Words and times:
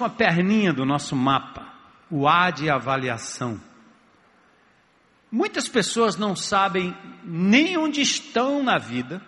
Última 0.00 0.16
perninha 0.16 0.72
do 0.72 0.86
nosso 0.86 1.14
mapa, 1.14 1.74
o 2.10 2.26
A 2.26 2.50
de 2.50 2.70
avaliação. 2.70 3.60
Muitas 5.30 5.68
pessoas 5.68 6.16
não 6.16 6.34
sabem 6.34 6.96
nem 7.22 7.76
onde 7.76 8.00
estão 8.00 8.62
na 8.62 8.78
vida, 8.78 9.20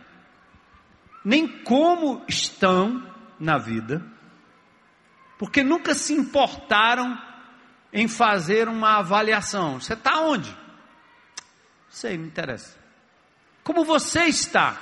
nem 1.23 1.47
como 1.47 2.25
estão 2.27 3.07
na 3.39 3.59
vida, 3.59 4.03
porque 5.39 5.63
nunca 5.63 5.95
se 5.95 6.15
importaram 6.15 7.21
em 7.93 8.09
fazer 8.09 8.67
uma 8.67 8.97
avaliação. 8.97 9.79
Você 9.79 9.93
está 9.93 10.23
onde? 10.23 10.57
Sei, 11.91 12.17
não 12.17 12.25
interessa. 12.25 12.79
Como 13.63 13.85
você 13.85 14.25
está? 14.25 14.81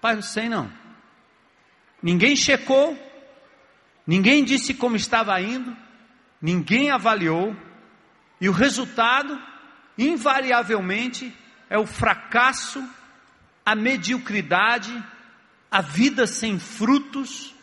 Pai, 0.00 0.16
não 0.16 0.22
sei 0.22 0.48
não. 0.48 0.68
Ninguém 2.02 2.34
checou, 2.34 2.98
ninguém 4.06 4.44
disse 4.44 4.74
como 4.74 4.96
estava 4.96 5.40
indo, 5.40 5.76
ninguém 6.40 6.90
avaliou, 6.90 7.56
e 8.40 8.48
o 8.48 8.52
resultado, 8.52 9.40
invariavelmente, 9.96 11.32
é 11.70 11.78
o 11.78 11.86
fracasso, 11.86 12.82
a 13.64 13.74
mediocridade, 13.74 14.92
a 15.70 15.80
vida 15.80 16.26
sem 16.26 16.58
frutos, 16.58 17.54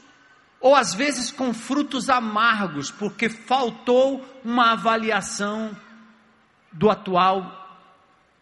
ou 0.60 0.76
às 0.76 0.94
vezes 0.94 1.32
com 1.32 1.54
frutos 1.54 2.10
amargos, 2.10 2.90
porque 2.90 3.30
faltou 3.30 4.26
uma 4.44 4.72
avaliação 4.72 5.76
do 6.72 6.90
atual 6.90 7.56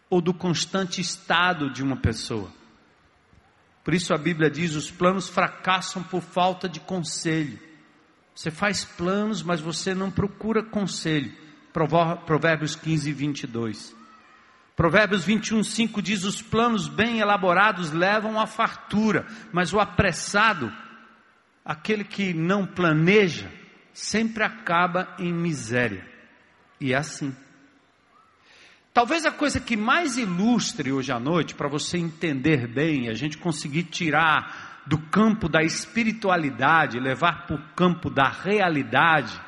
ou 0.09 0.21
do 0.21 0.33
constante 0.33 1.01
estado 1.01 1.69
de 1.69 1.83
uma 1.83 1.97
pessoa. 1.97 2.51
Por 3.83 3.93
isso 3.93 4.13
a 4.13 4.17
Bíblia 4.17 4.49
diz: 4.49 4.75
os 4.75 4.91
planos 4.91 5.29
fracassam 5.29 6.03
por 6.03 6.21
falta 6.21 6.67
de 6.67 6.79
conselho. 6.79 7.66
Você 8.37 8.51
faz 8.51 8.85
planos, 8.85 9.41
mas 9.41 9.59
você 9.59 9.95
não 9.95 10.11
procura 10.11 10.61
conselho. 10.61 11.33
Provérbios 11.73 12.75
15, 12.75 13.11
22. 13.11 13.95
Provérbios 14.75 15.23
21, 15.23 15.63
5 15.63 15.99
diz: 16.03 16.23
Os 16.23 16.39
planos 16.39 16.87
bem 16.87 17.17
elaborados 17.17 17.91
levam 17.91 18.39
à 18.39 18.45
fartura, 18.45 19.25
mas 19.51 19.73
o 19.73 19.79
apressado, 19.79 20.71
aquele 21.65 22.03
que 22.03 22.31
não 22.31 22.63
planeja, 22.63 23.51
sempre 23.91 24.43
acaba 24.43 25.15
em 25.17 25.33
miséria. 25.33 26.07
E 26.79 26.93
é 26.93 26.97
assim. 26.97 27.35
Talvez 28.93 29.25
a 29.25 29.31
coisa 29.31 29.59
que 29.59 29.75
mais 29.75 30.15
ilustre 30.15 30.91
hoje 30.91 31.11
à 31.11 31.19
noite, 31.19 31.55
para 31.55 31.67
você 31.67 31.97
entender 31.97 32.67
bem, 32.67 33.09
a 33.09 33.15
gente 33.15 33.35
conseguir 33.35 33.85
tirar 33.85 34.76
do 34.87 34.97
campo 34.97 35.49
da 35.49 35.61
espiritualidade, 35.61 36.99
levar 36.99 37.45
para 37.45 37.57
o 37.57 37.63
campo 37.75 38.09
da 38.09 38.29
realidade, 38.29 39.39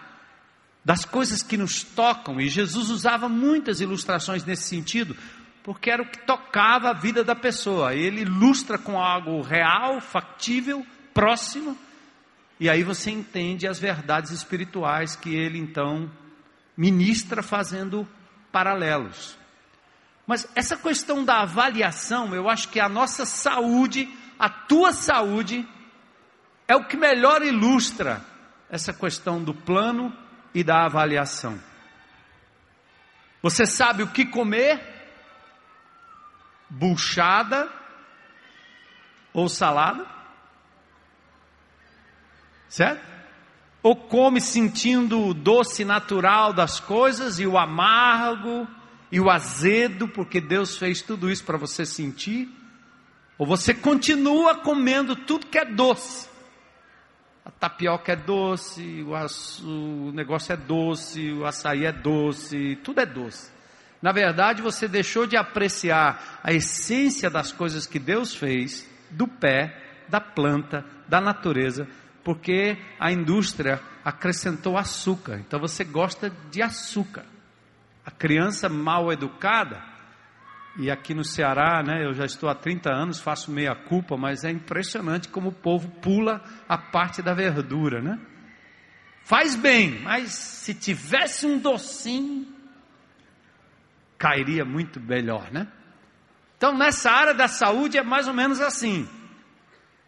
das 0.83 1.05
coisas 1.05 1.41
que 1.41 1.55
nos 1.57 1.81
tocam, 1.81 2.41
e 2.41 2.49
Jesus 2.49 2.89
usava 2.89 3.29
muitas 3.29 3.79
ilustrações 3.79 4.43
nesse 4.43 4.63
sentido, 4.63 5.15
porque 5.63 5.89
era 5.89 6.03
o 6.03 6.05
que 6.05 6.19
tocava 6.19 6.89
a 6.89 6.93
vida 6.93 7.23
da 7.23 7.35
pessoa. 7.35 7.95
Ele 7.95 8.21
ilustra 8.21 8.77
com 8.77 8.99
algo 8.99 9.41
real, 9.41 10.01
factível, 10.01 10.85
próximo, 11.13 11.77
e 12.59 12.69
aí 12.69 12.83
você 12.83 13.09
entende 13.09 13.65
as 13.65 13.79
verdades 13.79 14.31
espirituais 14.31 15.15
que 15.15 15.33
ele 15.33 15.57
então 15.57 16.11
ministra 16.75 17.41
fazendo 17.41 18.05
paralelos. 18.51 19.37
Mas 20.27 20.45
essa 20.53 20.75
questão 20.75 21.23
da 21.23 21.41
avaliação, 21.41 22.35
eu 22.35 22.49
acho 22.49 22.67
que 22.69 22.79
a 22.79 22.89
nossa 22.89 23.25
saúde, 23.25 24.09
a 24.39 24.49
tua 24.49 24.93
saúde, 24.93 25.67
é 26.65 26.75
o 26.75 26.85
que 26.85 26.95
melhor 26.95 27.43
ilustra 27.43 28.23
essa 28.69 28.93
questão 28.93 29.43
do 29.43 29.53
plano 29.53 30.15
e 30.53 30.63
da 30.63 30.85
avaliação. 30.85 31.59
Você 33.41 33.65
sabe 33.65 34.03
o 34.03 34.11
que 34.11 34.25
comer? 34.25 34.79
Buchada 36.69 37.69
ou 39.33 39.49
salada? 39.49 40.05
Certo? 42.67 43.03
Ou 43.81 43.95
come 43.95 44.39
sentindo 44.39 45.25
o 45.25 45.33
doce 45.33 45.83
natural 45.83 46.53
das 46.53 46.79
coisas 46.79 47.39
e 47.39 47.47
o 47.47 47.57
amargo 47.57 48.67
e 49.11 49.19
o 49.19 49.29
azedo, 49.29 50.07
porque 50.07 50.39
Deus 50.39 50.77
fez 50.77 51.01
tudo 51.01 51.31
isso 51.31 51.43
para 51.43 51.57
você 51.57 51.85
sentir, 51.85 52.47
ou 53.39 53.47
você 53.47 53.73
continua 53.73 54.55
comendo 54.55 55.15
tudo 55.15 55.47
que 55.47 55.57
é 55.57 55.63
doce. 55.63 56.27
A 57.45 57.49
tapioca 57.49 58.11
é 58.11 58.15
doce, 58.17 59.01
o, 59.01 59.15
aço, 59.15 59.65
o 59.65 60.11
negócio 60.11 60.51
é 60.51 60.57
doce, 60.57 61.31
o 61.31 61.45
açaí 61.45 61.85
é 61.85 61.91
doce, 61.91 62.77
tudo 62.83 62.99
é 62.99 63.05
doce. 63.05 63.49
Na 64.01 64.11
verdade, 64.11 64.61
você 64.61 64.89
deixou 64.89 65.25
de 65.25 65.37
apreciar 65.37 66.39
a 66.43 66.51
essência 66.51 67.29
das 67.29 67.53
coisas 67.53 67.87
que 67.87 67.97
Deus 67.97 68.35
fez, 68.35 68.87
do 69.09 69.25
pé, 69.25 70.03
da 70.09 70.19
planta, 70.19 70.85
da 71.07 71.21
natureza, 71.21 71.87
porque 72.23 72.77
a 72.99 73.09
indústria 73.11 73.81
acrescentou 74.03 74.77
açúcar. 74.77 75.39
Então 75.39 75.59
você 75.59 75.85
gosta 75.85 76.29
de 76.51 76.61
açúcar. 76.61 77.25
A 78.05 78.11
criança 78.11 78.67
mal 78.67 79.11
educada, 79.11 79.81
e 80.77 80.89
aqui 80.89 81.13
no 81.13 81.23
Ceará, 81.23 81.83
né, 81.83 82.05
eu 82.05 82.13
já 82.13 82.25
estou 82.25 82.49
há 82.49 82.55
30 82.55 82.91
anos, 82.91 83.19
faço 83.19 83.51
meia 83.51 83.75
culpa, 83.75 84.15
mas 84.15 84.43
é 84.43 84.51
impressionante 84.51 85.27
como 85.27 85.49
o 85.49 85.53
povo 85.53 85.89
pula 86.01 86.41
a 86.67 86.77
parte 86.77 87.21
da 87.21 87.33
verdura, 87.33 88.01
né? 88.01 88.19
Faz 89.23 89.55
bem, 89.55 90.01
mas 90.01 90.31
se 90.31 90.73
tivesse 90.73 91.45
um 91.45 91.59
docinho, 91.59 92.47
cairia 94.17 94.65
muito 94.65 94.99
melhor, 94.99 95.51
né? 95.51 95.67
Então, 96.57 96.77
nessa 96.77 97.11
área 97.11 97.33
da 97.33 97.47
saúde 97.47 97.97
é 97.97 98.03
mais 98.03 98.27
ou 98.27 98.33
menos 98.33 98.59
assim. 98.59 99.07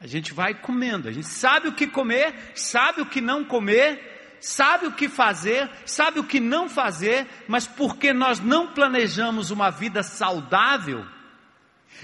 A 0.02 0.08
gente 0.08 0.34
vai 0.34 0.54
comendo, 0.54 1.08
a 1.08 1.12
gente 1.12 1.28
sabe 1.28 1.68
o 1.68 1.74
que 1.74 1.88
comer, 1.88 2.34
sabe 2.56 3.02
o 3.02 3.06
que 3.06 3.22
não 3.22 3.46
comer, 3.46 4.11
sabe 4.42 4.88
o 4.88 4.92
que 4.92 5.08
fazer, 5.08 5.70
sabe 5.86 6.20
o 6.20 6.24
que 6.24 6.40
não 6.40 6.68
fazer, 6.68 7.28
mas 7.48 7.68
porque 7.68 8.12
nós 8.12 8.40
não 8.40 8.74
planejamos 8.74 9.52
uma 9.52 9.70
vida 9.70 10.04
saudável 10.04 11.06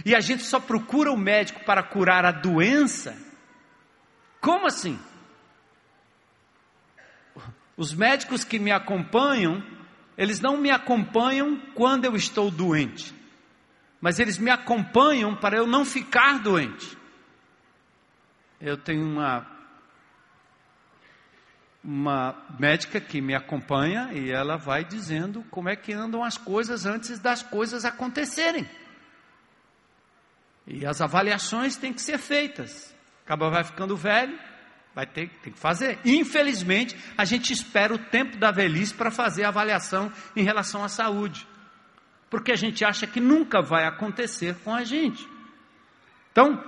e 0.06 0.16
a 0.16 0.20
gente 0.20 0.44
só 0.44 0.60
procura 0.60 1.12
o 1.12 1.18
médico 1.18 1.66
para 1.66 1.82
curar 1.82 2.24
a 2.26 2.32
doença, 2.32 3.18
como 4.40 4.68
assim? 4.68 5.00
Os 7.76 7.94
médicos 7.94 8.44
que 8.44 8.60
me 8.60 8.72
acompanham, 8.72 9.64
eles 10.18 10.40
não 10.40 10.58
me 10.58 10.70
acompanham 10.70 11.60
quando 11.74 12.06
eu 12.06 12.16
estou 12.16 12.52
doente, 12.52 13.14
mas 14.00 14.20
eles 14.20 14.38
me 14.38 14.52
acompanham 14.52 15.36
para 15.36 15.58
eu 15.58 15.66
não 15.66 15.84
ficar 15.84 16.40
doente. 16.40 16.98
Eu 18.60 18.78
tenho 18.78 19.04
uma 19.04 19.57
uma 21.88 22.36
médica 22.60 23.00
que 23.00 23.22
me 23.22 23.34
acompanha 23.34 24.10
e 24.12 24.30
ela 24.30 24.58
vai 24.58 24.84
dizendo 24.84 25.42
como 25.50 25.70
é 25.70 25.76
que 25.78 25.94
andam 25.94 26.22
as 26.22 26.38
coisas 26.38 26.86
antes 26.86 27.18
das 27.18 27.42
coisas 27.42 27.86
acontecerem. 27.86 28.70
E 30.68 30.86
as 30.86 31.00
avaliações 31.00 31.78
têm 31.78 31.94
que 31.94 32.02
ser 32.02 32.18
feitas. 32.18 32.94
Acaba 33.24 33.50
vai 33.50 33.64
ficando 33.64 33.96
velho, 33.96 34.38
vai 34.94 35.06
ter 35.06 35.30
tem 35.42 35.54
que 35.54 35.60
fazer. 35.60 35.98
Infelizmente, 36.04 36.94
a 37.18 37.24
gente 37.24 37.54
espera 37.54 37.96
o 37.96 37.98
tempo 37.98 38.36
da 38.36 38.52
velhice 38.52 38.94
para 38.94 39.10
fazer 39.10 39.46
a 39.46 39.48
avaliação 39.48 40.12
em 40.36 40.44
relação 40.44 40.84
à 40.84 40.90
saúde. 40.90 41.48
Porque 42.30 42.52
a 42.52 42.58
gente 42.58 42.84
acha 42.84 43.08
que 43.08 43.22
nunca 43.22 43.62
vai 43.62 43.86
acontecer 43.86 44.58
com 44.62 44.76
a 44.76 44.84
gente. 44.84 45.26
Então, 46.34 46.62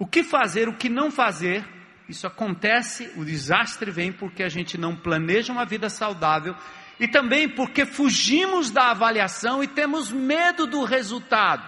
o 0.00 0.04
que 0.04 0.24
fazer, 0.24 0.68
o 0.68 0.76
que 0.76 0.88
não 0.88 1.12
fazer, 1.12 1.64
isso 2.08 2.26
acontece, 2.26 3.12
o 3.16 3.24
desastre 3.24 3.90
vem 3.90 4.12
porque 4.12 4.42
a 4.42 4.48
gente 4.48 4.76
não 4.76 4.94
planeja 4.94 5.52
uma 5.52 5.64
vida 5.64 5.88
saudável 5.88 6.54
e 7.00 7.08
também 7.08 7.48
porque 7.48 7.86
fugimos 7.86 8.70
da 8.70 8.90
avaliação 8.90 9.62
e 9.62 9.68
temos 9.68 10.12
medo 10.12 10.66
do 10.66 10.84
resultado. 10.84 11.64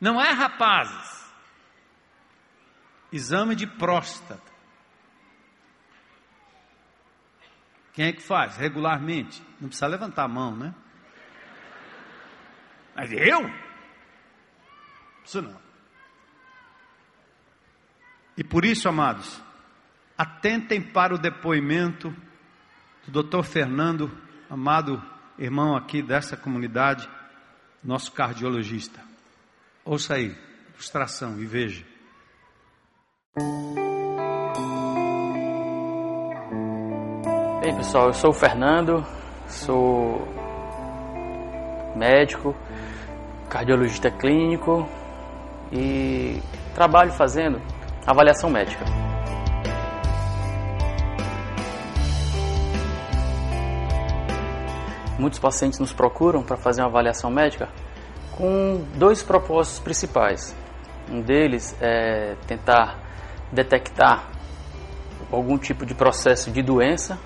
Não 0.00 0.20
é, 0.20 0.30
rapazes? 0.32 1.22
Exame 3.12 3.54
de 3.54 3.66
próstata. 3.66 4.52
Quem 7.92 8.06
é 8.06 8.12
que 8.12 8.22
faz 8.22 8.56
regularmente? 8.56 9.42
Não 9.60 9.68
precisa 9.68 9.86
levantar 9.86 10.24
a 10.24 10.28
mão, 10.28 10.56
né? 10.56 10.74
Mas 12.96 13.12
eu? 13.12 13.48
Isso 15.24 15.40
não. 15.40 15.61
E 18.36 18.42
por 18.42 18.64
isso, 18.64 18.88
amados, 18.88 19.42
atentem 20.16 20.80
para 20.80 21.14
o 21.14 21.18
depoimento 21.18 22.14
do 23.06 23.22
Dr. 23.22 23.42
Fernando, 23.42 24.10
amado 24.48 25.02
irmão 25.38 25.76
aqui 25.76 26.02
dessa 26.02 26.36
comunidade, 26.36 27.08
nosso 27.82 28.12
cardiologista. 28.12 29.00
Ouça 29.84 30.14
aí, 30.14 30.36
frustração 30.74 31.38
e 31.40 31.46
veja. 31.46 31.84
Bem, 37.60 37.76
pessoal, 37.76 38.06
eu 38.06 38.14
sou 38.14 38.30
o 38.30 38.34
Fernando, 38.34 39.04
sou 39.48 40.26
médico, 41.96 42.56
cardiologista 43.50 44.10
clínico 44.10 44.88
e 45.70 46.40
trabalho 46.74 47.12
fazendo 47.12 47.60
avaliação 48.06 48.50
médica. 48.50 48.84
Muitos 55.18 55.38
pacientes 55.38 55.78
nos 55.78 55.92
procuram 55.92 56.42
para 56.42 56.56
fazer 56.56 56.82
uma 56.82 56.88
avaliação 56.88 57.30
médica 57.30 57.68
com 58.36 58.84
dois 58.96 59.22
propósitos 59.22 59.78
principais. 59.78 60.56
Um 61.08 61.20
deles 61.20 61.76
é 61.80 62.34
tentar 62.46 62.98
detectar 63.52 64.28
algum 65.30 65.58
tipo 65.58 65.86
de 65.86 65.94
processo 65.94 66.50
de 66.50 66.62
doença 66.62 67.18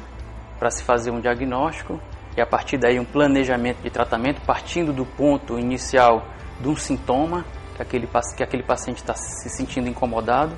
para 0.59 0.71
se 0.71 0.83
fazer 0.83 1.11
um 1.11 1.21
diagnóstico 1.21 2.01
e 2.37 2.41
a 2.41 2.47
partir 2.47 2.77
daí 2.77 2.99
um 2.99 3.05
planejamento 3.05 3.83
de 3.83 3.91
tratamento 3.91 4.41
partindo 4.43 4.93
do 4.93 5.07
ponto 5.07 5.59
inicial 5.59 6.27
de 6.61 6.69
um 6.69 6.77
sintoma 6.77 7.45
que 7.77 7.83
aquele, 7.83 8.09
que 8.37 8.43
aquele 8.43 8.63
paciente 8.63 8.99
está 8.99 9.15
se 9.15 9.51
sentindo 9.51 9.89
incomodado 9.89 10.57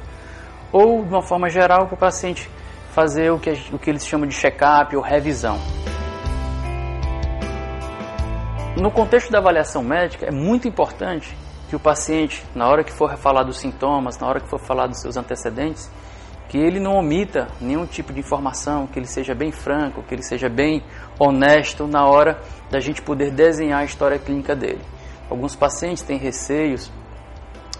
ou 0.72 1.04
de 1.04 1.08
uma 1.08 1.22
forma 1.22 1.48
geral 1.48 1.86
para 1.86 1.94
o 1.94 1.98
paciente 1.98 2.48
fazer 2.92 3.30
o 3.30 3.38
que, 3.38 3.50
o 3.72 3.78
que 3.78 3.90
eles 3.90 4.06
chamam 4.06 4.26
de 4.26 4.34
check-up 4.34 4.94
ou 4.96 5.02
revisão. 5.02 5.58
No 8.76 8.90
contexto 8.90 9.30
da 9.32 9.38
avaliação 9.38 9.82
médica, 9.82 10.26
é 10.26 10.30
muito 10.30 10.68
importante 10.68 11.36
que 11.68 11.74
o 11.74 11.80
paciente, 11.80 12.44
na 12.54 12.68
hora 12.68 12.84
que 12.84 12.92
for 12.92 13.16
falar 13.16 13.42
dos 13.42 13.58
sintomas, 13.58 14.18
na 14.18 14.26
hora 14.26 14.40
que 14.40 14.48
for 14.48 14.60
falar 14.60 14.86
dos 14.86 15.00
seus 15.00 15.16
antecedentes, 15.16 15.90
que 16.48 16.56
ele 16.56 16.80
não 16.80 16.94
omita 16.96 17.48
nenhum 17.60 17.84
tipo 17.84 18.12
de 18.12 18.20
informação, 18.20 18.86
que 18.86 18.98
ele 18.98 19.06
seja 19.06 19.34
bem 19.34 19.52
franco, 19.52 20.02
que 20.02 20.14
ele 20.14 20.22
seja 20.22 20.48
bem 20.48 20.82
honesto 21.18 21.86
na 21.86 22.06
hora 22.06 22.40
da 22.70 22.80
gente 22.80 23.02
poder 23.02 23.30
desenhar 23.30 23.80
a 23.80 23.84
história 23.84 24.18
clínica 24.18 24.56
dele. 24.56 24.80
Alguns 25.28 25.54
pacientes 25.54 26.02
têm 26.02 26.16
receios 26.16 26.90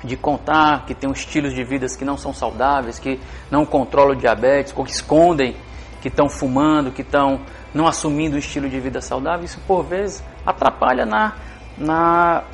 de 0.05 0.17
contar 0.17 0.87
que 0.87 0.95
têm 0.95 1.11
estilos 1.11 1.55
de 1.55 1.65
vidas 1.65 1.97
que 1.97 2.05
não 2.05 2.17
são 2.17 2.33
saudáveis, 2.33 2.99
que 2.99 3.21
não 3.51 3.65
controlam 3.65 4.13
o 4.13 4.17
diabetes, 4.17 4.73
ou 4.77 4.85
que 4.85 4.91
escondem 4.91 5.57
que 6.01 6.09
estão 6.09 6.29
fumando, 6.29 6.93
que 6.93 7.03
estão 7.03 7.41
não 7.75 7.87
assumindo 7.87 8.37
um 8.37 8.39
estilo 8.39 8.69
de 8.69 8.79
vida 8.79 9.01
saudável. 9.01 9.45
Isso, 9.45 9.61
por 9.67 9.83
vezes, 9.83 10.23
atrapalha 10.47 11.05
na, 11.05 11.35
na, 11.77 12.45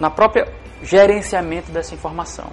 na 0.00 0.10
própria 0.10 0.50
gerenciamento 0.82 1.70
dessa 1.70 1.94
informação 1.94 2.50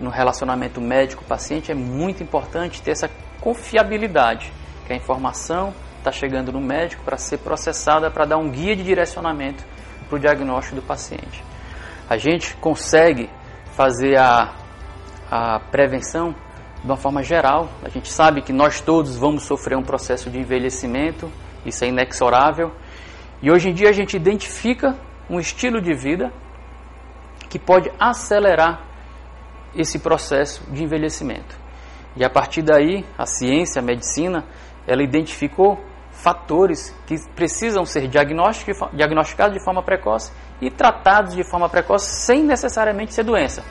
no 0.00 0.10
relacionamento 0.10 0.80
médico-paciente 0.80 1.72
é 1.72 1.74
muito 1.74 2.22
importante 2.22 2.82
ter 2.82 2.90
essa 2.90 3.10
confiabilidade, 3.40 4.52
que 4.86 4.92
a 4.92 4.96
informação 4.96 5.72
está 5.98 6.12
chegando 6.12 6.52
no 6.52 6.60
médico 6.60 7.02
para 7.02 7.16
ser 7.16 7.38
processada, 7.38 8.10
para 8.10 8.24
dar 8.24 8.36
um 8.36 8.50
guia 8.50 8.76
de 8.76 8.82
direcionamento 8.82 9.64
para 10.08 10.16
o 10.16 10.18
diagnóstico 10.18 10.76
do 10.76 10.82
paciente. 10.82 11.44
A 12.08 12.16
gente 12.16 12.54
consegue 12.56 13.30
fazer 13.80 14.14
a, 14.18 14.52
a 15.30 15.58
prevenção 15.58 16.34
de 16.80 16.84
uma 16.84 16.98
forma 16.98 17.22
geral. 17.22 17.70
A 17.82 17.88
gente 17.88 18.12
sabe 18.12 18.42
que 18.42 18.52
nós 18.52 18.82
todos 18.82 19.16
vamos 19.16 19.44
sofrer 19.44 19.74
um 19.78 19.82
processo 19.82 20.28
de 20.28 20.38
envelhecimento, 20.38 21.32
isso 21.64 21.82
é 21.82 21.88
inexorável. 21.88 22.72
E 23.40 23.50
hoje 23.50 23.70
em 23.70 23.72
dia 23.72 23.88
a 23.88 23.92
gente 23.92 24.14
identifica 24.14 24.98
um 25.30 25.40
estilo 25.40 25.80
de 25.80 25.94
vida 25.94 26.30
que 27.48 27.58
pode 27.58 27.90
acelerar 27.98 28.84
esse 29.74 29.98
processo 29.98 30.62
de 30.70 30.84
envelhecimento. 30.84 31.56
E 32.14 32.22
a 32.22 32.28
partir 32.28 32.60
daí, 32.60 33.02
a 33.16 33.24
ciência, 33.24 33.80
a 33.80 33.82
medicina, 33.82 34.44
ela 34.86 35.02
identificou 35.02 35.82
fatores 36.22 36.94
que 37.06 37.16
precisam 37.34 37.84
ser 37.84 38.08
diagnosticados 38.08 39.54
de 39.54 39.64
forma 39.64 39.82
precoce 39.82 40.32
e 40.60 40.70
tratados 40.70 41.34
de 41.34 41.42
forma 41.42 41.68
precoce 41.68 42.24
sem 42.24 42.44
necessariamente 42.44 43.14
ser 43.14 43.24
doença. 43.24 43.64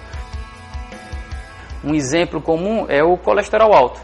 Um 1.84 1.94
exemplo 1.94 2.42
comum 2.42 2.86
é 2.90 3.04
o 3.04 3.18
colesterol 3.18 3.74
alto. 3.74 4.02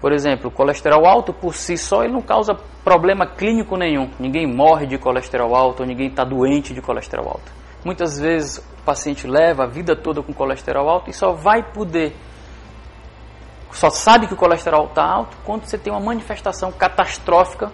Por 0.00 0.12
exemplo, 0.12 0.48
o 0.48 0.52
colesterol 0.52 1.06
alto 1.06 1.32
por 1.32 1.54
si 1.54 1.76
só 1.76 2.04
ele 2.04 2.12
não 2.12 2.20
causa 2.20 2.54
problema 2.84 3.26
clínico 3.26 3.76
nenhum. 3.76 4.10
Ninguém 4.20 4.46
morre 4.46 4.86
de 4.86 4.98
colesterol 4.98 5.54
alto 5.54 5.84
ninguém 5.84 6.08
está 6.08 6.22
doente 6.22 6.74
de 6.74 6.82
colesterol 6.82 7.26
alto. 7.28 7.50
Muitas 7.84 8.18
vezes 8.20 8.58
o 8.58 8.82
paciente 8.84 9.26
leva 9.26 9.64
a 9.64 9.66
vida 9.66 9.96
toda 9.96 10.22
com 10.22 10.32
colesterol 10.34 10.88
alto 10.88 11.08
e 11.08 11.14
só 11.14 11.32
vai 11.32 11.62
poder, 11.62 12.14
só 13.72 13.90
sabe 13.90 14.26
que 14.26 14.34
o 14.34 14.36
colesterol 14.36 14.86
está 14.86 15.04
alto 15.04 15.36
quando 15.44 15.64
você 15.64 15.78
tem 15.78 15.92
uma 15.92 16.00
manifestação 16.00 16.70
catastrófica 16.70 17.72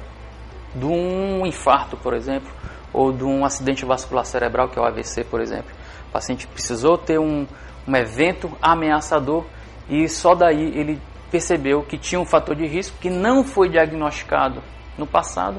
de 0.75 0.85
um 0.85 1.47
infarto, 1.47 1.97
por 1.97 2.15
exemplo, 2.15 2.51
ou 2.93 3.13
de 3.13 3.25
um 3.25 3.45
acidente 3.45 3.85
vascular 3.85 4.25
cerebral, 4.25 4.69
que 4.69 4.79
é 4.79 4.83
o 4.83 4.85
AVC, 4.85 5.25
por 5.25 5.41
exemplo. 5.41 5.71
O 6.09 6.13
paciente 6.13 6.47
precisou 6.47 6.99
ter 6.99 7.19
um, 7.19 7.47
um 7.87 7.97
evento 7.97 8.51
ameaçador 8.61 9.45
e 9.89 10.09
só 10.09 10.35
daí 10.35 10.79
ele 10.79 11.01
percebeu 11.31 11.83
que 11.83 11.97
tinha 11.97 12.21
um 12.21 12.27
fator 12.27 12.55
de 12.55 12.67
risco 12.67 12.97
que 13.01 13.09
não 13.09 13.43
foi 13.43 13.69
diagnosticado 13.69 14.63
no 14.99 15.07
passado 15.07 15.59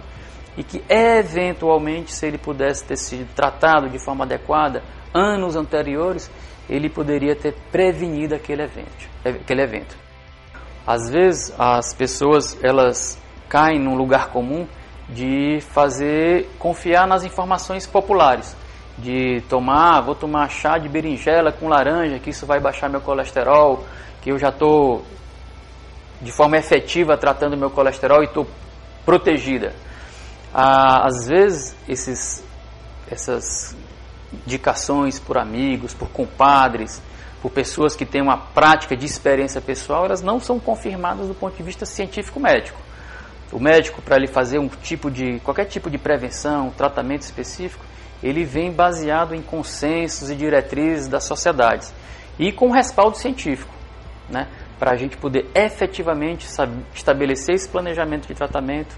e 0.55 0.63
que 0.63 0.83
eventualmente, 0.87 2.13
se 2.13 2.27
ele 2.27 2.37
pudesse 2.37 2.85
ter 2.85 2.97
sido 2.97 3.33
tratado 3.33 3.89
de 3.89 3.97
forma 3.97 4.23
adequada 4.23 4.83
anos 5.13 5.55
anteriores, 5.55 6.29
ele 6.69 6.89
poderia 6.89 7.35
ter 7.35 7.55
prevenido 7.71 8.35
aquele 8.35 8.63
evento. 8.63 9.09
Aquele 9.25 9.63
evento. 9.63 9.97
Às 10.85 11.09
vezes 11.09 11.53
as 11.57 11.93
pessoas 11.93 12.57
elas 12.63 13.19
caem 13.49 13.79
num 13.79 13.95
lugar 13.95 14.29
comum 14.29 14.67
de 15.09 15.59
fazer 15.61 16.49
confiar 16.57 17.07
nas 17.07 17.23
informações 17.23 17.85
populares, 17.85 18.55
de 18.97 19.41
tomar, 19.49 20.01
vou 20.01 20.15
tomar 20.15 20.49
chá 20.49 20.77
de 20.77 20.87
berinjela 20.87 21.51
com 21.51 21.67
laranja, 21.67 22.19
que 22.19 22.29
isso 22.29 22.45
vai 22.45 22.59
baixar 22.59 22.89
meu 22.89 23.01
colesterol, 23.01 23.83
que 24.21 24.31
eu 24.31 24.39
já 24.39 24.49
estou 24.49 25.03
de 26.21 26.31
forma 26.31 26.57
efetiva 26.57 27.17
tratando 27.17 27.57
meu 27.57 27.69
colesterol 27.69 28.21
e 28.21 28.25
estou 28.25 28.47
protegida. 29.05 29.73
Ah, 30.53 31.05
às 31.05 31.27
vezes, 31.27 31.75
esses, 31.87 32.43
essas 33.09 33.75
indicações 34.45 35.19
por 35.19 35.37
amigos, 35.37 35.93
por 35.93 36.09
compadres, 36.09 37.01
por 37.41 37.51
pessoas 37.51 37.95
que 37.95 38.05
têm 38.05 38.21
uma 38.21 38.37
prática 38.37 38.95
de 38.95 39.05
experiência 39.05 39.59
pessoal, 39.59 40.05
elas 40.05 40.21
não 40.21 40.39
são 40.39 40.59
confirmadas 40.59 41.27
do 41.27 41.33
ponto 41.33 41.57
de 41.57 41.63
vista 41.63 41.85
científico 41.85 42.39
médico. 42.39 42.79
O 43.53 43.59
médico, 43.59 44.01
para 44.01 44.15
ele 44.15 44.25
fazer 44.25 44.57
um 44.57 44.67
tipo 44.67 45.11
de 45.11 45.39
qualquer 45.41 45.65
tipo 45.65 45.87
de 45.87 45.99
prevenção, 45.99 46.71
tratamento 46.71 47.21
específico, 47.21 47.85
ele 48.23 48.43
vem 48.43 48.71
baseado 48.71 49.35
em 49.35 49.43
consensos 49.43 50.31
e 50.31 50.35
diretrizes 50.35 51.07
das 51.07 51.25
sociedades 51.25 51.93
e 52.39 52.51
com 52.51 52.71
respaldo 52.71 53.15
científico, 53.15 53.71
né? 54.27 54.47
Para 54.79 54.93
a 54.93 54.95
gente 54.95 55.15
poder 55.17 55.45
efetivamente 55.53 56.47
estabelecer 56.95 57.53
esse 57.53 57.69
planejamento 57.69 58.27
de 58.27 58.33
tratamento, 58.33 58.95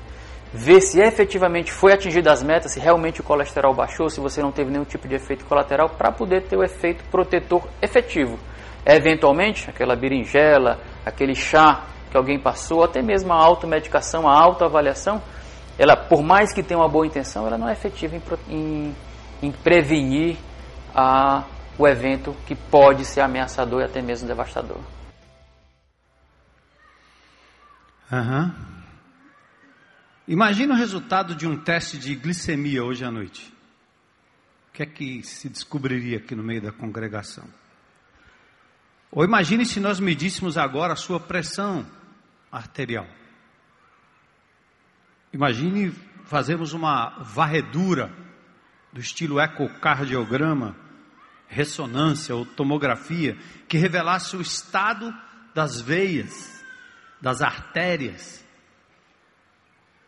ver 0.53 0.79
se 0.79 1.01
efetivamente 1.01 1.71
foi 1.71 1.91
atingida 1.91 2.31
as 2.31 2.41
metas, 2.41 2.71
se 2.71 2.79
realmente 2.79 3.19
o 3.19 3.23
colesterol 3.23 3.73
baixou, 3.73 4.09
se 4.09 4.21
você 4.21 4.41
não 4.41 4.53
teve 4.53 4.71
nenhum 4.71 4.85
tipo 4.85 5.05
de 5.05 5.15
efeito 5.15 5.43
colateral, 5.45 5.89
para 5.89 6.13
poder 6.13 6.43
ter 6.43 6.55
o 6.55 6.63
efeito 6.63 7.03
protetor 7.11 7.67
efetivo. 7.81 8.39
Eventualmente, 8.85 9.69
aquela 9.69 9.95
berinjela, 9.97 10.79
aquele 11.05 11.35
chá 11.35 11.83
que 12.15 12.17
alguém 12.17 12.39
passou, 12.39 12.81
até 12.81 13.01
mesmo 13.01 13.33
a 13.33 13.35
automedicação, 13.35 14.25
a 14.25 14.33
autoavaliação, 14.33 15.21
ela, 15.77 15.97
por 15.97 16.23
mais 16.23 16.53
que 16.53 16.63
tenha 16.63 16.79
uma 16.79 16.87
boa 16.87 17.05
intenção, 17.05 17.45
ela 17.45 17.57
não 17.57 17.67
é 17.67 17.73
efetiva 17.73 18.15
em, 18.15 18.21
em, 18.47 18.95
em 19.41 19.51
prevenir 19.51 20.37
a, 20.95 21.43
o 21.77 21.85
evento 21.85 22.33
que 22.47 22.55
pode 22.55 23.03
ser 23.03 23.19
ameaçador 23.19 23.81
e 23.81 23.83
até 23.83 24.01
mesmo 24.01 24.29
devastador. 24.29 24.79
Uhum. 28.09 28.53
Imagina 30.25 30.73
o 30.73 30.77
resultado 30.77 31.35
de 31.35 31.45
um 31.45 31.57
teste 31.57 31.97
de 31.97 32.15
glicemia 32.15 32.81
hoje 32.81 33.03
à 33.03 33.11
noite. 33.11 33.53
O 34.69 34.71
que 34.71 34.83
é 34.83 34.85
que 34.85 35.21
se 35.21 35.49
descobriria 35.49 36.17
aqui 36.17 36.33
no 36.33 36.43
meio 36.43 36.61
da 36.61 36.71
congregação? 36.71 37.43
Ou 39.11 39.25
imagine 39.25 39.65
se 39.65 39.81
nós 39.81 39.99
medíssemos 39.99 40.57
agora 40.57 40.93
a 40.93 40.97
sua 40.97 41.19
pressão 41.19 41.85
arterial. 42.55 43.07
Imagine 45.33 45.91
fazermos 46.23 46.73
uma 46.73 47.09
varredura 47.19 48.11
do 48.93 48.99
estilo 48.99 49.39
ecocardiograma, 49.39 50.75
ressonância 51.47 52.33
ou 52.33 52.45
tomografia, 52.45 53.37
que 53.67 53.77
revelasse 53.77 54.37
o 54.37 54.41
estado 54.41 55.13
das 55.53 55.81
veias, 55.81 56.63
das 57.21 57.41
artérias, 57.41 58.45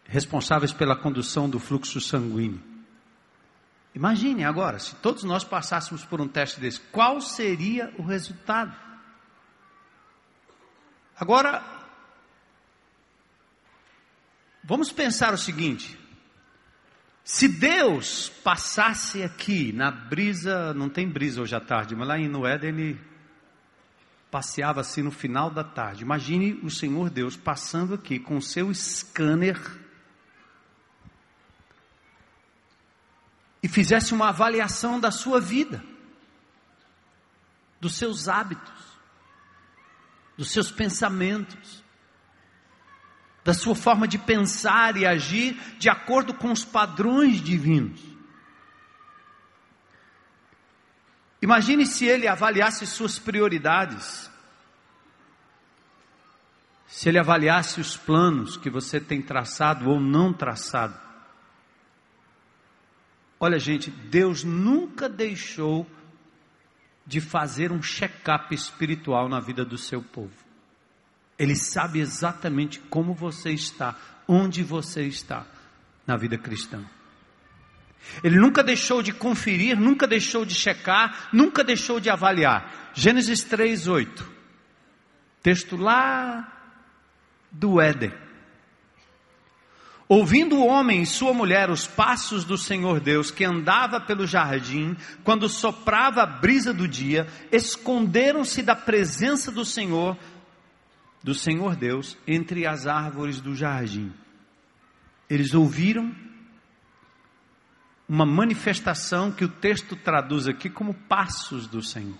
responsáveis 0.06 0.72
pela 0.72 0.96
condução 0.96 1.50
do 1.50 1.60
fluxo 1.60 2.00
sanguíneo. 2.00 2.62
Imagine 3.94 4.46
agora, 4.46 4.80
se 4.80 4.96
todos 4.96 5.24
nós 5.24 5.44
passássemos 5.44 6.06
por 6.06 6.22
um 6.22 6.28
teste 6.28 6.60
desse, 6.60 6.80
qual 6.80 7.20
seria 7.20 7.94
o 7.98 8.04
resultado? 8.04 8.74
Agora, 11.20 11.77
Vamos 14.68 14.92
pensar 14.92 15.34
o 15.34 15.38
seguinte: 15.38 15.98
se 17.24 17.48
Deus 17.48 18.28
passasse 18.44 19.24
aqui 19.24 19.72
na 19.72 19.90
brisa, 19.90 20.74
não 20.74 20.90
tem 20.90 21.10
brisa 21.10 21.42
hoje 21.42 21.56
à 21.56 21.62
tarde, 21.62 21.96
mas 21.96 22.06
lá 22.06 22.20
em 22.20 22.28
no 22.28 22.46
Éden 22.46 22.70
ele 22.72 23.02
passeava 24.30 24.82
assim 24.82 25.02
no 25.02 25.10
final 25.10 25.50
da 25.50 25.64
tarde. 25.64 26.04
Imagine 26.04 26.60
o 26.62 26.70
Senhor 26.70 27.10
Deus 27.10 27.38
passando 27.38 27.94
aqui 27.94 28.20
com 28.20 28.36
o 28.36 28.42
seu 28.42 28.70
scanner 28.74 29.58
e 33.64 33.70
fizesse 33.70 34.14
uma 34.14 34.28
avaliação 34.28 35.00
da 35.00 35.12
sua 35.12 35.40
vida, 35.40 35.82
dos 37.80 37.96
seus 37.96 38.28
hábitos, 38.28 39.00
dos 40.38 40.52
seus 40.52 40.70
pensamentos, 40.70 41.87
da 43.48 43.54
sua 43.54 43.74
forma 43.74 44.06
de 44.06 44.18
pensar 44.18 44.98
e 44.98 45.06
agir 45.06 45.58
de 45.80 45.88
acordo 45.88 46.34
com 46.34 46.52
os 46.52 46.66
padrões 46.66 47.42
divinos. 47.42 47.98
Imagine 51.42 51.86
se 51.86 52.06
ele 52.06 52.28
avaliasse 52.28 52.86
suas 52.86 53.18
prioridades, 53.18 54.30
se 56.88 57.08
ele 57.08 57.18
avaliasse 57.18 57.80
os 57.80 57.96
planos 57.96 58.58
que 58.58 58.70
você 58.70 59.00
tem 59.00 59.22
traçado 59.22 59.90
ou 59.90 59.98
não 59.98 60.34
traçado. 60.34 61.00
Olha, 63.40 63.58
gente, 63.58 63.90
Deus 63.90 64.44
nunca 64.44 65.08
deixou 65.08 65.88
de 67.06 67.22
fazer 67.22 67.72
um 67.72 67.82
check-up 67.82 68.54
espiritual 68.54 69.30
na 69.30 69.40
vida 69.40 69.64
do 69.64 69.78
seu 69.78 70.04
povo. 70.04 70.47
Ele 71.38 71.56
sabe 71.56 72.00
exatamente 72.00 72.80
como 72.80 73.14
você 73.14 73.52
está, 73.52 73.96
onde 74.28 74.64
você 74.64 75.04
está 75.04 75.46
na 76.06 76.18
vida 76.18 76.38
cristã. 76.38 76.84
Ele 78.24 78.38
nunca 78.38 78.64
deixou 78.64 79.04
de 79.04 79.12
conferir, 79.12 79.78
nunca 79.80 80.08
deixou 80.08 80.46
de 80.46 80.56
checar, 80.56 81.30
nunca 81.32 81.64
deixou 81.64 82.00
de 82.00 82.10
avaliar. 82.10 82.92
Gênesis 82.94 83.44
3, 83.44 83.88
8. 83.88 84.32
Texto 85.44 85.76
lá 85.76 86.52
do 87.52 87.80
Éden. 87.80 88.14
Ouvindo 90.10 90.56
o 90.56 90.66
homem 90.66 91.02
e 91.02 91.06
sua 91.06 91.34
mulher 91.34 91.70
os 91.70 91.86
passos 91.86 92.46
do 92.46 92.58
Senhor 92.58 93.02
Deus 93.02 93.30
que 93.30 93.44
andava 93.44 94.00
pelo 94.00 94.26
jardim, 94.26 94.96
quando 95.22 95.50
soprava 95.50 96.24
a 96.24 96.26
brisa 96.26 96.74
do 96.74 96.88
dia, 96.88 97.28
esconderam-se 97.52 98.62
da 98.62 98.74
presença 98.74 99.52
do 99.52 99.66
Senhor 99.66 100.18
do 101.28 101.34
Senhor 101.34 101.76
Deus 101.76 102.18
entre 102.26 102.66
as 102.66 102.88
árvores 102.88 103.42
do 103.42 103.54
jardim. 103.54 104.14
Eles 105.30 105.54
ouviram 105.54 106.16
uma 108.08 108.26
manifestação 108.26 109.30
que 109.30 109.44
o 109.44 109.50
texto 109.50 109.94
traduz 109.98 110.48
aqui 110.48 110.70
como 110.70 110.94
passos 110.94 111.68
do 111.68 111.84
Senhor. 111.84 112.18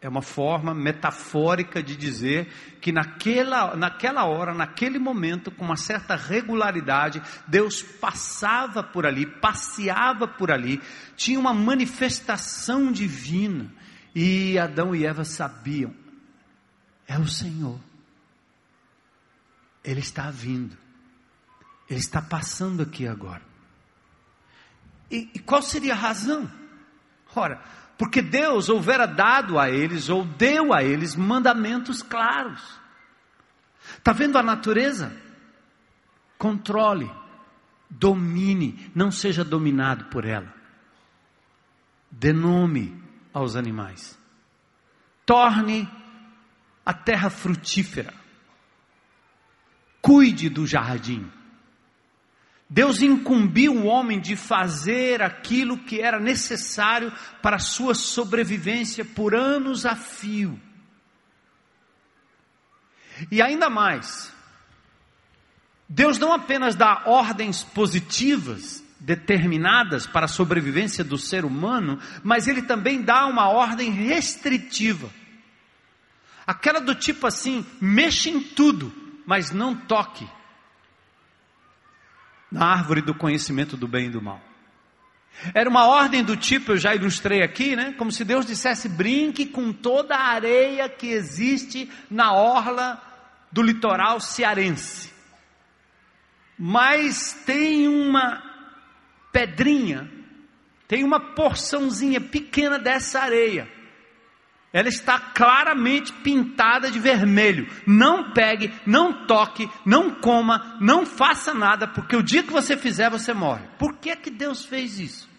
É 0.00 0.08
uma 0.08 0.22
forma 0.22 0.72
metafórica 0.72 1.82
de 1.82 1.94
dizer 1.94 2.48
que 2.80 2.90
naquela, 2.90 3.76
naquela 3.76 4.24
hora, 4.24 4.54
naquele 4.54 4.98
momento, 4.98 5.50
com 5.50 5.66
uma 5.66 5.76
certa 5.76 6.16
regularidade, 6.16 7.20
Deus 7.46 7.82
passava 7.82 8.82
por 8.82 9.04
ali, 9.04 9.26
passeava 9.26 10.26
por 10.26 10.50
ali, 10.50 10.80
tinha 11.14 11.38
uma 11.38 11.52
manifestação 11.52 12.90
divina. 12.90 13.70
E 14.14 14.58
Adão 14.58 14.94
e 14.94 15.04
Eva 15.04 15.24
sabiam, 15.24 15.92
é 17.06 17.18
o 17.18 17.28
Senhor. 17.28 17.78
Ele 19.82 20.00
está 20.00 20.30
vindo. 20.30 20.76
Ele 21.88 22.00
está 22.00 22.22
passando 22.22 22.82
aqui 22.82 23.06
agora. 23.06 23.42
E, 25.10 25.30
e, 25.34 25.38
qual 25.38 25.60
seria 25.62 25.92
a 25.92 25.96
razão? 25.96 26.50
Ora, 27.36 27.62
porque 27.98 28.22
Deus 28.22 28.68
houvera 28.68 29.06
dado 29.06 29.58
a 29.58 29.70
eles, 29.70 30.08
ou 30.08 30.24
deu 30.24 30.72
a 30.72 30.82
eles, 30.82 31.14
mandamentos 31.14 32.02
claros. 32.02 32.80
Está 33.98 34.12
vendo 34.12 34.38
a 34.38 34.42
natureza? 34.42 35.14
Controle, 36.38 37.10
domine, 37.88 38.90
não 38.94 39.10
seja 39.10 39.44
dominado 39.44 40.06
por 40.06 40.24
ela. 40.24 40.52
Dê 42.10 42.32
nome 42.32 43.00
aos 43.32 43.56
animais. 43.56 44.18
Torne 45.26 45.88
a 46.84 46.92
terra 46.92 47.30
frutífera. 47.30 48.12
Cuide 50.00 50.48
do 50.48 50.66
jardim. 50.66 51.30
Deus 52.68 53.00
incumbiu 53.02 53.74
o 53.74 53.86
homem 53.86 54.20
de 54.20 54.36
fazer 54.36 55.22
aquilo 55.22 55.78
que 55.78 56.00
era 56.00 56.18
necessário 56.18 57.12
para 57.40 57.56
a 57.56 57.60
sua 57.60 57.94
sobrevivência 57.94 59.04
por 59.04 59.34
anos 59.34 59.86
a 59.86 59.94
fio. 59.94 60.60
E 63.30 63.40
ainda 63.40 63.70
mais, 63.70 64.32
Deus 65.88 66.18
não 66.18 66.32
apenas 66.32 66.74
dá 66.74 67.04
ordens 67.06 67.62
positivas, 67.62 68.82
determinadas 68.98 70.06
para 70.06 70.24
a 70.24 70.28
sobrevivência 70.28 71.04
do 71.04 71.18
ser 71.18 71.44
humano, 71.44 71.98
mas 72.22 72.48
Ele 72.48 72.62
também 72.62 73.02
dá 73.02 73.26
uma 73.26 73.48
ordem 73.48 73.90
restritiva. 73.90 75.10
Aquela 76.46 76.80
do 76.80 76.94
tipo 76.94 77.26
assim, 77.26 77.66
mexa 77.80 78.28
em 78.28 78.40
tudo, 78.40 78.92
mas 79.26 79.50
não 79.50 79.74
toque 79.74 80.28
na 82.50 82.66
árvore 82.66 83.00
do 83.00 83.14
conhecimento 83.14 83.76
do 83.76 83.88
bem 83.88 84.06
e 84.06 84.10
do 84.10 84.22
mal. 84.22 84.40
Era 85.52 85.68
uma 85.68 85.86
ordem 85.86 86.22
do 86.22 86.36
tipo, 86.36 86.72
eu 86.72 86.76
já 86.76 86.94
ilustrei 86.94 87.42
aqui, 87.42 87.74
né? 87.74 87.92
Como 87.98 88.12
se 88.12 88.24
Deus 88.24 88.46
dissesse: 88.46 88.88
brinque 88.88 89.46
com 89.46 89.72
toda 89.72 90.14
a 90.14 90.28
areia 90.28 90.88
que 90.88 91.08
existe 91.08 91.90
na 92.08 92.32
orla 92.32 93.02
do 93.50 93.60
litoral 93.60 94.20
cearense. 94.20 95.12
Mas 96.56 97.32
tem 97.44 97.88
uma 97.88 98.40
pedrinha, 99.32 100.08
tem 100.86 101.02
uma 101.02 101.18
porçãozinha 101.18 102.20
pequena 102.20 102.78
dessa 102.78 103.20
areia 103.20 103.73
ela 104.74 104.88
está 104.88 105.20
claramente 105.20 106.12
pintada 106.12 106.90
de 106.90 106.98
vermelho. 106.98 107.68
Não 107.86 108.32
pegue, 108.32 108.74
não 108.84 109.24
toque, 109.24 109.70
não 109.86 110.16
coma, 110.16 110.76
não 110.80 111.06
faça 111.06 111.54
nada, 111.54 111.86
porque 111.86 112.16
o 112.16 112.22
dia 112.24 112.42
que 112.42 112.52
você 112.52 112.76
fizer, 112.76 113.08
você 113.08 113.32
morre. 113.32 113.62
Por 113.78 113.98
que, 113.98 114.16
que 114.16 114.30
Deus 114.30 114.64
fez 114.64 114.98
isso? 114.98 115.30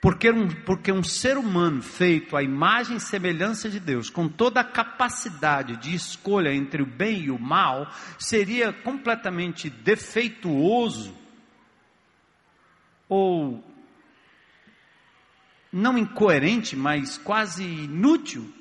Porque 0.00 0.30
um, 0.30 0.48
porque 0.64 0.92
um 0.92 1.02
ser 1.02 1.36
humano 1.36 1.82
feito 1.82 2.36
à 2.36 2.42
imagem 2.42 2.98
e 2.98 3.00
semelhança 3.00 3.68
de 3.68 3.80
Deus, 3.80 4.08
com 4.08 4.28
toda 4.28 4.60
a 4.60 4.64
capacidade 4.64 5.76
de 5.78 5.92
escolha 5.92 6.54
entre 6.54 6.82
o 6.82 6.86
bem 6.86 7.22
e 7.22 7.30
o 7.32 7.38
mal, 7.38 7.92
seria 8.16 8.72
completamente 8.72 9.68
defeituoso 9.68 11.16
ou 13.08 13.71
não 15.72 15.96
incoerente, 15.96 16.76
mas 16.76 17.16
quase 17.16 17.64
inútil, 17.64 18.52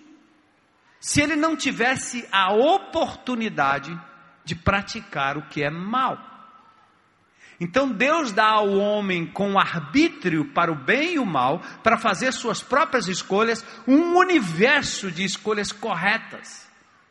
se 0.99 1.21
ele 1.21 1.35
não 1.35 1.57
tivesse 1.57 2.27
a 2.31 2.53
oportunidade 2.53 3.99
de 4.45 4.55
praticar 4.55 5.37
o 5.37 5.47
que 5.47 5.63
é 5.63 5.69
mal. 5.69 6.29
Então 7.59 7.91
Deus 7.91 8.31
dá 8.31 8.47
ao 8.47 8.71
homem 8.71 9.25
com 9.25 9.59
arbítrio 9.59 10.45
para 10.45 10.71
o 10.71 10.75
bem 10.75 11.15
e 11.15 11.19
o 11.19 11.25
mal, 11.25 11.59
para 11.83 11.97
fazer 11.97 12.31
suas 12.31 12.61
próprias 12.61 13.07
escolhas, 13.07 13.63
um 13.87 14.17
universo 14.17 15.11
de 15.11 15.23
escolhas 15.23 15.71
corretas. 15.71 16.67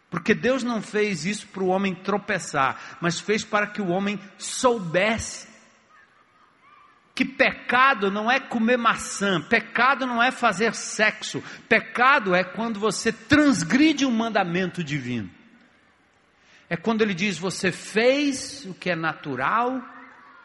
Porque 0.09 0.35
Deus 0.35 0.64
não 0.64 0.83
fez 0.83 1.25
isso 1.25 1.47
para 1.49 1.62
o 1.62 1.69
homem 1.69 1.95
tropeçar, 1.95 2.99
mas 3.00 3.21
fez 3.21 3.45
para 3.45 3.69
que 3.69 3.80
o 3.80 3.90
homem 3.90 4.19
soubesse 4.38 5.50
que 7.21 7.25
pecado 7.27 8.11
não 8.11 8.31
é 8.31 8.41
comer 8.41 8.79
maçã, 8.79 9.43
pecado 9.43 10.07
não 10.07 10.23
é 10.23 10.31
fazer 10.31 10.75
sexo, 10.75 11.45
pecado 11.69 12.35
é 12.35 12.43
quando 12.43 12.81
você 12.81 13.12
transgride 13.12 14.07
um 14.07 14.11
mandamento 14.11 14.83
divino. 14.83 15.29
É 16.67 16.79
quando 16.79 17.03
ele 17.03 17.12
diz 17.12 17.37
você 17.37 17.71
fez 17.71 18.65
o 18.65 18.73
que 18.73 18.89
é 18.89 18.97
natural 18.97 19.83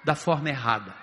da 0.04 0.16
forma 0.16 0.50
errada. 0.50 0.94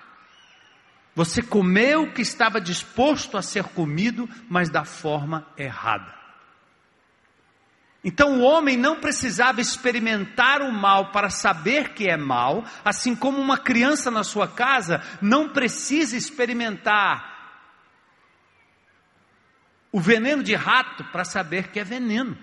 Você 1.15 1.41
comeu 1.41 2.03
o 2.03 2.13
que 2.13 2.21
estava 2.21 2.61
disposto 2.61 3.35
a 3.35 3.41
ser 3.41 3.63
comido, 3.63 4.29
mas 4.47 4.69
da 4.69 4.85
forma 4.85 5.47
errada. 5.57 6.13
Então 8.03 8.39
o 8.39 8.41
homem 8.41 8.75
não 8.75 8.99
precisava 8.99 9.61
experimentar 9.61 10.61
o 10.61 10.71
mal 10.71 11.11
para 11.11 11.29
saber 11.29 11.93
que 11.93 12.09
é 12.09 12.17
mal, 12.17 12.65
assim 12.83 13.15
como 13.15 13.39
uma 13.39 13.57
criança 13.57 14.11
na 14.11 14.23
sua 14.23 14.47
casa 14.47 15.01
não 15.21 15.49
precisa 15.49 16.17
experimentar 16.17 17.31
o 19.89 20.01
veneno 20.01 20.43
de 20.43 20.55
rato 20.55 21.05
para 21.05 21.23
saber 21.23 21.69
que 21.69 21.79
é 21.79 21.83
veneno. 21.83 22.37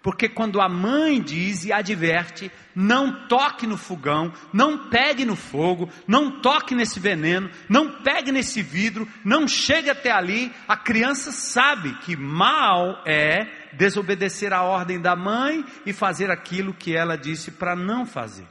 Porque 0.00 0.28
quando 0.28 0.60
a 0.60 0.68
mãe 0.68 1.20
diz 1.20 1.64
e 1.64 1.72
adverte, 1.72 2.48
não 2.72 3.26
toque 3.26 3.66
no 3.66 3.76
fogão, 3.76 4.32
não 4.52 4.88
pegue 4.88 5.24
no 5.24 5.34
fogo, 5.34 5.90
não 6.06 6.40
toque 6.40 6.76
nesse 6.76 7.00
veneno, 7.00 7.50
não 7.68 8.00
pegue 8.02 8.30
nesse 8.30 8.62
vidro, 8.62 9.08
não 9.24 9.48
chegue 9.48 9.90
até 9.90 10.12
ali, 10.12 10.54
a 10.68 10.76
criança 10.76 11.32
sabe 11.32 11.92
que 12.02 12.16
mal 12.16 13.02
é 13.04 13.65
desobedecer 13.76 14.52
a 14.52 14.62
ordem 14.62 15.00
da 15.00 15.14
mãe 15.14 15.64
e 15.84 15.92
fazer 15.92 16.30
aquilo 16.30 16.74
que 16.74 16.96
ela 16.96 17.16
disse 17.16 17.50
para 17.50 17.76
não 17.76 18.04
fazer. 18.06 18.46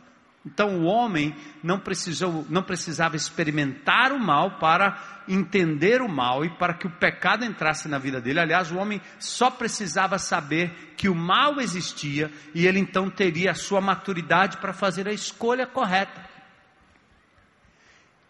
Então 0.45 0.77
o 0.77 0.83
homem 0.83 1.35
não, 1.63 1.79
precisou, 1.79 2.45
não 2.49 2.61
precisava 2.61 3.15
experimentar 3.15 4.11
o 4.11 4.19
mal 4.19 4.59
para 4.59 5.23
entender 5.27 6.03
o 6.03 6.07
mal 6.07 6.45
e 6.45 6.49
para 6.51 6.75
que 6.75 6.85
o 6.85 6.91
pecado 6.91 7.43
entrasse 7.43 7.87
na 7.87 7.97
vida 7.97 8.21
dele. 8.21 8.39
Aliás, 8.39 8.71
o 8.71 8.77
homem 8.77 9.01
só 9.17 9.49
precisava 9.49 10.19
saber 10.19 10.93
que 10.95 11.09
o 11.09 11.15
mal 11.15 11.59
existia 11.59 12.31
e 12.53 12.67
ele 12.67 12.77
então 12.77 13.09
teria 13.09 13.51
a 13.51 13.55
sua 13.55 13.81
maturidade 13.81 14.57
para 14.57 14.71
fazer 14.71 15.07
a 15.07 15.13
escolha 15.13 15.65
correta. 15.65 16.23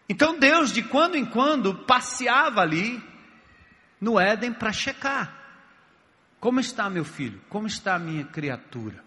Então 0.08 0.38
Deus, 0.38 0.72
de 0.72 0.82
quando 0.82 1.16
em 1.16 1.24
quando, 1.26 1.74
passeava 1.84 2.62
ali 2.62 3.02
no 4.00 4.18
Éden 4.18 4.54
para 4.54 4.72
checar: 4.72 5.35
como 6.46 6.60
está 6.60 6.88
meu 6.88 7.04
filho? 7.04 7.42
Como 7.48 7.66
está 7.66 7.96
a 7.96 7.98
minha 7.98 8.24
criatura? 8.24 9.02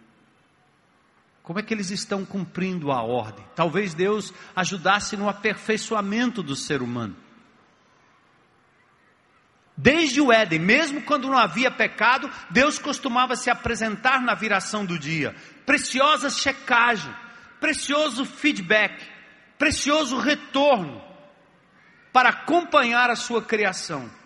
Como 1.41 1.57
é 1.57 1.63
que 1.63 1.73
eles 1.73 1.89
estão 1.89 2.25
cumprindo 2.25 2.91
a 2.91 3.01
ordem? 3.01 3.45
Talvez 3.55 3.93
Deus 3.93 4.33
ajudasse 4.53 5.15
no 5.15 5.29
aperfeiçoamento 5.29 6.43
do 6.43 6.53
ser 6.53 6.81
humano. 6.81 7.15
Desde 9.77 10.19
o 10.19 10.33
Éden, 10.33 10.59
mesmo 10.59 11.01
quando 11.03 11.29
não 11.29 11.37
havia 11.37 11.71
pecado, 11.71 12.29
Deus 12.49 12.77
costumava 12.77 13.37
se 13.37 13.49
apresentar 13.49 14.21
na 14.21 14.33
viração 14.33 14.85
do 14.85 14.99
dia. 14.99 15.33
Preciosa 15.65 16.29
checagem, 16.29 17.15
precioso 17.57 18.25
feedback, 18.25 19.01
precioso 19.57 20.17
retorno 20.19 21.01
para 22.11 22.31
acompanhar 22.31 23.09
a 23.09 23.15
sua 23.15 23.41
criação. 23.41 24.18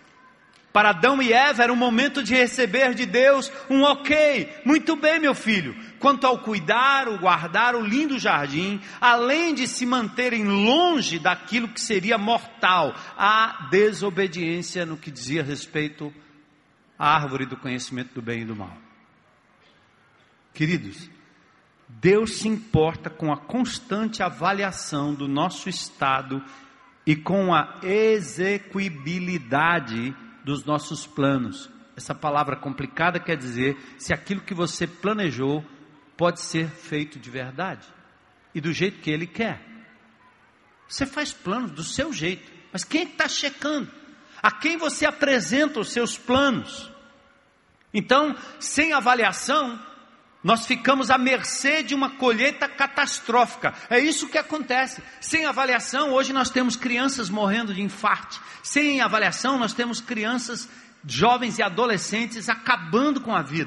Para 0.74 0.90
Adão 0.90 1.22
e 1.22 1.32
Eva 1.32 1.62
era 1.62 1.72
um 1.72 1.76
momento 1.76 2.24
de 2.24 2.34
receber 2.34 2.96
de 2.96 3.06
Deus 3.06 3.52
um 3.70 3.84
ok, 3.84 4.52
muito 4.66 4.96
bem, 4.96 5.20
meu 5.20 5.36
filho. 5.36 5.76
Quanto 6.00 6.26
ao 6.26 6.40
cuidar, 6.40 7.08
o 7.08 7.20
guardar 7.20 7.76
o 7.76 7.86
lindo 7.86 8.18
jardim, 8.18 8.82
além 9.00 9.54
de 9.54 9.68
se 9.68 9.86
manterem 9.86 10.44
longe 10.44 11.20
daquilo 11.20 11.68
que 11.68 11.80
seria 11.80 12.18
mortal, 12.18 12.96
a 13.16 13.68
desobediência 13.70 14.84
no 14.84 14.98
que 14.98 15.12
dizia 15.12 15.44
respeito 15.44 16.12
à 16.98 17.18
árvore 17.18 17.46
do 17.46 17.56
conhecimento 17.56 18.16
do 18.16 18.22
bem 18.24 18.42
e 18.42 18.46
do 18.46 18.56
mal. 18.56 18.76
Queridos, 20.56 21.08
Deus 21.88 22.38
se 22.38 22.48
importa 22.48 23.12
com 23.12 23.32
a 23.32 23.38
constante 23.38 24.24
avaliação 24.24 25.14
do 25.14 25.28
nosso 25.28 25.70
estado 25.70 26.44
e 27.06 27.16
com 27.16 27.54
a 27.54 27.78
execuibilidade 27.84 30.16
dos 30.44 30.66
nossos 30.66 31.06
planos. 31.06 31.70
Essa 31.96 32.14
palavra 32.16 32.56
complicada 32.56 33.20
quer 33.20 33.38
dizer 33.38 33.78
se 33.98 34.14
aquilo 34.14 34.42
que 34.42 34.54
você 34.54 34.88
planejou 34.88 35.64
pode 36.18 36.42
ser 36.42 36.68
feito 36.70 37.20
de 37.20 37.30
verdade 37.30 37.88
e 38.54 38.62
do 38.62 38.74
jeito 38.74 39.00
que 39.00 39.12
ele 39.12 39.28
quer. 39.28 39.62
Você 40.88 41.06
faz 41.06 41.34
planos 41.34 41.72
do 41.72 41.84
seu 41.84 42.12
jeito, 42.12 42.52
mas 42.72 42.84
quem 42.84 43.02
é 43.02 43.04
está 43.06 43.28
checando? 43.28 43.92
A 44.42 44.52
quem 44.52 44.78
você 44.78 45.06
apresenta 45.06 45.80
os 45.80 45.92
seus 45.92 46.18
planos? 46.18 46.92
Então, 47.94 48.36
sem 48.60 48.92
avaliação, 48.92 49.80
nós 50.44 50.66
ficamos 50.66 51.10
à 51.10 51.18
mercê 51.18 51.82
de 51.82 51.96
uma 51.96 52.18
colheita 52.18 52.68
catastrófica. 52.68 53.74
É 53.90 53.98
isso 53.98 54.28
que 54.28 54.38
acontece. 54.38 55.02
Sem 55.22 55.46
avaliação, 55.46 56.12
hoje 56.12 56.34
nós 56.34 56.50
temos 56.50 56.76
crianças 56.76 57.30
morrendo 57.30 57.74
de 57.74 57.82
infarte. 57.82 58.42
Sem 58.62 59.00
avaliação, 59.00 59.58
nós 59.58 59.74
temos 59.74 60.02
crianças, 60.02 60.68
jovens 61.08 61.60
e 61.60 61.64
adolescentes 61.64 62.50
acabando 62.50 63.22
com 63.22 63.34
a 63.34 63.42
vida. 63.42 63.66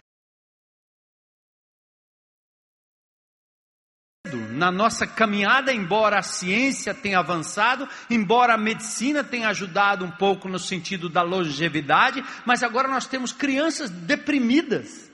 Na 4.52 4.70
nossa 4.72 5.06
caminhada, 5.06 5.72
embora 5.72 6.18
a 6.18 6.22
ciência 6.22 6.92
tenha 6.92 7.20
avançado, 7.20 7.88
embora 8.10 8.54
a 8.54 8.58
medicina 8.58 9.22
tenha 9.22 9.48
ajudado 9.48 10.04
um 10.04 10.10
pouco 10.10 10.48
no 10.48 10.58
sentido 10.58 11.08
da 11.08 11.22
longevidade, 11.22 12.24
mas 12.44 12.62
agora 12.62 12.88
nós 12.88 13.06
temos 13.06 13.32
crianças 13.32 13.88
deprimidas 13.88 15.05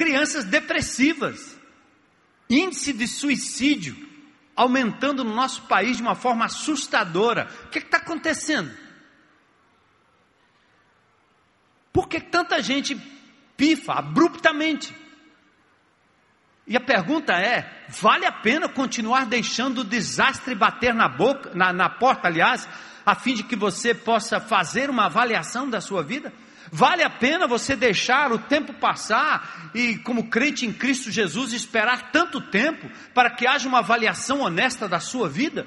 crianças 0.00 0.46
depressivas, 0.46 1.54
índice 2.48 2.90
de 2.94 3.06
suicídio 3.06 4.08
aumentando 4.56 5.22
no 5.22 5.34
nosso 5.34 5.64
país 5.64 5.98
de 5.98 6.02
uma 6.02 6.14
forma 6.14 6.46
assustadora. 6.46 7.50
O 7.66 7.68
que 7.68 7.80
está 7.80 7.98
acontecendo? 7.98 8.74
Por 11.92 12.08
que 12.08 12.18
tanta 12.18 12.62
gente 12.62 12.96
pifa 13.58 13.92
abruptamente? 13.92 14.96
E 16.66 16.78
a 16.78 16.80
pergunta 16.80 17.34
é: 17.34 17.84
vale 17.90 18.24
a 18.24 18.32
pena 18.32 18.70
continuar 18.70 19.26
deixando 19.26 19.82
o 19.82 19.84
desastre 19.84 20.54
bater 20.54 20.94
na 20.94 21.10
boca, 21.10 21.50
na, 21.54 21.74
na 21.74 21.90
porta, 21.90 22.26
aliás, 22.26 22.66
a 23.04 23.14
fim 23.14 23.34
de 23.34 23.42
que 23.42 23.54
você 23.54 23.92
possa 23.92 24.40
fazer 24.40 24.88
uma 24.88 25.04
avaliação 25.04 25.68
da 25.68 25.82
sua 25.82 26.02
vida? 26.02 26.32
Vale 26.72 27.02
a 27.02 27.10
pena 27.10 27.48
você 27.48 27.74
deixar 27.74 28.30
o 28.30 28.38
tempo 28.38 28.72
passar 28.74 29.70
e, 29.74 29.96
como 29.98 30.30
crente 30.30 30.64
em 30.64 30.72
Cristo 30.72 31.10
Jesus, 31.10 31.52
esperar 31.52 32.12
tanto 32.12 32.40
tempo 32.40 32.88
para 33.12 33.30
que 33.30 33.46
haja 33.46 33.68
uma 33.68 33.78
avaliação 33.78 34.40
honesta 34.40 34.88
da 34.88 35.00
sua 35.00 35.28
vida? 35.28 35.66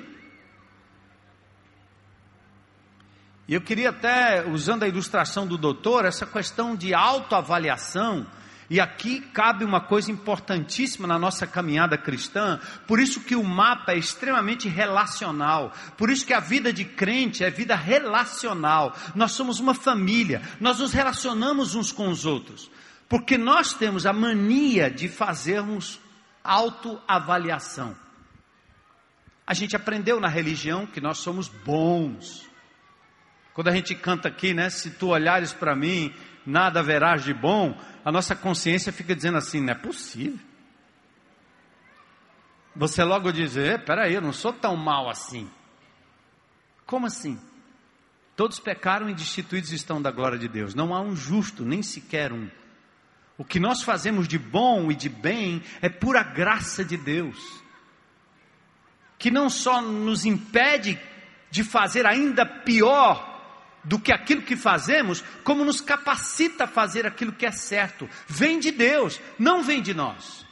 E 3.46 3.54
eu 3.54 3.60
queria 3.60 3.90
até, 3.90 4.48
usando 4.48 4.84
a 4.84 4.88
ilustração 4.88 5.46
do 5.46 5.58
doutor, 5.58 6.06
essa 6.06 6.26
questão 6.26 6.74
de 6.74 6.94
autoavaliação 6.94 8.26
e 8.70 8.80
aqui 8.80 9.20
cabe 9.20 9.66
uma 9.66 9.82
coisa 9.82 10.12
importantíssima 10.12 11.08
na 11.08 11.20
nossa 11.20 11.46
caminhada 11.46 11.98
cristã, 11.98 12.60
por 12.88 13.00
isso 13.00 13.22
que 13.22 13.36
o 13.36 13.44
mapa 13.44 13.94
é 13.94 13.98
extremamente 13.98 14.68
relacional, 14.70 15.72
por 15.98 16.10
isso 16.10 16.26
que 16.26 16.34
a 16.34 16.40
vida 16.40 16.72
de 16.72 16.86
crente 16.86 17.44
é 17.44 17.50
vida 17.50 17.76
relacional. 17.76 18.96
Nós 19.16 19.34
somos 19.34 19.60
uma 19.60 19.74
família, 19.74 20.42
nós 20.60 20.80
nos 20.80 20.94
relacionamos 20.94 21.76
uns 21.76 21.92
com 21.92 22.10
os 22.10 22.26
outros, 22.26 22.70
porque 23.10 23.38
nós 23.38 23.74
temos 23.74 24.06
a 24.06 24.14
mania 24.14 24.90
de 24.90 25.08
fazermos 25.08 26.00
autoavaliação. 26.44 27.96
A 29.46 29.54
gente 29.54 29.76
aprendeu 29.76 30.20
na 30.20 30.28
religião 30.28 30.86
que 30.86 31.02
nós 31.02 31.18
somos 31.18 31.48
bons. 31.48 32.48
Quando 33.54 33.68
a 33.68 33.72
gente 33.72 33.94
canta 33.94 34.30
aqui, 34.30 34.54
né? 34.54 34.70
Se 34.70 34.92
tu 34.92 35.08
olhares 35.10 35.54
para 35.54 35.76
mim, 35.76 36.14
nada 36.46 36.84
verás 36.84 37.24
de 37.24 37.34
bom, 37.34 37.78
a 38.04 38.12
nossa 38.12 38.36
consciência 38.36 38.92
fica 38.92 39.16
dizendo 39.16 39.38
assim: 39.38 39.62
não 39.62 39.74
é 39.74 39.76
possível. 39.76 40.40
Você 42.76 43.04
logo 43.04 43.32
diz: 43.32 43.54
peraí, 43.86 44.14
eu 44.14 44.22
não 44.22 44.34
sou 44.34 44.54
tão 44.54 44.76
mal 44.76 45.10
assim. 45.10 45.50
Como 46.86 47.06
assim? 47.06 47.40
Todos 48.36 48.60
pecaram 48.60 49.10
e 49.10 49.14
destituídos 49.14 49.72
estão 49.72 50.02
da 50.02 50.12
glória 50.12 50.38
de 50.38 50.48
Deus. 50.48 50.74
Não 50.74 50.94
há 50.94 51.02
um 51.02 51.16
justo, 51.16 51.64
nem 51.64 51.84
sequer 51.84 52.32
um. 52.32 52.50
O 53.38 53.44
que 53.44 53.60
nós 53.60 53.82
fazemos 53.82 54.28
de 54.28 54.38
bom 54.38 54.92
e 54.92 54.96
de 54.96 55.10
bem 55.10 55.62
é 55.82 55.90
pura 55.90 56.24
graça 56.24 56.84
de 56.84 56.98
Deus, 56.98 57.38
que 59.18 59.32
não 59.32 59.50
só 59.50 59.82
nos 59.82 60.26
impede 60.26 61.00
de 61.50 61.64
fazer 61.64 62.06
ainda 62.06 62.46
pior 62.46 63.33
do 63.84 64.00
que 64.00 64.12
aquilo 64.12 64.42
que 64.42 64.56
fazemos, 64.56 65.24
como 65.44 65.66
nos 65.66 65.82
capacita 65.82 66.64
a 66.64 66.68
fazer 66.68 67.06
aquilo 67.06 67.34
que 67.34 67.46
é 67.46 67.52
certo. 67.52 68.10
Vem 68.28 68.60
de 68.60 68.72
Deus, 68.72 69.20
não 69.38 69.64
vem 69.64 69.82
de 69.82 69.94
nós 69.94 70.44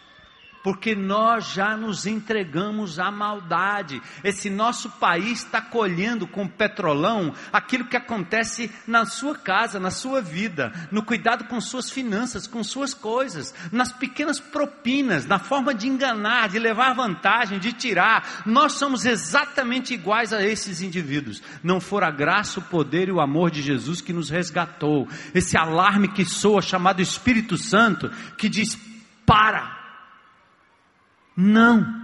porque 0.63 0.95
nós 0.95 1.53
já 1.53 1.75
nos 1.75 2.05
entregamos 2.05 2.99
à 2.99 3.11
maldade. 3.11 4.01
Esse 4.23 4.49
nosso 4.49 4.89
país 4.91 5.43
está 5.43 5.61
colhendo 5.61 6.27
com 6.27 6.47
petrolão 6.47 7.33
aquilo 7.51 7.85
que 7.85 7.97
acontece 7.97 8.71
na 8.87 9.05
sua 9.05 9.35
casa, 9.35 9.79
na 9.79 9.91
sua 9.91 10.21
vida, 10.21 10.71
no 10.91 11.03
cuidado 11.03 11.45
com 11.45 11.59
suas 11.59 11.89
finanças, 11.89 12.47
com 12.47 12.63
suas 12.63 12.93
coisas, 12.93 13.53
nas 13.71 13.91
pequenas 13.91 14.39
propinas, 14.39 15.25
na 15.25 15.39
forma 15.39 15.73
de 15.73 15.87
enganar, 15.87 16.49
de 16.49 16.59
levar 16.59 16.93
vantagem, 16.93 17.59
de 17.59 17.73
tirar. 17.73 18.43
Nós 18.45 18.73
somos 18.73 19.05
exatamente 19.05 19.93
iguais 19.93 20.33
a 20.33 20.43
esses 20.43 20.81
indivíduos. 20.81 21.41
Não 21.63 21.79
for 21.79 22.03
a 22.03 22.11
graça, 22.11 22.59
o 22.59 22.63
poder 22.63 23.07
e 23.07 23.11
o 23.11 23.21
amor 23.21 23.51
de 23.51 23.61
Jesus 23.61 24.01
que 24.01 24.13
nos 24.13 24.29
resgatou. 24.29 25.07
Esse 25.33 25.57
alarme 25.57 26.09
que 26.09 26.25
soa, 26.25 26.61
chamado 26.61 27.01
Espírito 27.01 27.57
Santo, 27.57 28.09
que 28.37 28.49
diz: 28.49 28.77
para 29.25 29.80
não. 31.41 31.99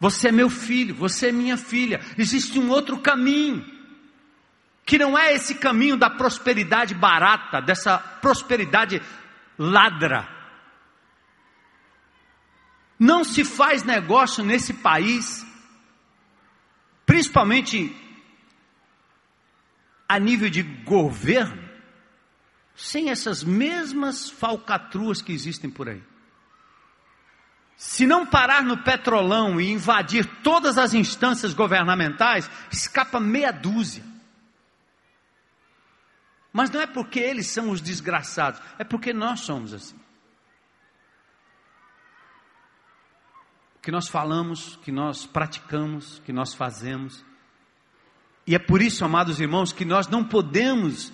Você 0.00 0.28
é 0.28 0.32
meu 0.32 0.50
filho, 0.50 0.94
você 0.94 1.28
é 1.28 1.32
minha 1.32 1.56
filha. 1.56 2.00
Existe 2.18 2.58
um 2.58 2.68
outro 2.70 2.98
caminho, 2.98 3.64
que 4.84 4.98
não 4.98 5.16
é 5.16 5.32
esse 5.32 5.54
caminho 5.54 5.96
da 5.96 6.10
prosperidade 6.10 6.94
barata, 6.94 7.60
dessa 7.60 7.96
prosperidade 7.98 9.00
ladra. 9.56 10.28
Não 12.98 13.22
se 13.24 13.44
faz 13.44 13.84
negócio 13.84 14.44
nesse 14.44 14.74
país, 14.74 15.46
principalmente 17.04 17.94
a 20.08 20.18
nível 20.18 20.50
de 20.50 20.62
governo, 20.62 21.64
sem 22.74 23.08
essas 23.10 23.42
mesmas 23.42 24.28
falcatruas 24.28 25.22
que 25.22 25.32
existem 25.32 25.70
por 25.70 25.88
aí. 25.88 26.02
Se 27.76 28.06
não 28.06 28.24
parar 28.24 28.62
no 28.62 28.82
petrolão 28.82 29.60
e 29.60 29.70
invadir 29.70 30.24
todas 30.42 30.78
as 30.78 30.94
instâncias 30.94 31.52
governamentais, 31.52 32.50
escapa 32.72 33.20
meia 33.20 33.52
dúzia. 33.52 34.02
Mas 36.50 36.70
não 36.70 36.80
é 36.80 36.86
porque 36.86 37.20
eles 37.20 37.48
são 37.48 37.68
os 37.68 37.82
desgraçados, 37.82 38.62
é 38.78 38.84
porque 38.84 39.12
nós 39.12 39.40
somos 39.40 39.74
assim. 39.74 40.00
Que 43.82 43.92
nós 43.92 44.08
falamos, 44.08 44.76
que 44.76 44.90
nós 44.90 45.26
praticamos, 45.26 46.20
que 46.24 46.32
nós 46.32 46.54
fazemos. 46.54 47.22
E 48.46 48.54
é 48.54 48.58
por 48.58 48.80
isso, 48.80 49.04
amados 49.04 49.38
irmãos, 49.38 49.70
que 49.70 49.84
nós 49.84 50.08
não 50.08 50.24
podemos 50.24 51.12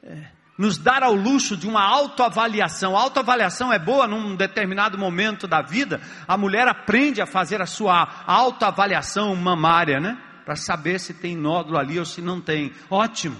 é, 0.00 0.30
nos 0.56 0.78
dar 0.78 1.02
ao 1.02 1.14
luxo 1.14 1.56
de 1.56 1.66
uma 1.66 1.82
autoavaliação. 1.82 2.96
A 2.96 3.00
autoavaliação 3.00 3.72
é 3.72 3.78
boa 3.78 4.06
num 4.06 4.36
determinado 4.36 4.96
momento 4.96 5.46
da 5.46 5.60
vida. 5.60 6.00
A 6.26 6.36
mulher 6.36 6.68
aprende 6.68 7.20
a 7.20 7.26
fazer 7.26 7.60
a 7.60 7.66
sua 7.66 8.24
autoavaliação 8.26 9.34
mamária, 9.34 10.00
né? 10.00 10.16
Para 10.44 10.56
saber 10.56 11.00
se 11.00 11.14
tem 11.14 11.36
nódulo 11.36 11.78
ali 11.78 11.98
ou 11.98 12.04
se 12.04 12.20
não 12.20 12.40
tem. 12.40 12.72
Ótimo. 12.88 13.36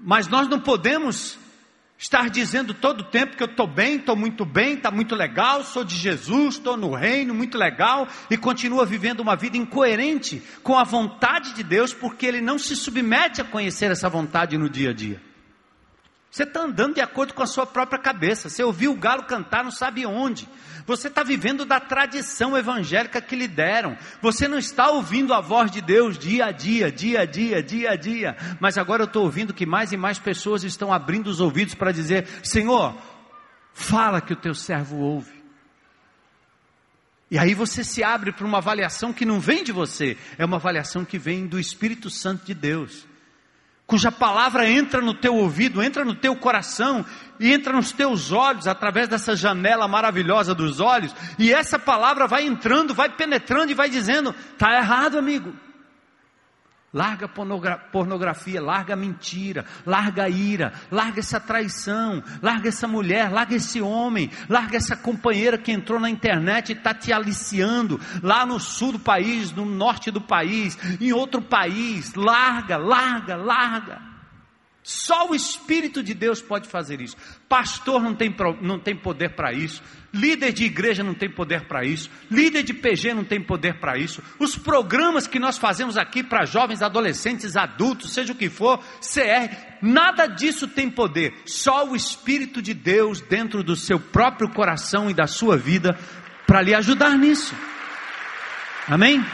Mas 0.00 0.26
nós 0.28 0.48
não 0.48 0.60
podemos 0.60 1.38
estar 1.98 2.28
dizendo 2.28 2.74
todo 2.74 3.00
o 3.00 3.04
tempo 3.04 3.36
que 3.36 3.42
eu 3.42 3.46
estou 3.46 3.66
bem, 3.66 3.96
estou 3.96 4.16
muito 4.16 4.44
bem, 4.44 4.74
está 4.74 4.90
muito 4.90 5.14
legal, 5.14 5.64
sou 5.64 5.84
de 5.84 5.96
Jesus, 5.96 6.56
estou 6.56 6.76
no 6.76 6.94
reino, 6.94 7.34
muito 7.34 7.56
legal, 7.56 8.08
e 8.30 8.36
continua 8.36 8.84
vivendo 8.84 9.20
uma 9.20 9.36
vida 9.36 9.56
incoerente 9.56 10.42
com 10.62 10.76
a 10.76 10.84
vontade 10.84 11.54
de 11.54 11.62
Deus, 11.62 11.92
porque 11.94 12.26
ele 12.26 12.40
não 12.40 12.58
se 12.58 12.76
submete 12.76 13.40
a 13.40 13.44
conhecer 13.44 13.90
essa 13.90 14.08
vontade 14.08 14.58
no 14.58 14.68
dia 14.68 14.90
a 14.90 14.92
dia. 14.92 15.33
Você 16.34 16.42
está 16.42 16.62
andando 16.62 16.94
de 16.94 17.00
acordo 17.00 17.32
com 17.32 17.44
a 17.44 17.46
sua 17.46 17.64
própria 17.64 17.96
cabeça. 17.96 18.48
Você 18.48 18.60
ouviu 18.64 18.90
o 18.90 18.96
galo 18.96 19.22
cantar, 19.22 19.62
não 19.62 19.70
sabe 19.70 20.04
onde. 20.04 20.48
Você 20.84 21.06
está 21.06 21.22
vivendo 21.22 21.64
da 21.64 21.78
tradição 21.78 22.58
evangélica 22.58 23.22
que 23.22 23.36
lhe 23.36 23.46
deram. 23.46 23.96
Você 24.20 24.48
não 24.48 24.58
está 24.58 24.90
ouvindo 24.90 25.32
a 25.32 25.40
voz 25.40 25.70
de 25.70 25.80
Deus 25.80 26.18
dia 26.18 26.46
a 26.46 26.50
dia, 26.50 26.90
dia 26.90 27.20
a 27.20 27.24
dia, 27.24 27.62
dia 27.62 27.90
a 27.92 27.94
dia. 27.94 28.36
Mas 28.58 28.76
agora 28.76 29.04
eu 29.04 29.06
estou 29.06 29.22
ouvindo 29.22 29.54
que 29.54 29.64
mais 29.64 29.92
e 29.92 29.96
mais 29.96 30.18
pessoas 30.18 30.64
estão 30.64 30.92
abrindo 30.92 31.28
os 31.28 31.38
ouvidos 31.38 31.76
para 31.76 31.92
dizer: 31.92 32.26
Senhor, 32.42 33.00
fala 33.72 34.20
que 34.20 34.32
o 34.32 34.36
teu 34.36 34.54
servo 34.54 34.96
ouve. 34.96 35.40
E 37.30 37.38
aí 37.38 37.54
você 37.54 37.84
se 37.84 38.02
abre 38.02 38.32
para 38.32 38.44
uma 38.44 38.58
avaliação 38.58 39.12
que 39.12 39.24
não 39.24 39.38
vem 39.38 39.62
de 39.62 39.70
você, 39.70 40.18
é 40.36 40.44
uma 40.44 40.56
avaliação 40.56 41.04
que 41.04 41.16
vem 41.16 41.46
do 41.46 41.60
Espírito 41.60 42.10
Santo 42.10 42.44
de 42.44 42.54
Deus 42.54 43.06
cuja 43.86 44.10
palavra 44.10 44.68
entra 44.68 45.00
no 45.00 45.14
teu 45.14 45.34
ouvido, 45.34 45.82
entra 45.82 46.04
no 46.04 46.14
teu 46.14 46.34
coração 46.34 47.04
e 47.38 47.52
entra 47.52 47.72
nos 47.72 47.92
teus 47.92 48.32
olhos 48.32 48.66
através 48.66 49.08
dessa 49.08 49.36
janela 49.36 49.86
maravilhosa 49.86 50.54
dos 50.54 50.80
olhos, 50.80 51.14
e 51.38 51.52
essa 51.52 51.78
palavra 51.78 52.26
vai 52.26 52.46
entrando, 52.46 52.94
vai 52.94 53.10
penetrando 53.10 53.70
e 53.70 53.74
vai 53.74 53.88
dizendo: 53.88 54.34
está 54.52 54.76
errado, 54.76 55.18
amigo. 55.18 55.52
Larga 56.94 57.28
pornografia, 57.28 58.62
larga 58.62 58.94
mentira, 58.94 59.64
larga 59.84 60.28
ira, 60.28 60.72
larga 60.92 61.18
essa 61.18 61.40
traição, 61.40 62.22
larga 62.40 62.68
essa 62.68 62.86
mulher, 62.86 63.32
larga 63.32 63.56
esse 63.56 63.80
homem, 63.82 64.30
larga 64.48 64.76
essa 64.76 64.96
companheira 64.96 65.58
que 65.58 65.72
entrou 65.72 65.98
na 65.98 66.08
internet 66.08 66.68
e 66.68 66.72
está 66.72 66.94
te 66.94 67.12
aliciando 67.12 68.00
lá 68.22 68.46
no 68.46 68.60
sul 68.60 68.92
do 68.92 69.00
país, 69.00 69.50
no 69.50 69.64
norte 69.64 70.12
do 70.12 70.20
país, 70.20 70.78
em 71.00 71.12
outro 71.12 71.42
país. 71.42 72.14
Larga, 72.14 72.76
larga, 72.76 73.34
larga. 73.34 74.13
Só 74.86 75.30
o 75.30 75.34
Espírito 75.34 76.02
de 76.02 76.12
Deus 76.12 76.42
pode 76.42 76.68
fazer 76.68 77.00
isso. 77.00 77.16
Pastor 77.48 78.02
não 78.02 78.14
tem, 78.14 78.36
não 78.60 78.78
tem 78.78 78.94
poder 78.94 79.30
para 79.30 79.50
isso. 79.50 79.82
Líder 80.12 80.52
de 80.52 80.64
igreja 80.64 81.02
não 81.02 81.14
tem 81.14 81.30
poder 81.30 81.66
para 81.66 81.86
isso. 81.86 82.10
Líder 82.30 82.62
de 82.62 82.74
PG 82.74 83.14
não 83.14 83.24
tem 83.24 83.40
poder 83.40 83.80
para 83.80 83.96
isso. 83.96 84.22
Os 84.38 84.58
programas 84.58 85.26
que 85.26 85.38
nós 85.38 85.56
fazemos 85.56 85.96
aqui 85.96 86.22
para 86.22 86.44
jovens, 86.44 86.82
adolescentes, 86.82 87.56
adultos, 87.56 88.12
seja 88.12 88.34
o 88.34 88.36
que 88.36 88.50
for, 88.50 88.78
CR, 89.00 89.56
nada 89.80 90.26
disso 90.26 90.68
tem 90.68 90.90
poder. 90.90 91.32
Só 91.46 91.88
o 91.88 91.96
Espírito 91.96 92.60
de 92.60 92.74
Deus 92.74 93.22
dentro 93.22 93.64
do 93.64 93.74
seu 93.74 93.98
próprio 93.98 94.50
coração 94.50 95.08
e 95.08 95.14
da 95.14 95.26
sua 95.26 95.56
vida 95.56 95.98
para 96.46 96.60
lhe 96.60 96.74
ajudar 96.74 97.16
nisso. 97.16 97.54
Amém? 98.86 99.24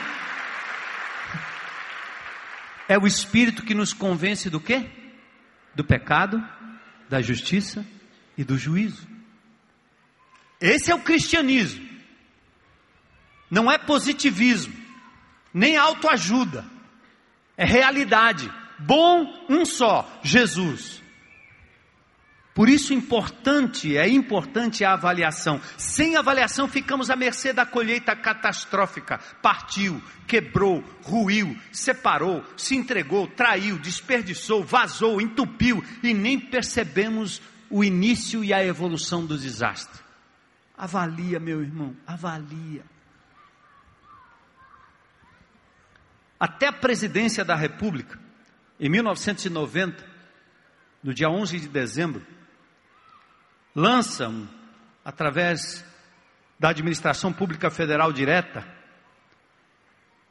É 2.89 2.97
o 2.97 3.05
Espírito 3.05 3.65
que 3.65 3.75
nos 3.75 3.93
convence 3.93 4.49
do 4.49 4.61
quê? 4.61 5.00
Do 5.75 5.85
pecado, 5.85 6.43
da 7.09 7.21
justiça 7.21 7.85
e 8.37 8.45
do 8.45 8.57
juízo. 8.57 9.07
Esse 10.61 10.91
é 10.91 10.95
o 10.95 11.03
cristianismo. 11.03 11.89
Não 13.51 13.71
é 13.71 13.79
positivismo, 13.79 14.75
nem 15.53 15.77
autoajuda. 15.77 16.65
É 17.57 17.65
realidade. 17.65 18.51
Bom 18.79 19.47
um 19.49 19.65
só, 19.65 20.09
Jesus. 20.23 21.00
Por 22.55 22.69
isso 22.69 22.93
importante, 22.93 23.97
é 23.97 24.09
importante 24.09 24.85
a 24.85 24.93
avaliação. 24.93 25.61
Sem 25.77 26.17
avaliação 26.17 26.67
ficamos 26.67 27.09
à 27.09 27.15
mercê 27.15 27.53
da 27.53 27.65
colheita 27.65 28.15
catastrófica. 28.17 29.19
Partiu, 29.41 30.03
quebrou, 30.27 30.83
ruiu, 31.03 31.57
separou, 31.71 32.45
se 32.57 32.75
entregou, 32.75 33.29
traiu, 33.29 33.79
desperdiçou, 33.79 34.65
vazou, 34.65 35.21
entupiu 35.21 35.83
e 36.03 36.13
nem 36.13 36.41
percebemos 36.41 37.41
o 37.71 37.85
início 37.85 38.43
e 38.43 38.53
a 38.53 38.65
evolução 38.65 39.25
do 39.25 39.39
desastre. 39.39 40.03
Avalia, 40.77 41.39
meu 41.39 41.63
irmão, 41.63 41.97
avalia. 42.05 42.83
Até 46.39 46.67
a 46.67 46.73
presidência 46.73 47.45
da 47.45 47.55
República, 47.55 48.19
em 48.81 48.89
1990, 48.89 50.05
no 51.03 51.15
dia 51.15 51.29
11 51.29 51.61
de 51.61 51.69
dezembro, 51.69 52.27
lançam, 53.75 54.49
através 55.05 55.85
da 56.59 56.71
administração 56.71 57.33
pública 57.33 57.71
federal 57.71 58.13
direta, 58.13 58.67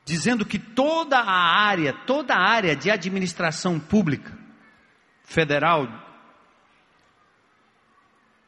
dizendo 0.05 0.45
que 0.45 0.59
toda 0.59 1.19
a 1.19 1.61
área, 1.61 1.93
toda 2.05 2.33
a 2.33 2.41
área 2.41 2.75
de 2.75 2.89
administração 2.89 3.79
pública 3.79 4.37
federal, 5.23 5.87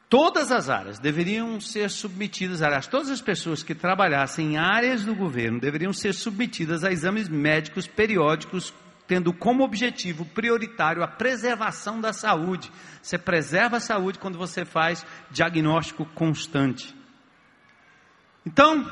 todas 0.10 0.52
as 0.52 0.70
áreas 0.70 1.00
deveriam 1.00 1.62
ser 1.62 1.90
submetidas, 1.90 2.62
aliás, 2.62 2.88
todas 2.88 3.10
as 3.10 3.22
pessoas 3.22 3.64
que 3.64 3.76
trabalhassem 3.76 4.54
em 4.54 4.58
áreas 4.58 5.06
do 5.06 5.16
governo 5.16 5.60
deveriam 5.60 5.94
ser 5.94 6.14
submetidas 6.14 6.84
a 6.84 6.92
exames 6.92 7.30
médicos 7.30 7.88
periódicos 7.88 8.74
tendo 9.12 9.34
como 9.34 9.66
objetivo 9.66 10.24
prioritário 10.24 11.04
a 11.04 11.08
preservação 11.08 12.00
da 12.00 12.14
saúde. 12.14 12.72
Você 13.02 13.18
preserva 13.18 13.76
a 13.76 13.82
saúde 13.82 14.18
quando 14.18 14.38
você 14.38 14.64
faz 14.64 15.06
diagnóstico 15.30 16.06
constante. 16.16 16.96
Então, 18.46 18.90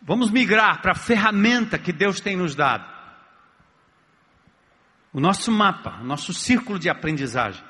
vamos 0.00 0.30
migrar 0.30 0.80
para 0.80 0.92
a 0.92 0.94
ferramenta 0.94 1.76
que 1.76 1.92
Deus 1.92 2.20
tem 2.20 2.36
nos 2.36 2.54
dado. 2.54 2.88
O 5.12 5.18
nosso 5.18 5.50
mapa, 5.50 5.98
o 6.00 6.04
nosso 6.04 6.32
círculo 6.32 6.78
de 6.78 6.88
aprendizagem. 6.88 7.64